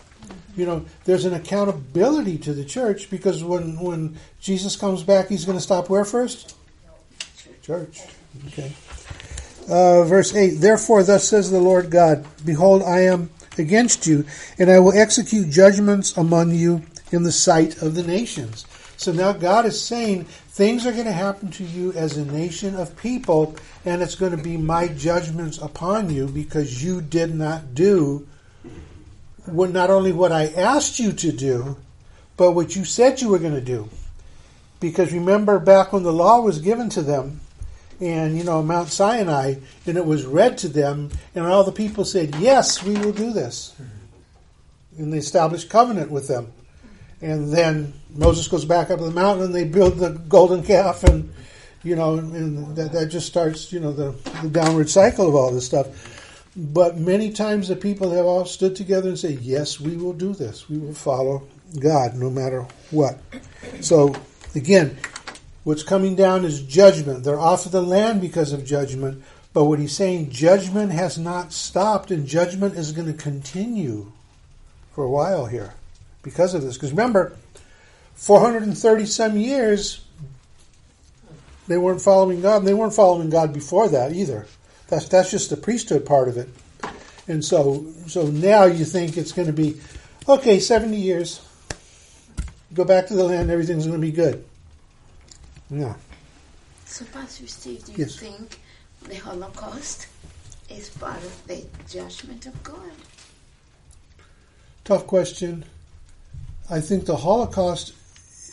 you 0.55 0.65
know, 0.65 0.85
there's 1.03 1.25
an 1.25 1.33
accountability 1.33 2.37
to 2.39 2.53
the 2.53 2.63
church 2.63 3.09
because 3.09 3.43
when 3.43 3.79
when 3.79 4.17
Jesus 4.39 4.75
comes 4.75 5.03
back, 5.03 5.27
he's 5.27 5.45
going 5.45 5.57
to 5.57 5.63
stop 5.63 5.89
where 5.89 6.05
first? 6.05 6.55
Church. 7.61 8.01
Okay. 8.47 8.71
Uh, 9.67 10.03
verse 10.03 10.35
8 10.35 10.55
Therefore, 10.55 11.03
thus 11.03 11.27
says 11.27 11.49
the 11.49 11.59
Lord 11.59 11.89
God 11.89 12.25
Behold, 12.43 12.83
I 12.83 13.01
am 13.01 13.29
against 13.57 14.05
you, 14.05 14.25
and 14.59 14.69
I 14.69 14.79
will 14.79 14.97
execute 14.97 15.49
judgments 15.49 16.15
among 16.17 16.53
you 16.53 16.83
in 17.11 17.23
the 17.23 17.31
sight 17.31 17.81
of 17.81 17.95
the 17.95 18.03
nations. 18.03 18.65
So 18.97 19.11
now 19.11 19.33
God 19.33 19.65
is 19.65 19.81
saying 19.81 20.25
things 20.25 20.85
are 20.85 20.91
going 20.91 21.05
to 21.05 21.11
happen 21.11 21.51
to 21.51 21.63
you 21.63 21.91
as 21.93 22.15
a 22.15 22.25
nation 22.25 22.75
of 22.75 22.95
people, 22.97 23.55
and 23.83 24.01
it's 24.01 24.15
going 24.15 24.35
to 24.35 24.41
be 24.41 24.57
my 24.57 24.87
judgments 24.87 25.57
upon 25.57 26.09
you 26.09 26.27
because 26.27 26.83
you 26.83 27.01
did 27.01 27.35
not 27.35 27.73
do 27.73 28.27
not 29.47 29.89
only 29.89 30.11
what 30.11 30.31
I 30.31 30.47
asked 30.47 30.99
you 30.99 31.11
to 31.13 31.31
do, 31.31 31.77
but 32.37 32.51
what 32.51 32.75
you 32.75 32.85
said 32.85 33.21
you 33.21 33.29
were 33.29 33.39
going 33.39 33.53
to 33.53 33.61
do. 33.61 33.89
Because 34.79 35.13
remember 35.13 35.59
back 35.59 35.93
when 35.93 36.03
the 36.03 36.13
law 36.13 36.41
was 36.41 36.59
given 36.59 36.89
to 36.89 37.01
them, 37.01 37.41
and 37.99 38.37
you 38.37 38.43
know 38.43 38.61
Mount 38.61 38.89
Sinai, 38.89 39.55
and 39.85 39.97
it 39.97 40.05
was 40.05 40.25
read 40.25 40.57
to 40.59 40.67
them, 40.67 41.09
and 41.33 41.45
all 41.45 41.63
the 41.63 41.71
people 41.71 42.05
said, 42.05 42.35
"Yes, 42.35 42.83
we 42.83 42.93
will 42.93 43.13
do 43.13 43.31
this," 43.31 43.73
and 44.97 45.13
they 45.13 45.17
established 45.17 45.69
covenant 45.69 46.11
with 46.11 46.27
them. 46.27 46.51
And 47.21 47.51
then 47.51 47.93
Moses 48.13 48.47
goes 48.47 48.65
back 48.65 48.91
up 48.91 48.99
to 48.99 49.05
the 49.05 49.11
mountain, 49.11 49.45
and 49.45 49.55
they 49.55 49.63
build 49.63 49.97
the 49.97 50.11
golden 50.11 50.63
calf, 50.63 51.03
and 51.03 51.33
you 51.83 51.95
know, 51.95 52.17
and 52.17 52.75
that, 52.75 52.91
that 52.91 53.07
just 53.07 53.27
starts, 53.27 53.71
you 53.71 53.79
know, 53.79 53.91
the, 53.91 54.11
the 54.41 54.49
downward 54.49 54.89
cycle 54.89 55.27
of 55.27 55.35
all 55.35 55.51
this 55.51 55.65
stuff. 55.65 55.87
But 56.55 56.97
many 56.97 57.31
times 57.31 57.67
the 57.67 57.75
people 57.75 58.11
have 58.11 58.25
all 58.25 58.45
stood 58.45 58.75
together 58.75 59.09
and 59.09 59.19
said, 59.19 59.39
"Yes, 59.41 59.79
we 59.79 59.95
will 59.95 60.13
do 60.13 60.33
this. 60.33 60.69
We 60.69 60.77
will 60.77 60.93
follow 60.93 61.43
God, 61.79 62.15
no 62.15 62.29
matter 62.29 62.65
what." 62.91 63.19
So 63.81 64.15
again, 64.55 64.97
what's 65.65 65.83
coming 65.83 66.15
down 66.15 66.45
is 66.45 66.61
judgment. 66.61 67.25
They're 67.25 67.39
off 67.39 67.65
of 67.65 67.73
the 67.73 67.81
land 67.81 68.21
because 68.21 68.53
of 68.53 68.63
judgment. 68.63 69.21
But 69.51 69.65
what 69.65 69.79
he's 69.79 69.95
saying, 69.95 70.29
judgment 70.29 70.93
has 70.93 71.17
not 71.17 71.51
stopped, 71.51 72.11
and 72.11 72.25
judgment 72.25 72.75
is 72.75 72.93
going 72.93 73.11
to 73.11 73.17
continue 73.17 74.11
for 74.93 75.03
a 75.03 75.09
while 75.09 75.47
here 75.47 75.73
because 76.21 76.53
of 76.53 76.61
this. 76.61 76.75
Because 76.75 76.91
remember, 76.91 77.33
430 78.15 79.05
some 79.05 79.37
years, 79.37 80.05
they 81.67 81.77
weren't 81.77 82.01
following 82.01 82.41
God, 82.41 82.57
and 82.57 82.67
they 82.67 82.73
weren't 82.73 82.93
following 82.93 83.29
God 83.29 83.53
before 83.53 83.89
that 83.89 84.13
either. 84.13 84.45
That's 84.87 85.07
that's 85.07 85.31
just 85.31 85.49
the 85.49 85.57
priesthood 85.57 86.05
part 86.05 86.27
of 86.27 86.37
it. 86.37 86.49
And 87.27 87.43
so 87.43 87.87
so 88.07 88.27
now 88.27 88.65
you 88.65 88.85
think 88.85 89.17
it's 89.17 89.31
going 89.31 89.47
to 89.47 89.53
be 89.53 89.79
okay, 90.27 90.59
70 90.59 90.95
years. 90.95 91.41
Go 92.73 92.83
back 92.83 93.07
to 93.07 93.15
the 93.15 93.23
land, 93.23 93.49
everything's 93.49 93.87
going 93.87 93.99
to 93.99 94.05
be 94.05 94.11
good. 94.11 94.45
No. 95.69 95.95
So, 96.85 97.05
Pastor 97.05 97.47
Steve, 97.47 97.83
do 97.85 97.91
you 97.93 97.97
Yes. 97.99 98.15
think 98.17 98.59
the 99.03 99.15
Holocaust 99.15 100.07
is 100.69 100.89
part 100.89 101.23
of 101.23 101.47
the 101.47 101.65
judgment 101.89 102.45
of 102.45 102.63
God? 102.63 102.91
Tough 104.83 105.07
question. 105.07 105.65
I 106.69 106.79
think 106.79 107.05
the 107.05 107.17
Holocaust 107.17 107.93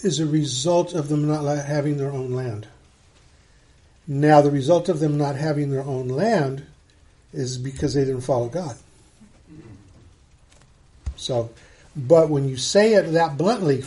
is 0.03 0.19
a 0.19 0.27
result 0.27 0.95
of 0.95 1.09
them 1.09 1.27
not 1.29 1.45
having 1.65 1.99
their 1.99 2.11
own 2.11 2.33
land. 2.33 2.67
Now, 4.07 4.41
the 4.43 4.51
result 4.51 4.89
of 4.89 4.99
them 5.01 5.17
not 5.17 5.37
having 5.37 5.71
their 5.71 5.85
own 5.85 6.09
land 6.09 6.67
is 7.33 7.57
because 7.59 7.95
they 7.95 8.05
didn't 8.05 8.23
follow 8.23 8.49
God. 8.49 8.77
So, 11.17 11.51
but 11.95 12.29
when 12.29 12.49
you 12.49 12.57
say 12.57 12.95
it 12.95 13.13
that 13.13 13.39
bluntly, 13.39 13.85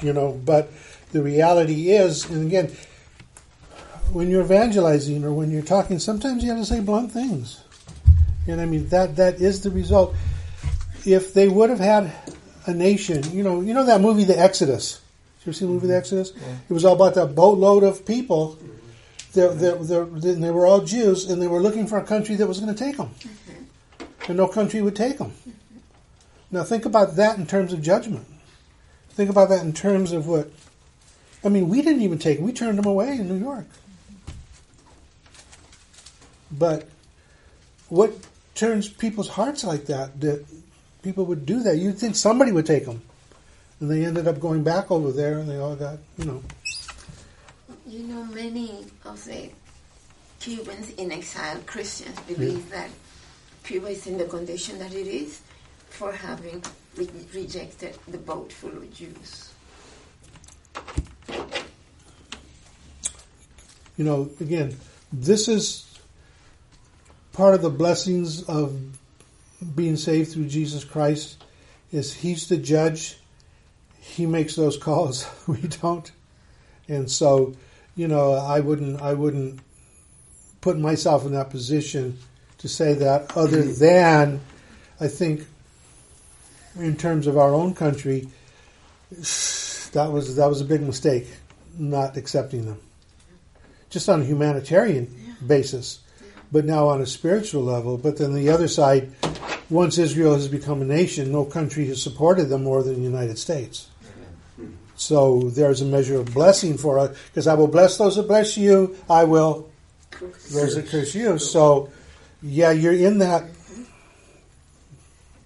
you 0.00 0.12
know, 0.12 0.32
but 0.32 0.70
the 1.12 1.22
reality 1.22 1.90
is, 1.90 2.28
and 2.28 2.46
again, 2.46 2.72
when 4.12 4.28
you're 4.30 4.42
evangelizing 4.42 5.24
or 5.24 5.32
when 5.32 5.50
you're 5.50 5.62
talking, 5.62 5.98
sometimes 5.98 6.42
you 6.42 6.50
have 6.50 6.58
to 6.58 6.66
say 6.66 6.80
blunt 6.80 7.12
things. 7.12 7.62
And 8.46 8.60
I 8.60 8.66
mean 8.66 8.88
that 8.88 9.16
that 9.16 9.40
is 9.40 9.62
the 9.62 9.70
result. 9.70 10.14
If 11.06 11.32
they 11.34 11.48
would 11.48 11.70
have 11.70 11.78
had 11.78 12.12
a 12.66 12.74
nation, 12.74 13.22
you 13.32 13.42
know, 13.42 13.60
you 13.60 13.74
know 13.74 13.84
that 13.84 14.00
movie 14.00 14.24
The 14.24 14.38
Exodus. 14.38 15.00
You 15.40 15.50
ever 15.50 15.52
see 15.52 15.64
the 15.64 15.70
movie 15.70 15.86
The 15.86 15.96
Exodus? 15.96 16.32
It 16.68 16.72
was 16.72 16.84
all 16.84 16.94
about 16.94 17.14
that 17.14 17.34
boatload 17.34 17.82
of 17.82 18.06
people. 18.06 18.58
They're, 19.32 19.52
they're, 19.54 19.76
they're, 19.76 20.04
they 20.04 20.50
were 20.50 20.66
all 20.66 20.82
Jews, 20.82 21.30
and 21.30 21.40
they 21.40 21.48
were 21.48 21.60
looking 21.60 21.86
for 21.86 21.98
a 21.98 22.04
country 22.04 22.34
that 22.36 22.46
was 22.46 22.60
going 22.60 22.74
to 22.74 22.78
take 22.78 22.98
them, 22.98 23.08
mm-hmm. 23.08 24.04
and 24.28 24.36
no 24.36 24.46
country 24.46 24.82
would 24.82 24.94
take 24.94 25.18
them. 25.18 25.32
Now 26.50 26.64
think 26.64 26.84
about 26.84 27.16
that 27.16 27.38
in 27.38 27.46
terms 27.46 27.72
of 27.72 27.80
judgment. 27.80 28.26
Think 29.10 29.30
about 29.30 29.48
that 29.48 29.64
in 29.64 29.72
terms 29.72 30.12
of 30.12 30.26
what. 30.26 30.50
I 31.44 31.48
mean, 31.48 31.68
we 31.68 31.82
didn't 31.82 32.02
even 32.02 32.18
take 32.18 32.38
them; 32.38 32.46
we 32.46 32.52
turned 32.52 32.78
them 32.78 32.86
away 32.86 33.12
in 33.12 33.28
New 33.28 33.38
York. 33.38 33.66
But 36.50 36.88
what 37.88 38.14
turns 38.54 38.88
people's 38.88 39.28
hearts 39.28 39.64
like 39.64 39.86
that? 39.86 40.20
That 40.20 40.44
people 41.02 41.24
would 41.26 41.44
do 41.46 41.62
that. 41.62 41.76
You'd 41.78 41.98
think 41.98 42.14
somebody 42.16 42.52
would 42.52 42.66
take 42.66 42.86
them, 42.86 43.02
and 43.80 43.90
they 43.90 44.04
ended 44.04 44.28
up 44.28 44.40
going 44.40 44.62
back 44.62 44.90
over 44.90 45.10
there, 45.10 45.38
and 45.38 45.48
they 45.48 45.58
all 45.58 45.76
got 45.76 45.98
you 46.18 46.24
know. 46.26 46.42
You 47.86 48.04
know, 48.04 48.24
many 48.24 48.84
of 49.04 49.24
the 49.24 49.50
Cubans 50.38 50.90
in 50.94 51.12
exile, 51.12 51.60
Christians, 51.66 52.18
believe 52.20 52.70
that 52.70 52.90
Cuba 53.64 53.88
is 53.88 54.06
in 54.06 54.18
the 54.18 54.24
condition 54.24 54.78
that 54.78 54.94
it 54.94 55.06
is 55.06 55.40
for 55.90 56.12
having 56.12 56.62
re- 56.96 57.08
rejected 57.34 57.96
the 58.08 58.18
boat 58.18 58.52
full 58.52 58.70
of 58.70 58.94
Jews. 58.94 59.52
You 63.96 64.04
know, 64.04 64.30
again, 64.40 64.76
this 65.12 65.48
is 65.48 65.86
part 67.32 67.54
of 67.54 67.62
the 67.62 67.70
blessings 67.70 68.42
of 68.44 68.78
being 69.74 69.96
saved 69.96 70.32
through 70.32 70.48
Jesus 70.48 70.84
Christ. 70.84 71.42
Is 71.92 72.14
He's 72.14 72.48
the 72.48 72.56
judge. 72.56 73.18
He 74.00 74.26
makes 74.26 74.56
those 74.56 74.76
calls. 74.76 75.28
we 75.46 75.60
don't, 75.60 76.10
and 76.88 77.10
so 77.10 77.54
you 77.94 78.08
know, 78.08 78.32
I 78.32 78.60
wouldn't, 78.60 79.00
I 79.02 79.14
wouldn't 79.14 79.60
put 80.60 80.78
myself 80.78 81.24
in 81.26 81.32
that 81.32 81.50
position 81.50 82.18
to 82.58 82.68
say 82.68 82.94
that. 82.94 83.36
Other 83.36 83.62
than, 83.78 84.40
I 85.00 85.08
think, 85.08 85.46
in 86.76 86.96
terms 86.96 87.26
of 87.26 87.36
our 87.36 87.52
own 87.52 87.74
country, 87.74 88.28
that 89.92 90.10
was 90.10 90.36
that 90.36 90.46
was 90.46 90.60
a 90.60 90.64
big 90.64 90.82
mistake, 90.82 91.26
not 91.78 92.16
accepting 92.16 92.66
them 92.66 92.80
just 93.92 94.08
on 94.08 94.22
a 94.22 94.24
humanitarian 94.24 95.36
basis, 95.46 96.00
but 96.50 96.64
now 96.64 96.88
on 96.88 97.02
a 97.02 97.06
spiritual 97.06 97.62
level. 97.62 97.98
But 97.98 98.16
then 98.16 98.34
the 98.34 98.48
other 98.48 98.66
side, 98.66 99.12
once 99.68 99.98
Israel 99.98 100.32
has 100.34 100.48
become 100.48 100.80
a 100.80 100.86
nation, 100.86 101.30
no 101.30 101.44
country 101.44 101.86
has 101.88 102.02
supported 102.02 102.46
them 102.46 102.64
more 102.64 102.82
than 102.82 102.94
the 102.94 103.02
United 103.02 103.38
States. 103.38 103.88
So 104.96 105.50
there's 105.50 105.82
a 105.82 105.84
measure 105.84 106.18
of 106.18 106.32
blessing 106.32 106.78
for 106.78 106.98
us, 106.98 107.16
because 107.28 107.46
I 107.46 107.54
will 107.54 107.68
bless 107.68 107.98
those 107.98 108.16
that 108.16 108.26
bless 108.28 108.56
you, 108.56 108.96
I 109.10 109.24
will 109.24 109.70
those 110.50 110.74
that 110.74 110.86
curse 110.88 111.14
you. 111.14 111.38
So, 111.38 111.90
yeah, 112.42 112.70
you're 112.70 112.94
in 112.94 113.18
that. 113.18 113.44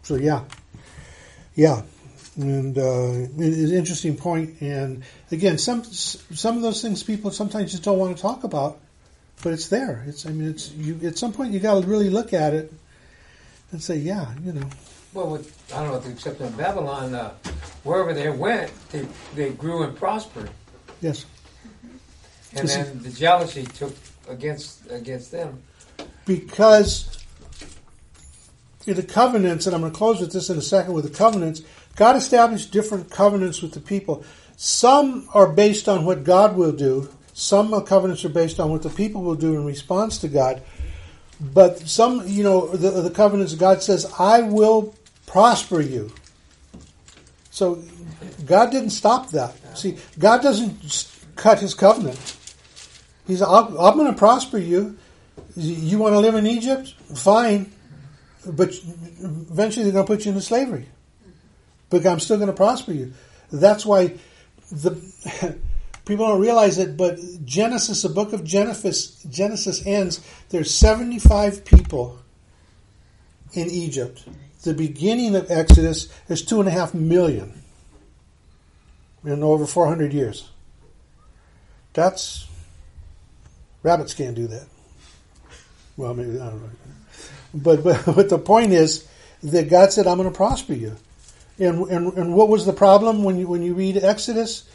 So, 0.02 0.14
yeah. 0.14 0.44
Yeah. 1.56 1.82
And 2.36 2.76
uh, 2.76 2.82
it 2.82 3.40
is 3.40 3.70
an 3.70 3.76
interesting 3.78 4.16
point. 4.16 4.60
And 4.60 5.02
again, 5.32 5.56
some 5.58 5.82
some 5.84 6.56
of 6.56 6.62
those 6.62 6.82
things 6.82 7.02
people 7.02 7.30
sometimes 7.30 7.70
just 7.70 7.82
don't 7.82 7.98
want 7.98 8.14
to 8.16 8.20
talk 8.22 8.44
about, 8.44 8.78
but 9.42 9.52
it's 9.54 9.68
there. 9.68 10.04
It's 10.06 10.26
I 10.26 10.30
mean, 10.30 10.50
it's 10.50 10.70
you. 10.72 11.00
At 11.06 11.16
some 11.16 11.32
point, 11.32 11.52
you 11.52 11.60
got 11.60 11.80
to 11.80 11.86
really 11.86 12.10
look 12.10 12.32
at 12.34 12.52
it 12.52 12.72
and 13.72 13.82
say, 13.82 13.96
yeah, 13.96 14.34
you 14.44 14.52
know, 14.52 14.68
Well, 15.14 15.30
with, 15.30 15.72
I 15.74 15.82
don't 15.82 16.04
know, 16.04 16.10
except 16.10 16.40
in 16.42 16.52
Babylon, 16.52 17.14
uh, 17.14 17.32
wherever 17.84 18.12
they 18.12 18.28
went, 18.30 18.70
they, 18.90 19.06
they 19.34 19.50
grew 19.50 19.82
and 19.82 19.96
prospered. 19.96 20.50
yes, 21.00 21.24
And 22.54 22.68
then 22.68 23.02
the 23.02 23.10
jealousy 23.10 23.64
took 23.64 23.94
against 24.28 24.90
against 24.90 25.30
them. 25.32 25.62
because 26.26 27.18
in 28.86 28.94
the 28.94 29.02
covenants, 29.02 29.66
and 29.66 29.74
I'm 29.74 29.80
going 29.80 29.92
to 29.92 29.98
close 29.98 30.20
with 30.20 30.32
this 30.32 30.48
in 30.50 30.58
a 30.58 30.62
second. 30.62 30.92
With 30.92 31.10
the 31.10 31.16
covenants, 31.16 31.62
God 31.96 32.16
established 32.16 32.72
different 32.72 33.10
covenants 33.10 33.62
with 33.62 33.72
the 33.72 33.80
people. 33.80 34.24
Some 34.56 35.28
are 35.34 35.48
based 35.50 35.88
on 35.88 36.04
what 36.04 36.24
God 36.24 36.56
will 36.56 36.72
do. 36.72 37.08
Some 37.32 37.78
covenants 37.84 38.24
are 38.24 38.30
based 38.30 38.60
on 38.60 38.70
what 38.70 38.82
the 38.82 38.90
people 38.90 39.22
will 39.22 39.34
do 39.34 39.54
in 39.54 39.64
response 39.64 40.18
to 40.18 40.28
God. 40.28 40.62
But 41.40 41.80
some, 41.80 42.26
you 42.26 42.42
know, 42.42 42.68
the, 42.68 43.02
the 43.02 43.10
covenants, 43.10 43.54
God 43.54 43.82
says, 43.82 44.10
I 44.18 44.40
will 44.42 44.94
prosper 45.26 45.80
you. 45.80 46.12
So 47.50 47.82
God 48.44 48.70
didn't 48.70 48.90
stop 48.90 49.30
that. 49.30 49.54
See, 49.76 49.98
God 50.18 50.42
doesn't 50.42 51.14
cut 51.36 51.60
his 51.60 51.74
covenant. 51.74 52.36
He's, 53.26 53.42
I'm 53.42 53.74
going 53.74 54.10
to 54.10 54.18
prosper 54.18 54.58
you. 54.58 54.96
You 55.56 55.98
want 55.98 56.14
to 56.14 56.20
live 56.20 56.34
in 56.34 56.46
Egypt? 56.46 56.94
Fine. 57.14 57.72
But 58.46 58.74
eventually 59.20 59.84
they're 59.84 59.92
going 59.92 60.06
to 60.06 60.12
put 60.12 60.24
you 60.24 60.30
into 60.30 60.42
slavery. 60.42 60.88
But 61.90 62.06
I'm 62.06 62.20
still 62.20 62.36
going 62.36 62.48
to 62.48 62.52
prosper 62.52 62.92
you. 62.92 63.12
That's 63.52 63.86
why 63.86 64.14
the 64.70 65.00
people 66.04 66.26
don't 66.26 66.40
realize 66.40 66.78
it, 66.78 66.96
but 66.96 67.18
Genesis, 67.44 68.02
the 68.02 68.08
book 68.08 68.32
of 68.32 68.44
Genesis, 68.44 69.22
Genesis 69.30 69.86
ends. 69.86 70.20
There's 70.48 70.72
75 70.72 71.64
people 71.64 72.18
in 73.52 73.70
Egypt. 73.70 74.24
The 74.62 74.74
beginning 74.74 75.36
of 75.36 75.50
Exodus 75.50 76.12
is 76.28 76.42
two 76.42 76.60
and 76.60 76.68
a 76.68 76.72
half 76.72 76.92
million 76.94 77.62
in 79.24 79.42
over 79.42 79.66
400 79.66 80.12
years. 80.12 80.48
That's 81.92 82.46
rabbits 83.82 84.14
can't 84.14 84.34
do 84.34 84.46
that. 84.48 84.66
Well, 85.96 86.14
maybe 86.14 86.38
I 86.38 86.50
don't 86.50 86.62
know. 86.62 86.70
But 87.54 87.84
but 87.84 88.04
but 88.04 88.28
the 88.28 88.38
point 88.38 88.72
is 88.72 89.06
that 89.42 89.70
God 89.70 89.92
said, 89.92 90.06
"I'm 90.06 90.18
going 90.18 90.30
to 90.30 90.36
prosper 90.36 90.74
you." 90.74 90.96
And, 91.58 91.88
and 91.88 92.12
and 92.14 92.34
what 92.34 92.48
was 92.48 92.66
the 92.66 92.72
problem 92.72 93.24
when 93.24 93.38
you 93.38 93.46
when 93.46 93.62
you 93.62 93.74
read 93.74 93.96
Exodus? 93.96 94.68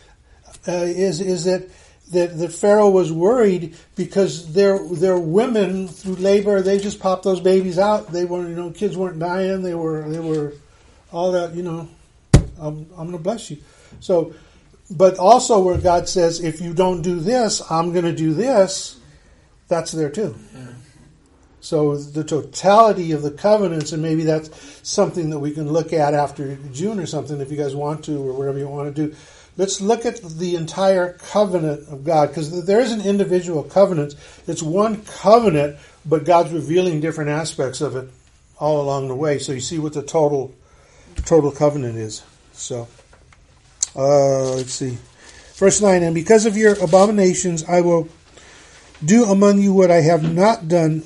Uh, 0.68 0.72
is 0.72 1.22
is 1.22 1.46
that 1.46 1.70
that, 2.12 2.38
that 2.38 2.52
Pharaoh 2.52 2.90
was 2.90 3.12
worried 3.12 3.76
because 3.96 4.54
their 4.54 4.80
their 4.88 5.18
women 5.18 5.88
through 5.88 6.16
labor 6.16 6.62
they 6.62 6.80
just 6.80 7.00
popped 7.00 7.24
those 7.24 7.40
babies 7.40 7.78
out. 7.78 8.12
They 8.12 8.26
weren't 8.26 8.50
you 8.50 8.56
know 8.56 8.72
kids 8.72 8.98
weren't 8.98 9.20
dying. 9.20 9.62
They 9.62 9.76
were 9.76 10.10
they 10.10 10.20
were 10.20 10.54
all 11.12 11.32
that 11.34 11.54
you 11.54 11.64
know. 11.64 11.88
I'm, 12.62 12.86
I'm 12.92 13.08
going 13.08 13.12
to 13.14 13.18
bless 13.18 13.50
you. 13.50 13.58
So, 14.00 14.34
but 14.90 15.18
also 15.18 15.60
where 15.60 15.78
God 15.78 16.08
says 16.08 16.40
if 16.40 16.62
you 16.62 16.74
don't 16.74 17.02
do 17.02 17.20
this, 17.20 17.62
I'm 17.72 17.92
going 17.92 18.06
to 18.06 18.16
do 18.16 18.34
this. 18.34 19.00
That's 19.68 19.92
there 19.92 20.10
too. 20.10 20.36
So 21.62 21.96
the 21.96 22.24
totality 22.24 23.12
of 23.12 23.22
the 23.22 23.32
covenants, 23.32 23.92
and 23.92 24.02
maybe 24.02 24.24
that's 24.24 24.50
something 24.82 25.30
that 25.30 25.40
we 25.40 25.52
can 25.52 25.72
look 25.72 25.94
at 25.94 26.14
after 26.14 26.58
June 26.74 27.00
or 27.00 27.06
something, 27.06 27.40
if 27.40 27.52
you 27.52 27.58
guys 27.58 27.76
want 27.76 28.04
to, 28.06 28.18
or 28.18 28.34
whatever 28.34 28.58
you 28.58 28.68
want 28.68 28.94
to 28.96 29.08
do. 29.08 29.16
Let's 29.58 29.80
look 29.80 30.06
at 30.06 30.22
the 30.24 30.56
entire 30.56 31.14
covenant 31.14 31.88
of 31.90 32.04
God, 32.04 32.30
because 32.30 32.66
there 32.66 32.80
is 32.80 32.92
an 32.92 33.02
individual 33.02 33.64
covenant. 33.64 34.16
It's 34.48 34.64
one 34.64 35.04
covenant, 35.04 35.78
but 36.04 36.26
God's 36.26 36.52
revealing 36.52 37.00
different 37.00 37.30
aspects 37.30 37.80
of 37.80 37.96
it 37.96 38.10
all 38.58 38.82
along 38.82 39.10
the 39.10 39.16
way. 39.16 39.38
So 39.38 39.52
you 39.52 39.60
see 39.60 39.78
what 39.78 39.94
the 39.94 40.04
total 40.04 40.54
total 41.26 41.52
covenant 41.52 41.98
is. 41.98 42.24
So 42.54 42.88
uh, 43.96 44.56
let's 44.56 44.74
see, 44.74 44.98
verse 45.56 45.82
nine. 45.82 46.02
And 46.02 46.16
because 46.16 46.46
of 46.46 46.58
your 46.58 46.82
abominations, 46.82 47.64
I 47.66 47.82
will 47.82 48.08
do 49.04 49.26
among 49.26 49.60
you 49.60 49.74
what 49.74 49.92
I 49.92 50.02
have 50.02 50.24
not 50.24 50.68
done 50.68 51.04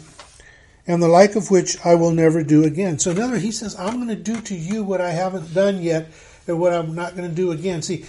and 0.87 1.01
the 1.01 1.07
like 1.07 1.35
of 1.35 1.49
which 1.49 1.77
I 1.85 1.95
will 1.95 2.11
never 2.11 2.43
do 2.43 2.63
again. 2.63 2.99
So 2.99 3.11
in 3.11 3.19
other 3.19 3.33
words, 3.33 3.43
he 3.43 3.51
says, 3.51 3.75
I'm 3.79 3.95
going 3.95 4.07
to 4.09 4.15
do 4.15 4.39
to 4.41 4.55
you 4.55 4.83
what 4.83 5.01
I 5.01 5.11
haven't 5.11 5.53
done 5.53 5.81
yet 5.81 6.11
and 6.47 6.59
what 6.59 6.73
I'm 6.73 6.93
not 6.93 7.15
going 7.15 7.27
to 7.29 7.35
do 7.35 7.51
again. 7.51 7.81
See, 7.81 8.05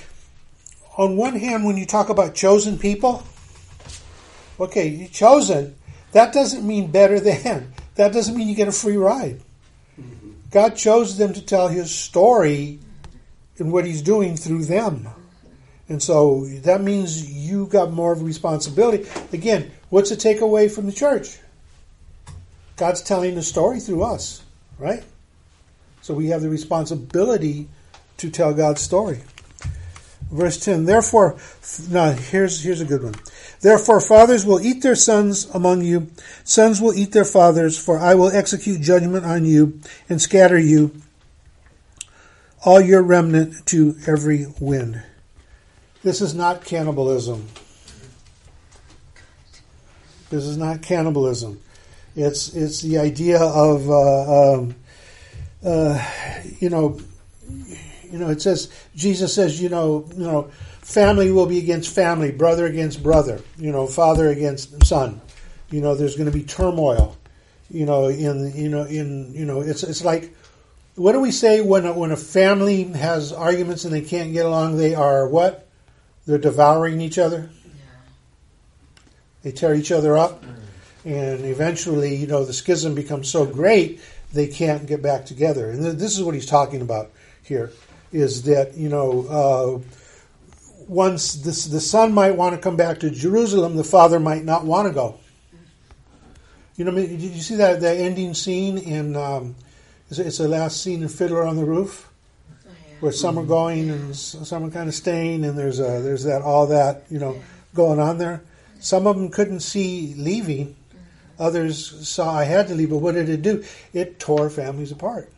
on 0.96 1.16
one 1.16 1.36
hand, 1.36 1.64
when 1.64 1.76
you 1.76 1.86
talk 1.86 2.08
about 2.08 2.34
chosen 2.34 2.78
people, 2.78 3.22
okay, 4.60 5.08
chosen, 5.08 5.74
that 6.12 6.32
doesn't 6.32 6.66
mean 6.66 6.90
better 6.90 7.20
than. 7.20 7.72
That 7.96 8.12
doesn't 8.12 8.36
mean 8.36 8.46
you 8.46 8.54
get 8.54 8.68
a 8.68 8.72
free 8.72 8.98
ride. 8.98 9.40
God 10.50 10.76
chose 10.76 11.16
them 11.16 11.32
to 11.32 11.40
tell 11.40 11.68
his 11.68 11.90
story 11.90 12.78
and 13.58 13.72
what 13.72 13.86
he's 13.86 14.02
doing 14.02 14.36
through 14.36 14.66
them. 14.66 15.08
And 15.88 16.02
so 16.02 16.44
that 16.64 16.82
means 16.82 17.30
you 17.30 17.66
got 17.68 17.92
more 17.92 18.12
of 18.12 18.20
a 18.20 18.24
responsibility. 18.24 19.08
Again, 19.32 19.70
what's 19.88 20.10
the 20.10 20.16
takeaway 20.16 20.70
from 20.70 20.84
the 20.84 20.92
church? 20.92 21.38
God's 22.76 23.02
telling 23.02 23.34
the 23.34 23.42
story 23.42 23.80
through 23.80 24.02
us, 24.02 24.42
right? 24.78 25.02
So 26.02 26.14
we 26.14 26.28
have 26.28 26.42
the 26.42 26.50
responsibility 26.50 27.68
to 28.18 28.30
tell 28.30 28.54
God's 28.54 28.80
story. 28.80 29.20
Verse 30.30 30.58
10, 30.58 30.84
therefore, 30.84 31.36
now 31.88 32.10
here's, 32.10 32.62
here's 32.62 32.80
a 32.80 32.84
good 32.84 33.02
one. 33.02 33.14
Therefore 33.60 34.00
fathers 34.00 34.44
will 34.44 34.60
eat 34.60 34.82
their 34.82 34.94
sons 34.94 35.46
among 35.54 35.82
you, 35.82 36.10
sons 36.44 36.80
will 36.80 36.94
eat 36.94 37.12
their 37.12 37.24
fathers, 37.24 37.78
for 37.78 37.98
I 37.98 38.14
will 38.14 38.30
execute 38.30 38.80
judgment 38.80 39.24
on 39.24 39.44
you 39.44 39.80
and 40.08 40.20
scatter 40.20 40.58
you, 40.58 41.00
all 42.64 42.80
your 42.80 43.02
remnant 43.02 43.66
to 43.66 43.96
every 44.06 44.46
wind. 44.60 45.02
This 46.02 46.20
is 46.20 46.34
not 46.34 46.64
cannibalism. 46.64 47.46
This 50.28 50.44
is 50.44 50.56
not 50.56 50.82
cannibalism. 50.82 51.60
It's 52.16 52.54
it's 52.54 52.80
the 52.80 52.96
idea 52.96 53.38
of 53.38 53.90
uh, 53.90 54.54
um, 54.54 54.74
uh, 55.62 56.02
you 56.58 56.70
know 56.70 56.98
you 58.10 58.18
know 58.18 58.30
it 58.30 58.40
says 58.40 58.72
Jesus 58.94 59.34
says 59.34 59.60
you 59.60 59.68
know 59.68 60.08
you 60.16 60.24
know 60.24 60.44
family 60.80 61.30
will 61.30 61.44
be 61.44 61.58
against 61.58 61.94
family, 61.94 62.32
brother 62.32 62.64
against 62.64 63.02
brother, 63.02 63.42
you 63.58 63.70
know 63.70 63.86
father 63.86 64.30
against 64.30 64.86
son. 64.86 65.20
You 65.70 65.82
know 65.82 65.94
there's 65.94 66.16
going 66.16 66.30
to 66.30 66.36
be 66.36 66.42
turmoil. 66.42 67.18
You 67.68 67.84
know 67.84 68.06
in 68.08 68.50
you 68.56 68.70
know 68.70 68.84
in 68.84 69.34
you 69.34 69.44
know 69.44 69.60
it's 69.60 69.82
it's 69.82 70.02
like 70.02 70.34
what 70.94 71.12
do 71.12 71.20
we 71.20 71.30
say 71.30 71.60
when 71.60 71.84
a, 71.84 71.92
when 71.92 72.12
a 72.12 72.16
family 72.16 72.84
has 72.84 73.30
arguments 73.30 73.84
and 73.84 73.92
they 73.92 74.00
can't 74.00 74.32
get 74.32 74.46
along? 74.46 74.78
They 74.78 74.94
are 74.94 75.28
what? 75.28 75.68
They're 76.24 76.38
devouring 76.38 77.02
each 77.02 77.18
other. 77.18 77.50
They 79.42 79.52
tear 79.52 79.74
each 79.74 79.92
other 79.92 80.16
up 80.16 80.42
and 81.06 81.44
eventually, 81.44 82.16
you 82.16 82.26
know, 82.26 82.44
the 82.44 82.52
schism 82.52 82.96
becomes 82.96 83.30
so 83.30 83.46
great 83.46 84.00
they 84.32 84.48
can't 84.48 84.86
get 84.86 85.02
back 85.02 85.24
together. 85.24 85.70
And 85.70 85.84
this 85.84 86.18
is 86.18 86.22
what 86.24 86.34
he's 86.34 86.46
talking 86.46 86.82
about 86.82 87.12
here: 87.42 87.70
is 88.12 88.42
that 88.42 88.76
you 88.76 88.88
know, 88.88 89.26
uh, 89.28 90.68
once 90.88 91.34
this, 91.34 91.66
the 91.66 91.80
son 91.80 92.12
might 92.12 92.32
want 92.32 92.56
to 92.56 92.60
come 92.60 92.76
back 92.76 92.98
to 93.00 93.10
Jerusalem, 93.10 93.76
the 93.76 93.84
father 93.84 94.18
might 94.18 94.44
not 94.44 94.64
want 94.64 94.88
to 94.88 94.94
go. 94.94 95.20
You 96.76 96.84
know, 96.84 96.90
did 96.90 97.20
you 97.20 97.40
see 97.40 97.54
that 97.54 97.80
that 97.82 97.96
ending 97.98 98.34
scene 98.34 98.76
in? 98.76 99.14
Um, 99.14 99.54
it's 100.10 100.38
the 100.38 100.48
last 100.48 100.82
scene 100.82 101.02
in 101.02 101.08
Fiddler 101.08 101.46
on 101.46 101.54
the 101.54 101.64
Roof, 101.64 102.10
where 102.98 103.12
some 103.12 103.38
are 103.38 103.44
going 103.44 103.90
and 103.90 104.14
some 104.16 104.64
are 104.64 104.70
kind 104.70 104.88
of 104.88 104.94
staying, 104.94 105.44
and 105.44 105.56
there's 105.56 105.78
a, 105.78 106.00
there's 106.02 106.24
that 106.24 106.42
all 106.42 106.66
that 106.66 107.04
you 107.10 107.20
know 107.20 107.40
going 107.74 108.00
on 108.00 108.18
there. 108.18 108.42
Some 108.80 109.06
of 109.06 109.16
them 109.16 109.30
couldn't 109.30 109.60
see 109.60 110.14
leaving 110.16 110.74
Others 111.38 112.08
saw 112.08 112.34
I 112.34 112.44
had 112.44 112.68
to 112.68 112.74
leave, 112.74 112.90
but 112.90 112.98
what 112.98 113.14
did 113.14 113.28
it 113.28 113.42
do? 113.42 113.64
It 113.92 114.18
tore 114.18 114.48
families 114.48 114.92
apart. 114.92 115.30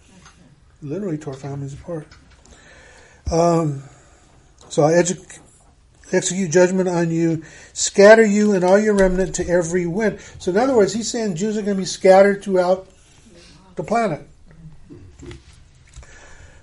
Literally 0.80 1.18
tore 1.18 1.34
families 1.34 1.74
apart. 1.74 2.06
Um, 3.30 3.82
so 4.68 4.84
I 4.84 4.92
edu- 4.92 5.40
execute 6.12 6.50
judgment 6.50 6.88
on 6.88 7.10
you, 7.10 7.42
scatter 7.72 8.24
you 8.24 8.52
and 8.52 8.64
all 8.64 8.78
your 8.78 8.94
remnant 8.94 9.34
to 9.36 9.48
every 9.48 9.86
wind. 9.86 10.20
So 10.38 10.50
in 10.50 10.56
other 10.56 10.74
words, 10.74 10.94
he's 10.94 11.10
saying 11.10 11.36
Jews 11.36 11.56
are 11.56 11.62
going 11.62 11.76
to 11.76 11.82
be 11.82 11.86
scattered 11.86 12.42
throughout 12.42 12.88
the 13.74 13.82
planet. 13.82 14.22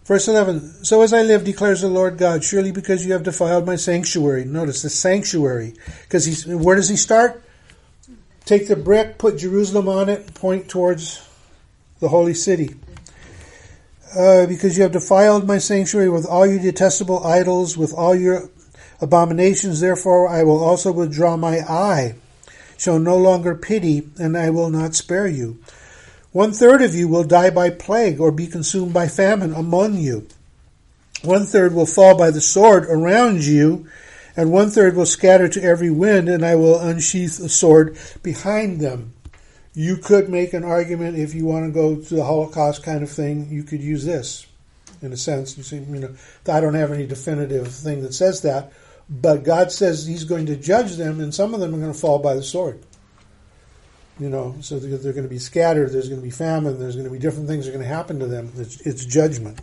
Verse 0.06 0.28
11, 0.28 0.86
So 0.86 1.02
as 1.02 1.14
I 1.14 1.24
live, 1.24 1.44
declares 1.44 1.82
the 1.82 1.88
Lord 1.88 2.20
God, 2.20 2.44
surely 2.44 2.72
because 2.72 3.06
you 3.06 3.14
have 3.14 3.24
defiled 3.24 3.66
my 3.66 3.76
sanctuary. 3.76 4.46
Notice 4.46 4.84
the 4.84 4.90
sanctuary. 4.90 5.74
Because 6.04 6.46
where 6.46 6.76
does 6.76 6.90
he 6.90 6.96
start? 6.96 7.44
Take 8.46 8.68
the 8.68 8.76
brick, 8.76 9.18
put 9.18 9.38
Jerusalem 9.38 9.90
on 9.90 10.08
it, 10.08 10.34
point 10.36 10.70
towards 10.70 11.28
the 12.00 12.10
holy 12.10 12.36
city. 12.36 12.76
Uh, 14.16 14.46
because 14.46 14.78
you 14.78 14.84
have 14.84 14.92
defiled 14.92 15.48
my 15.48 15.58
sanctuary 15.58 16.10
with 16.10 16.26
all 16.26 16.46
your 16.46 16.60
detestable 16.60 17.26
idols, 17.26 17.76
with 17.76 17.94
all 17.94 18.16
your 18.16 18.50
abominations, 19.02 19.80
therefore 19.80 20.30
I 20.30 20.44
will 20.44 20.64
also 20.64 20.92
withdraw 20.92 21.36
my 21.36 21.60
eye, 21.62 22.16
show 22.78 22.98
no 22.98 23.18
longer 23.18 23.56
pity, 23.56 24.08
and 24.18 24.38
I 24.38 24.52
will 24.52 24.70
not 24.70 24.96
spare 24.96 25.28
you. 25.28 25.58
One 26.32 26.52
third 26.52 26.82
of 26.82 26.94
you 26.94 27.08
will 27.08 27.24
die 27.24 27.50
by 27.50 27.72
plague 27.72 28.20
or 28.20 28.32
be 28.32 28.48
consumed 28.48 28.94
by 28.94 29.08
famine 29.08 29.54
among 29.54 29.98
you. 29.98 30.28
One 31.24 31.46
third 31.46 31.74
will 31.74 31.86
fall 31.86 32.18
by 32.18 32.30
the 32.30 32.42
sword 32.42 32.86
around 32.86 33.44
you, 33.44 33.88
and 34.38 34.52
one 34.52 34.70
third 34.70 34.96
will 34.96 35.06
scatter 35.06 35.48
to 35.48 35.64
every 35.64 35.90
wind, 35.90 36.28
and 36.28 36.46
I 36.46 36.56
will 36.56 36.80
unsheath 36.80 37.40
a 37.40 37.50
sword 37.50 37.98
behind 38.22 38.82
them. 38.82 39.14
You 39.74 39.98
could 39.98 40.30
make 40.30 40.54
an 40.54 40.64
argument 40.64 41.18
if 41.18 41.34
you 41.34 41.46
want 41.46 41.66
to 41.66 41.72
go 41.72 41.96
to 41.96 42.16
the 42.16 42.24
Holocaust 42.24 42.84
kind 42.84 43.04
of 43.04 43.10
thing. 43.10 43.50
You 43.50 43.64
could 43.64 43.82
use 43.82 44.06
this, 44.06 44.48
in 45.02 45.12
a 45.12 45.18
sense. 45.18 45.58
You 45.58 45.64
see, 45.64 45.78
you 45.78 46.00
know, 46.00 46.16
I 46.48 46.60
don't 46.60 46.76
have 46.76 46.92
any 46.92 47.06
definitive 47.06 47.68
thing 47.68 48.02
that 48.04 48.14
says 48.14 48.42
that, 48.42 48.72
but 49.10 49.44
God 49.44 49.72
says 49.72 50.06
He's 50.06 50.24
going 50.24 50.46
to 50.48 50.56
judge 50.56 50.96
them, 50.96 51.20
and 51.20 51.34
some 51.34 51.54
of 51.54 51.60
them 51.60 51.74
are 51.76 51.80
going 51.80 51.94
to 51.94 52.00
fall 52.00 52.20
by 52.20 52.36
the 52.36 52.44
sword. 52.44 52.82
You 54.18 54.30
know, 54.30 54.56
so 54.62 54.80
they're, 54.80 55.12
going 55.12 55.24
to 55.24 55.30
be 55.30 55.40
scattered. 55.40 55.92
There's 55.92 56.08
going 56.08 56.22
to 56.22 56.26
be 56.26 56.32
famine. 56.32 56.80
There's 56.80 56.96
going 56.96 57.06
to 57.06 57.12
be 57.12 57.20
different 57.20 57.50
things 57.50 57.66
that 57.66 57.72
are 57.72 57.74
going 57.74 57.86
to 57.86 57.94
happen 57.94 58.20
to 58.20 58.28
them. 58.28 58.50
It's, 58.56 58.80
it's 58.82 59.04
judgment. 59.04 59.60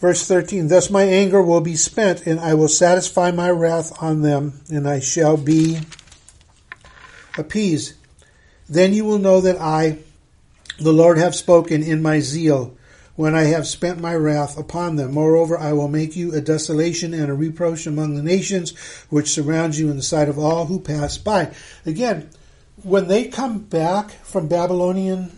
Verse 0.00 0.26
13, 0.26 0.68
Thus 0.68 0.88
my 0.88 1.02
anger 1.02 1.42
will 1.42 1.60
be 1.60 1.76
spent, 1.76 2.26
and 2.26 2.40
I 2.40 2.54
will 2.54 2.68
satisfy 2.68 3.30
my 3.30 3.50
wrath 3.50 4.02
on 4.02 4.22
them, 4.22 4.62
and 4.70 4.88
I 4.88 4.98
shall 4.98 5.36
be 5.36 5.80
appeased. 7.36 7.94
Then 8.66 8.94
you 8.94 9.04
will 9.04 9.18
know 9.18 9.42
that 9.42 9.60
I, 9.60 9.98
the 10.78 10.92
Lord, 10.92 11.18
have 11.18 11.34
spoken 11.34 11.82
in 11.82 12.00
my 12.00 12.20
zeal, 12.20 12.76
when 13.14 13.34
I 13.34 13.44
have 13.44 13.66
spent 13.66 14.00
my 14.00 14.14
wrath 14.14 14.56
upon 14.56 14.96
them. 14.96 15.12
Moreover, 15.12 15.58
I 15.58 15.74
will 15.74 15.88
make 15.88 16.16
you 16.16 16.34
a 16.34 16.40
desolation 16.40 17.12
and 17.12 17.28
a 17.28 17.34
reproach 17.34 17.86
among 17.86 18.14
the 18.14 18.22
nations 18.22 18.74
which 19.10 19.28
surround 19.28 19.76
you 19.76 19.90
in 19.90 19.96
the 19.96 20.02
sight 20.02 20.30
of 20.30 20.38
all 20.38 20.64
who 20.64 20.80
pass 20.80 21.18
by. 21.18 21.52
Again, 21.84 22.30
when 22.82 23.08
they 23.08 23.26
come 23.26 23.58
back 23.58 24.12
from 24.24 24.48
Babylonian 24.48 25.30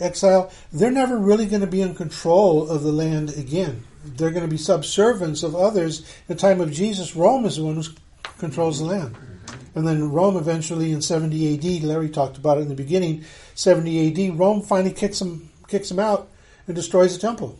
exile, 0.00 0.52
they're 0.72 0.90
never 0.90 1.18
really 1.18 1.46
going 1.46 1.60
to 1.60 1.66
be 1.66 1.82
in 1.82 1.94
control 1.94 2.68
of 2.68 2.82
the 2.82 2.92
land 2.92 3.30
again 3.30 3.84
they're 4.04 4.30
going 4.30 4.44
to 4.44 4.50
be 4.50 4.56
subservients 4.56 5.42
of 5.42 5.54
others. 5.54 6.00
In 6.00 6.06
the 6.28 6.34
time 6.34 6.60
of 6.60 6.72
Jesus, 6.72 7.16
Rome 7.16 7.44
is 7.46 7.56
the 7.56 7.64
one 7.64 7.76
who 7.76 7.82
controls 8.38 8.78
the 8.78 8.84
land. 8.84 9.16
And 9.74 9.86
then 9.86 10.12
Rome 10.12 10.36
eventually 10.36 10.92
in 10.92 11.02
70 11.02 11.54
AD, 11.54 11.82
Larry 11.82 12.08
talked 12.08 12.36
about 12.36 12.58
it 12.58 12.62
in 12.62 12.68
the 12.68 12.74
beginning, 12.74 13.24
70 13.54 14.28
AD, 14.30 14.38
Rome 14.38 14.62
finally 14.62 14.92
kicks 14.92 15.18
them, 15.18 15.50
kicks 15.66 15.88
them 15.88 15.98
out 15.98 16.28
and 16.66 16.76
destroys 16.76 17.14
the 17.14 17.20
temple. 17.20 17.58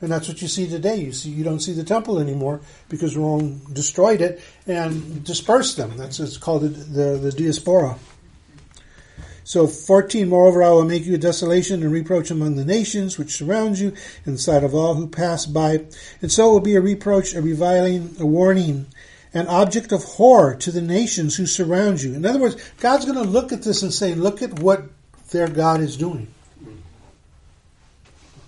And 0.00 0.10
that's 0.10 0.28
what 0.28 0.42
you 0.42 0.48
see 0.48 0.66
today. 0.66 0.96
You 0.96 1.12
see, 1.12 1.30
you 1.30 1.44
don't 1.44 1.60
see 1.60 1.74
the 1.74 1.84
temple 1.84 2.18
anymore 2.18 2.60
because 2.88 3.16
Rome 3.16 3.60
destroyed 3.72 4.20
it 4.20 4.40
and 4.66 5.22
dispersed 5.22 5.76
them. 5.76 5.96
That's 5.96 6.18
it's 6.18 6.38
called 6.38 6.62
the, 6.62 6.68
the, 6.68 7.18
the 7.18 7.32
diaspora. 7.32 7.98
So 9.44 9.66
14, 9.66 10.28
moreover, 10.28 10.62
I 10.62 10.70
will 10.70 10.84
make 10.84 11.04
you 11.04 11.14
a 11.14 11.18
desolation 11.18 11.82
and 11.82 11.92
reproach 11.92 12.30
among 12.30 12.56
the 12.56 12.64
nations 12.64 13.18
which 13.18 13.36
surround 13.36 13.78
you 13.78 13.92
in 14.24 14.32
the 14.32 14.38
sight 14.38 14.64
of 14.64 14.74
all 14.74 14.94
who 14.94 15.08
pass 15.08 15.46
by. 15.46 15.84
And 16.20 16.30
so 16.30 16.50
it 16.50 16.52
will 16.52 16.60
be 16.60 16.76
a 16.76 16.80
reproach, 16.80 17.34
a 17.34 17.42
reviling, 17.42 18.14
a 18.20 18.26
warning, 18.26 18.86
an 19.34 19.48
object 19.48 19.92
of 19.92 20.04
horror 20.04 20.54
to 20.56 20.70
the 20.70 20.82
nations 20.82 21.36
who 21.36 21.46
surround 21.46 22.02
you. 22.02 22.14
In 22.14 22.24
other 22.24 22.38
words, 22.38 22.56
God's 22.78 23.04
going 23.04 23.18
to 23.18 23.30
look 23.30 23.52
at 23.52 23.62
this 23.62 23.82
and 23.82 23.92
say, 23.92 24.14
look 24.14 24.42
at 24.42 24.60
what 24.60 24.84
their 25.30 25.48
God 25.48 25.80
is 25.80 25.96
doing. 25.96 26.28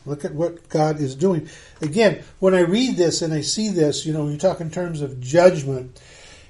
Look 0.07 0.25
at 0.25 0.35
what 0.35 0.69
God 0.69 1.01
is 1.01 1.15
doing. 1.15 1.49
Again, 1.81 2.23
when 2.39 2.55
I 2.55 2.61
read 2.61 2.97
this 2.97 3.23
and 3.23 3.33
I 3.33 3.41
see 3.41 3.71
this, 3.71 4.05
you 4.05 4.13
know, 4.13 4.29
you 4.29 4.37
talk 4.37 4.61
in 4.61 4.71
terms 4.71 5.01
of 5.01 5.19
judgment, 5.21 6.01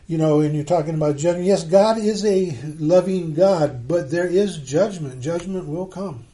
you 0.06 0.18
know, 0.18 0.40
and 0.40 0.54
you're 0.54 0.64
talking 0.64 0.94
about 0.94 1.16
judgment. 1.16 1.46
Yes, 1.46 1.64
God 1.64 1.98
is 1.98 2.24
a 2.24 2.56
loving 2.78 3.34
God, 3.34 3.88
but 3.88 4.10
there 4.10 4.26
is 4.26 4.58
judgment. 4.58 5.20
Judgment 5.22 5.66
will 5.66 5.86
come. 5.86 6.26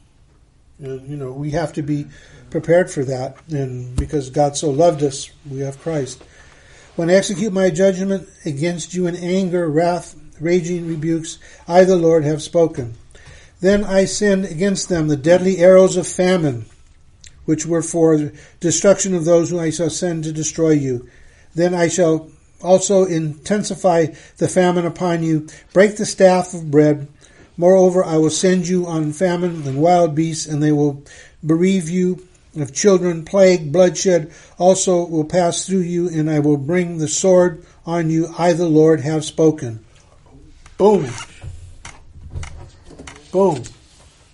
And, 0.79 1.07
you 1.07 1.15
know, 1.15 1.31
we 1.31 1.51
have 1.51 1.73
to 1.73 1.81
be 1.81 2.07
prepared 2.49 2.91
for 2.91 3.05
that. 3.05 3.37
And 3.49 3.95
because 3.95 4.29
God 4.29 4.57
so 4.57 4.69
loved 4.69 5.03
us, 5.03 5.29
we 5.49 5.59
have 5.59 5.79
Christ. 5.79 6.23
When 6.95 7.09
I 7.09 7.13
execute 7.13 7.53
my 7.53 7.69
judgment 7.69 8.27
against 8.45 8.93
you 8.93 9.07
in 9.07 9.15
anger, 9.15 9.69
wrath, 9.69 10.15
raging 10.39 10.87
rebukes, 10.87 11.37
I, 11.67 11.85
the 11.85 11.95
Lord, 11.95 12.25
have 12.25 12.41
spoken. 12.41 12.95
Then 13.61 13.83
I 13.83 14.05
send 14.05 14.45
against 14.45 14.89
them 14.89 15.07
the 15.07 15.15
deadly 15.15 15.59
arrows 15.59 15.95
of 15.95 16.07
famine 16.07 16.65
which 17.45 17.65
were 17.65 17.81
for 17.81 18.17
the 18.17 18.39
destruction 18.59 19.13
of 19.13 19.25
those 19.25 19.49
whom 19.49 19.59
I 19.59 19.69
shall 19.69 19.89
send 19.89 20.23
to 20.23 20.31
destroy 20.31 20.71
you. 20.71 21.09
Then 21.55 21.73
I 21.73 21.87
shall 21.87 22.29
also 22.63 23.05
intensify 23.05 24.07
the 24.37 24.47
famine 24.47 24.85
upon 24.85 25.23
you, 25.23 25.47
break 25.73 25.97
the 25.97 26.05
staff 26.05 26.53
of 26.53 26.71
bread. 26.71 27.07
Moreover, 27.57 28.03
I 28.03 28.17
will 28.17 28.29
send 28.29 28.67
you 28.67 28.87
on 28.87 29.13
famine 29.13 29.67
and 29.67 29.81
wild 29.81 30.15
beasts, 30.15 30.47
and 30.47 30.63
they 30.63 30.71
will 30.71 31.03
bereave 31.45 31.89
you 31.89 32.25
of 32.55 32.73
children. 32.73 33.23
Plague, 33.23 33.71
bloodshed 33.71 34.31
also 34.57 35.05
will 35.05 35.25
pass 35.25 35.65
through 35.65 35.79
you, 35.79 36.09
and 36.09 36.29
I 36.29 36.39
will 36.39 36.57
bring 36.57 36.97
the 36.97 37.07
sword 37.07 37.65
on 37.85 38.09
you. 38.09 38.33
I, 38.37 38.53
the 38.53 38.67
Lord, 38.67 39.01
have 39.01 39.23
spoken. 39.23 39.83
Boom. 40.77 41.09
Boom. 43.31 43.63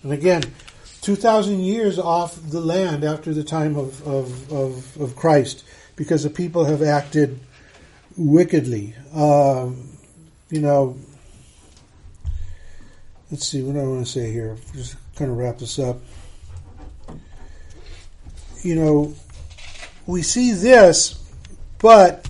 And 0.04 0.14
again, 0.14 0.44
2,000 1.02 1.60
years 1.60 2.00
off 2.00 2.38
the 2.50 2.60
land 2.60 3.04
after 3.04 3.34
the 3.34 3.44
time 3.44 3.76
of, 3.76 4.06
of, 4.08 4.52
of, 4.52 5.02
of 5.02 5.16
Christ 5.16 5.64
because 5.96 6.24
the 6.24 6.30
people 6.30 6.66
have 6.66 6.82
acted 6.82 7.40
wickedly. 8.18 8.96
Um, 9.14 9.90
you 10.50 10.62
know, 10.62 10.98
let's 13.32 13.48
see, 13.48 13.62
what 13.62 13.74
do 13.74 13.82
I 13.82 13.88
want 13.88 14.06
to 14.06 14.12
say 14.12 14.32
here? 14.32 14.58
Just 14.74 14.96
kind 15.16 15.32
of 15.32 15.38
wrap 15.38 15.60
this 15.60 15.80
up. 15.80 15.98
You 18.64 18.76
know, 18.76 19.16
we 20.06 20.22
see 20.22 20.52
this, 20.52 21.24
but 21.80 22.28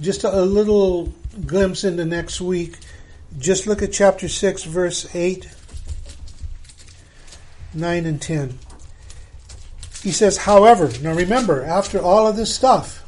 just 0.00 0.24
a, 0.24 0.34
a 0.34 0.44
little 0.44 1.12
glimpse 1.46 1.84
into 1.84 2.04
next 2.04 2.40
week. 2.40 2.78
Just 3.38 3.66
look 3.66 3.82
at 3.82 3.92
chapter 3.92 4.28
6, 4.28 4.64
verse 4.64 5.14
8 5.14 5.48
9 7.74 8.04
and 8.06 8.20
10. 8.20 8.58
He 10.02 10.12
says, 10.12 10.36
however, 10.36 10.90
now 11.00 11.14
remember, 11.14 11.64
after 11.64 12.00
all 12.00 12.26
of 12.26 12.36
this 12.36 12.54
stuff, 12.54 13.02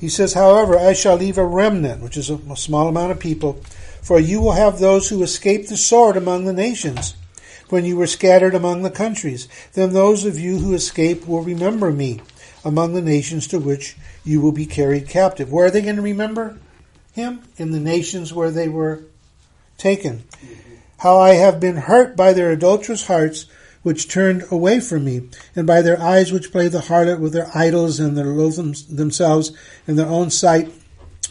he 0.00 0.08
says, 0.08 0.32
however, 0.32 0.78
I 0.78 0.94
shall 0.94 1.16
leave 1.16 1.36
a 1.36 1.44
remnant, 1.44 2.02
which 2.02 2.16
is 2.16 2.30
a, 2.30 2.36
a 2.50 2.56
small 2.56 2.88
amount 2.88 3.12
of 3.12 3.20
people, 3.20 3.60
for 4.00 4.18
you 4.18 4.40
will 4.40 4.52
have 4.52 4.78
those 4.78 5.10
who 5.10 5.22
escape 5.22 5.68
the 5.68 5.76
sword 5.76 6.16
among 6.16 6.46
the 6.46 6.54
nations, 6.54 7.14
when 7.68 7.84
you 7.84 7.96
were 7.96 8.06
scattered 8.06 8.54
among 8.54 8.82
the 8.82 8.90
countries. 8.90 9.46
Then 9.74 9.92
those 9.92 10.24
of 10.24 10.38
you 10.38 10.58
who 10.58 10.72
escape 10.72 11.28
will 11.28 11.42
remember 11.42 11.92
me 11.92 12.20
among 12.64 12.94
the 12.94 13.02
nations 13.02 13.46
to 13.48 13.58
which 13.58 13.96
you 14.24 14.40
will 14.40 14.52
be 14.52 14.66
carried 14.66 15.06
captive. 15.06 15.52
Where 15.52 15.66
are 15.66 15.70
they 15.70 15.82
going 15.82 15.96
to 15.96 16.02
remember 16.02 16.58
him? 17.12 17.42
In 17.58 17.70
the 17.70 17.78
nations 17.78 18.32
where 18.32 18.50
they 18.50 18.68
were 18.68 19.02
taken. 19.76 20.18
Mm-hmm. 20.18 20.74
How 20.98 21.18
I 21.18 21.34
have 21.34 21.60
been 21.60 21.76
hurt 21.76 22.16
by 22.16 22.32
their 22.32 22.50
adulterous 22.50 23.06
hearts, 23.06 23.46
which 23.82 24.08
turned 24.08 24.44
away 24.50 24.80
from 24.80 25.04
me, 25.04 25.28
and 25.56 25.66
by 25.66 25.80
their 25.80 26.00
eyes 26.00 26.32
which 26.32 26.52
play 26.52 26.68
the 26.68 26.80
harlot 26.80 27.18
with 27.18 27.32
their 27.32 27.50
idols 27.54 27.98
and 27.98 28.16
their 28.16 28.26
loathing 28.26 28.74
themselves 28.90 29.52
in 29.86 29.96
their 29.96 30.06
own 30.06 30.30
sight 30.30 30.70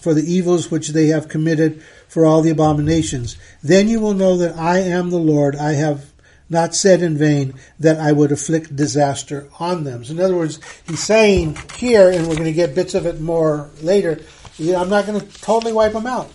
for 0.01 0.13
the 0.13 0.23
evils 0.23 0.71
which 0.71 0.89
they 0.89 1.07
have 1.07 1.27
committed 1.27 1.83
for 2.07 2.25
all 2.25 2.41
the 2.41 2.49
abominations. 2.49 3.37
Then 3.61 3.87
you 3.87 3.99
will 3.99 4.13
know 4.13 4.37
that 4.37 4.57
I 4.57 4.79
am 4.79 5.09
the 5.09 5.17
Lord. 5.17 5.55
I 5.55 5.73
have 5.73 6.11
not 6.49 6.73
said 6.73 7.03
in 7.03 7.17
vain 7.17 7.53
that 7.79 7.99
I 7.99 8.11
would 8.11 8.31
afflict 8.31 8.75
disaster 8.75 9.47
on 9.59 9.83
them. 9.83 10.03
So 10.03 10.13
in 10.13 10.19
other 10.19 10.35
words, 10.35 10.59
he's 10.87 11.03
saying 11.03 11.57
here, 11.75 12.09
and 12.09 12.27
we're 12.27 12.35
going 12.35 12.45
to 12.45 12.53
get 12.53 12.73
bits 12.73 12.95
of 12.95 13.05
it 13.05 13.21
more 13.21 13.69
later, 13.81 14.19
I'm 14.59 14.89
not 14.89 15.05
going 15.05 15.19
to 15.19 15.41
totally 15.41 15.73
wipe 15.73 15.93
them 15.93 16.07
out. 16.07 16.31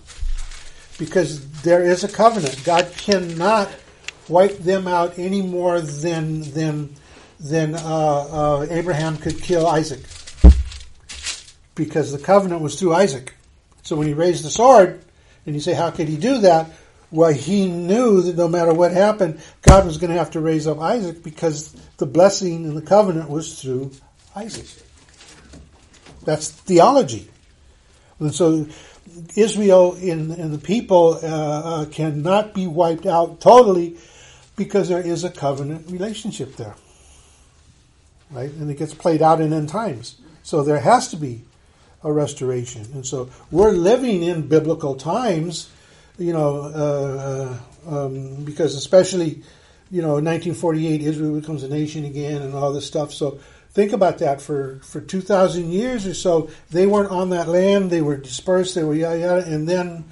Because 0.96 1.62
there 1.62 1.82
is 1.82 2.04
a 2.04 2.08
covenant. 2.08 2.62
God 2.64 2.92
cannot 2.96 3.68
wipe 4.28 4.58
them 4.58 4.86
out 4.88 5.18
any 5.18 5.42
more 5.42 5.80
than 5.80 6.42
than 6.52 6.94
than 7.40 7.74
uh, 7.74 7.78
uh, 7.78 8.66
Abraham 8.70 9.16
could 9.18 9.42
kill 9.42 9.66
Isaac, 9.66 10.00
because 11.74 12.12
the 12.12 12.18
covenant 12.18 12.62
was 12.62 12.78
through 12.78 12.94
Isaac. 12.94 13.34
So 13.82 13.96
when 13.96 14.06
he 14.06 14.14
raised 14.14 14.44
the 14.44 14.50
sword, 14.50 15.04
and 15.44 15.54
you 15.54 15.60
say, 15.60 15.74
how 15.74 15.90
could 15.90 16.08
he 16.08 16.16
do 16.16 16.38
that? 16.38 16.70
Well, 17.10 17.32
he 17.32 17.68
knew 17.68 18.22
that 18.22 18.36
no 18.36 18.48
matter 18.48 18.72
what 18.72 18.92
happened, 18.92 19.40
God 19.62 19.84
was 19.86 19.98
going 19.98 20.10
to 20.10 20.18
have 20.18 20.32
to 20.32 20.40
raise 20.40 20.66
up 20.66 20.80
Isaac 20.80 21.22
because 21.22 21.72
the 21.98 22.06
blessing 22.06 22.64
and 22.64 22.76
the 22.76 22.82
covenant 22.82 23.28
was 23.28 23.60
through 23.60 23.92
Isaac. 24.34 24.66
That's 26.24 26.50
theology. 26.50 27.28
And 28.18 28.34
so 28.34 28.66
Israel 29.36 29.94
and, 29.94 30.30
the 30.30 30.58
people 30.58 31.20
uh, 31.22 31.26
uh, 31.26 31.84
cannot 31.86 32.54
be 32.54 32.66
wiped 32.66 33.06
out 33.06 33.40
totally 33.40 33.98
because 34.56 34.88
there 34.88 35.00
is 35.00 35.24
a 35.24 35.30
covenant 35.30 35.90
relationship 35.90 36.56
there. 36.56 36.74
Right? 38.30 38.50
And 38.50 38.70
it 38.70 38.78
gets 38.78 38.94
played 38.94 39.22
out 39.22 39.40
in 39.40 39.52
end 39.52 39.68
times. 39.68 40.20
So 40.42 40.62
there 40.62 40.80
has 40.80 41.08
to 41.08 41.16
be 41.16 41.42
a 42.02 42.12
restoration. 42.12 42.86
And 42.92 43.06
so 43.06 43.30
we're 43.50 43.70
living 43.70 44.22
in 44.22 44.46
biblical 44.46 44.94
times, 44.94 45.70
you 46.18 46.32
know, 46.32 46.62
uh, 46.64 47.58
uh, 47.88 48.06
um, 48.06 48.44
because 48.44 48.74
especially, 48.74 49.42
you 49.90 50.02
know, 50.02 50.14
1948, 50.14 51.00
Israel 51.00 51.40
becomes 51.40 51.62
a 51.62 51.68
nation 51.68 52.04
again 52.04 52.42
and 52.42 52.54
all 52.54 52.72
this 52.72 52.86
stuff. 52.86 53.12
So 53.12 53.38
think 53.70 53.92
about 53.92 54.18
that 54.18 54.40
for, 54.40 54.80
for 54.82 55.00
2,000 55.00 55.70
years 55.70 56.06
or 56.06 56.14
so. 56.14 56.50
They 56.70 56.86
weren't 56.86 57.10
on 57.10 57.30
that 57.30 57.48
land, 57.48 57.90
they 57.90 58.02
were 58.02 58.16
dispersed, 58.16 58.74
they 58.74 58.84
were 58.84 58.94
yada 58.94 59.18
yada. 59.18 59.46
And 59.46 59.68
then, 59.68 60.04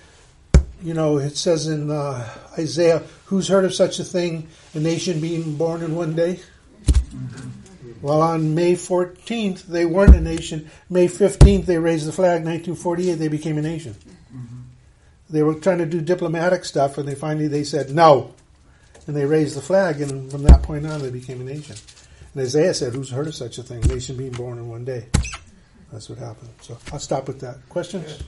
you 0.83 0.95
know, 0.95 1.18
it 1.18 1.37
says 1.37 1.68
in 1.68 1.91
uh, 1.91 2.28
Isaiah, 2.59 3.03
who's 3.26 3.49
heard 3.49 3.64
of 3.64 3.74
such 3.74 3.99
a 3.99 4.05
thing, 4.05 4.49
a 4.74 4.80
nation 4.80 5.20
being 5.20 5.57
born 5.57 5.83
in 5.83 5.95
one 5.95 6.14
day? 6.14 6.41
Well, 8.01 8.20
on 8.20 8.55
May 8.55 8.74
14th, 8.74 9.62
they 9.62 9.87
weren't 9.87 10.16
a 10.16 10.20
nation. 10.20 10.68
May 10.91 11.07
15th, 11.07 11.66
they 11.66 11.78
raised 11.78 12.07
the 12.07 12.12
flag. 12.12 12.45
1948, 12.45 13.14
they 13.14 13.28
became 13.28 13.59
a 13.59 13.62
nation. 13.62 13.95
They 15.30 15.43
were 15.43 15.55
trying 15.55 15.78
to 15.78 15.87
do 15.87 16.01
diplomatic 16.01 16.64
stuff, 16.64 16.99
and 16.99 17.09
they 17.09 17.14
finally 17.14 17.49
they 17.49 17.64
said 17.64 17.91
no, 17.91 18.35
and 19.07 19.16
they 19.16 19.24
raised 19.24 19.57
the 19.57 19.62
flag. 19.62 20.01
And 20.03 20.30
from 20.30 20.43
that 20.43 20.62
point 20.62 20.87
on, 20.87 21.01
they 21.01 21.11
became 21.11 21.41
a 21.41 21.45
nation. 21.45 21.76
And 22.35 22.43
Isaiah 22.43 22.74
said, 22.74 22.93
"Who's 22.93 23.11
heard 23.11 23.28
of 23.28 23.35
such 23.35 23.57
a 23.57 23.62
thing? 23.62 23.83
A 23.83 23.89
nation 23.89 24.16
being 24.16 24.33
born 24.33 24.59
in 24.59 24.68
one 24.68 24.85
day." 24.85 25.07
That's 25.91 26.11
what 26.11 26.18
happened. 26.18 26.51
So 26.61 26.76
I'll 26.93 26.99
stop 26.99 27.28
with 27.28 27.41
that. 27.41 27.66
Questions, 27.70 28.22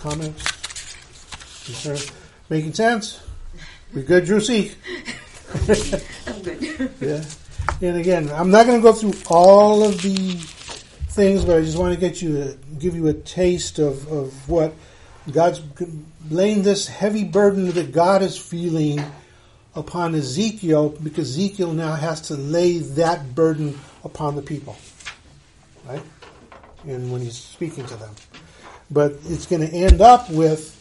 comments, 0.00 0.63
concerns? 1.64 2.10
Making 2.48 2.74
sense? 2.74 3.20
We 3.94 4.02
good, 4.02 4.24
Drucy? 4.24 4.74
I'm 6.26 6.42
good. 6.42 6.90
Yeah. 7.00 7.24
And 7.80 7.96
again, 7.96 8.30
I'm 8.30 8.50
not 8.50 8.66
going 8.66 8.78
to 8.78 8.82
go 8.82 8.92
through 8.92 9.14
all 9.28 9.84
of 9.84 10.00
the 10.02 10.34
things, 11.14 11.44
but 11.44 11.56
I 11.56 11.60
just 11.60 11.78
want 11.78 11.94
to 11.94 12.00
get 12.00 12.20
you 12.20 12.36
to 12.36 12.58
give 12.78 12.94
you 12.94 13.08
a 13.08 13.14
taste 13.14 13.78
of, 13.78 14.10
of 14.10 14.48
what 14.48 14.74
God's 15.30 15.62
laying 16.30 16.62
this 16.62 16.86
heavy 16.86 17.24
burden 17.24 17.70
that 17.72 17.92
God 17.92 18.22
is 18.22 18.36
feeling 18.36 19.00
upon 19.74 20.14
Ezekiel 20.14 20.90
because 20.90 21.30
Ezekiel 21.30 21.72
now 21.72 21.94
has 21.94 22.20
to 22.22 22.34
lay 22.34 22.78
that 22.78 23.34
burden 23.34 23.78
upon 24.04 24.36
the 24.36 24.42
people. 24.42 24.76
Right? 25.86 26.02
And 26.86 27.12
when 27.12 27.22
he's 27.22 27.38
speaking 27.38 27.86
to 27.86 27.96
them. 27.96 28.14
But 28.90 29.12
it's 29.26 29.46
going 29.46 29.62
to 29.62 29.74
end 29.74 30.00
up 30.00 30.30
with 30.30 30.73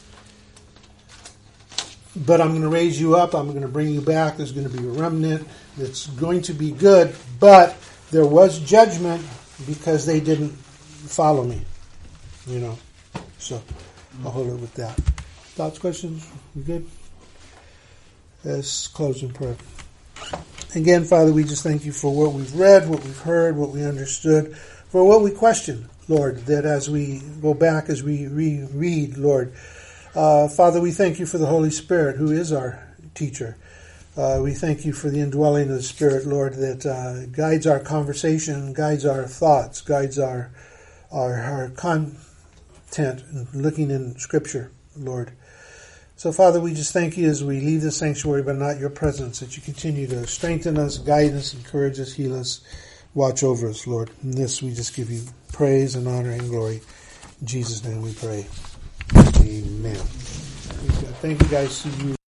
but 2.16 2.42
I'm 2.42 2.50
going 2.50 2.62
to 2.62 2.70
raise 2.70 3.00
you 3.00 3.16
up. 3.16 3.34
I'm 3.34 3.50
going 3.50 3.62
to 3.62 3.68
bring 3.68 3.90
you 3.90 4.02
back. 4.02 4.38
There's 4.38 4.52
going 4.52 4.70
to 4.70 4.78
be 4.78 4.86
a 4.88 4.92
remnant 4.92 5.48
that's 5.78 6.08
going 6.08 6.42
to 6.44 6.54
be 6.54 6.72
good, 6.72 7.16
but 7.40 7.76
there 8.12 8.26
was 8.26 8.60
judgment 8.60 9.26
because 9.66 10.06
they 10.06 10.20
didn't 10.20 10.52
follow 10.52 11.44
me. 11.44 11.62
You 12.46 12.60
know, 12.60 12.78
so 13.38 13.62
I'll 14.24 14.32
hold 14.32 14.50
it 14.50 14.60
with 14.60 14.74
that. 14.76 14.96
Thoughts, 15.56 15.80
questions? 15.80 16.30
You 16.56 16.64
good? 16.64 16.90
Let's 18.44 18.88
close 18.88 19.24
in 19.24 19.32
prayer. 19.32 19.56
Again, 20.76 21.06
Father, 21.06 21.32
we 21.32 21.44
just 21.44 21.64
thank 21.64 21.86
you 21.86 21.92
for 21.92 22.14
what 22.14 22.34
we've 22.34 22.54
read, 22.56 22.90
what 22.90 23.04
we've 23.04 23.20
heard, 23.20 23.56
what 23.56 23.70
we 23.70 23.86
understood, 23.86 24.58
for 24.90 25.08
what 25.08 25.22
we 25.22 25.32
question, 25.32 25.88
Lord, 26.08 26.46
that 26.48 26.66
as 26.66 26.90
we 26.90 27.22
go 27.42 27.54
back, 27.54 27.90
as 27.90 28.04
we 28.04 28.28
reread, 28.28 29.18
Lord, 29.18 29.54
uh, 30.16 30.48
Father, 30.48 30.80
we 30.80 30.92
thank 30.92 31.20
you 31.20 31.26
for 31.26 31.38
the 31.38 31.46
Holy 31.46 31.72
Spirit, 31.72 32.18
who 32.18 32.32
is 32.32 32.52
our 32.52 32.88
teacher. 33.16 33.58
Uh, 34.16 34.40
we 34.44 34.54
thank 34.54 34.86
you 34.86 34.94
for 34.94 35.10
the 35.10 35.20
indwelling 35.20 35.70
of 35.70 35.76
the 35.76 35.84
Spirit, 35.84 36.26
Lord, 36.26 36.54
that 36.56 36.86
uh, 36.86 37.26
guides 37.28 37.66
our 37.66 37.80
conversation, 37.80 38.74
guides 38.74 39.06
our 39.06 39.26
thoughts, 39.26 39.82
guides 39.82 40.20
our 40.20 40.52
our, 41.12 41.36
our 41.36 41.70
content, 41.70 43.24
looking 43.54 43.92
in 43.92 44.18
Scripture, 44.18 44.72
Lord. 44.98 45.32
So, 46.16 46.32
Father, 46.32 46.60
we 46.60 46.74
just 46.74 46.94
thank 46.94 47.18
you 47.18 47.28
as 47.28 47.44
we 47.44 47.60
leave 47.60 47.82
the 47.82 47.92
sanctuary, 47.92 48.44
but 48.44 48.56
not 48.56 48.80
your 48.80 48.90
presence, 48.90 49.40
that 49.40 49.56
you 49.56 49.62
continue 49.62 50.08
to 50.08 50.26
strengthen 50.26 50.78
us, 50.78 50.98
guide 50.98 51.34
us, 51.34 51.54
encourage 51.54 52.00
us, 52.00 52.14
heal 52.14 52.36
us, 52.36 52.62
watch 53.14 53.44
over 53.44 53.68
us, 53.70 53.86
Lord. 53.86 54.10
In 54.24 54.32
this, 54.32 54.62
we 54.62 54.74
just 54.74 54.96
give 54.96 55.12
you 55.12 55.22
praise 55.52 55.96
and 55.96 56.08
honor 56.08 56.32
and 56.32 56.50
glory. 56.50 56.82
In 57.42 57.48
Jesus' 57.48 57.84
name 57.84 58.02
we 58.02 58.14
pray. 58.14 58.46
Amen. 59.44 59.96
Thank 61.22 61.42
you, 61.42 61.48
guys. 61.50 61.76
See 61.76 61.90
you. 61.90 62.23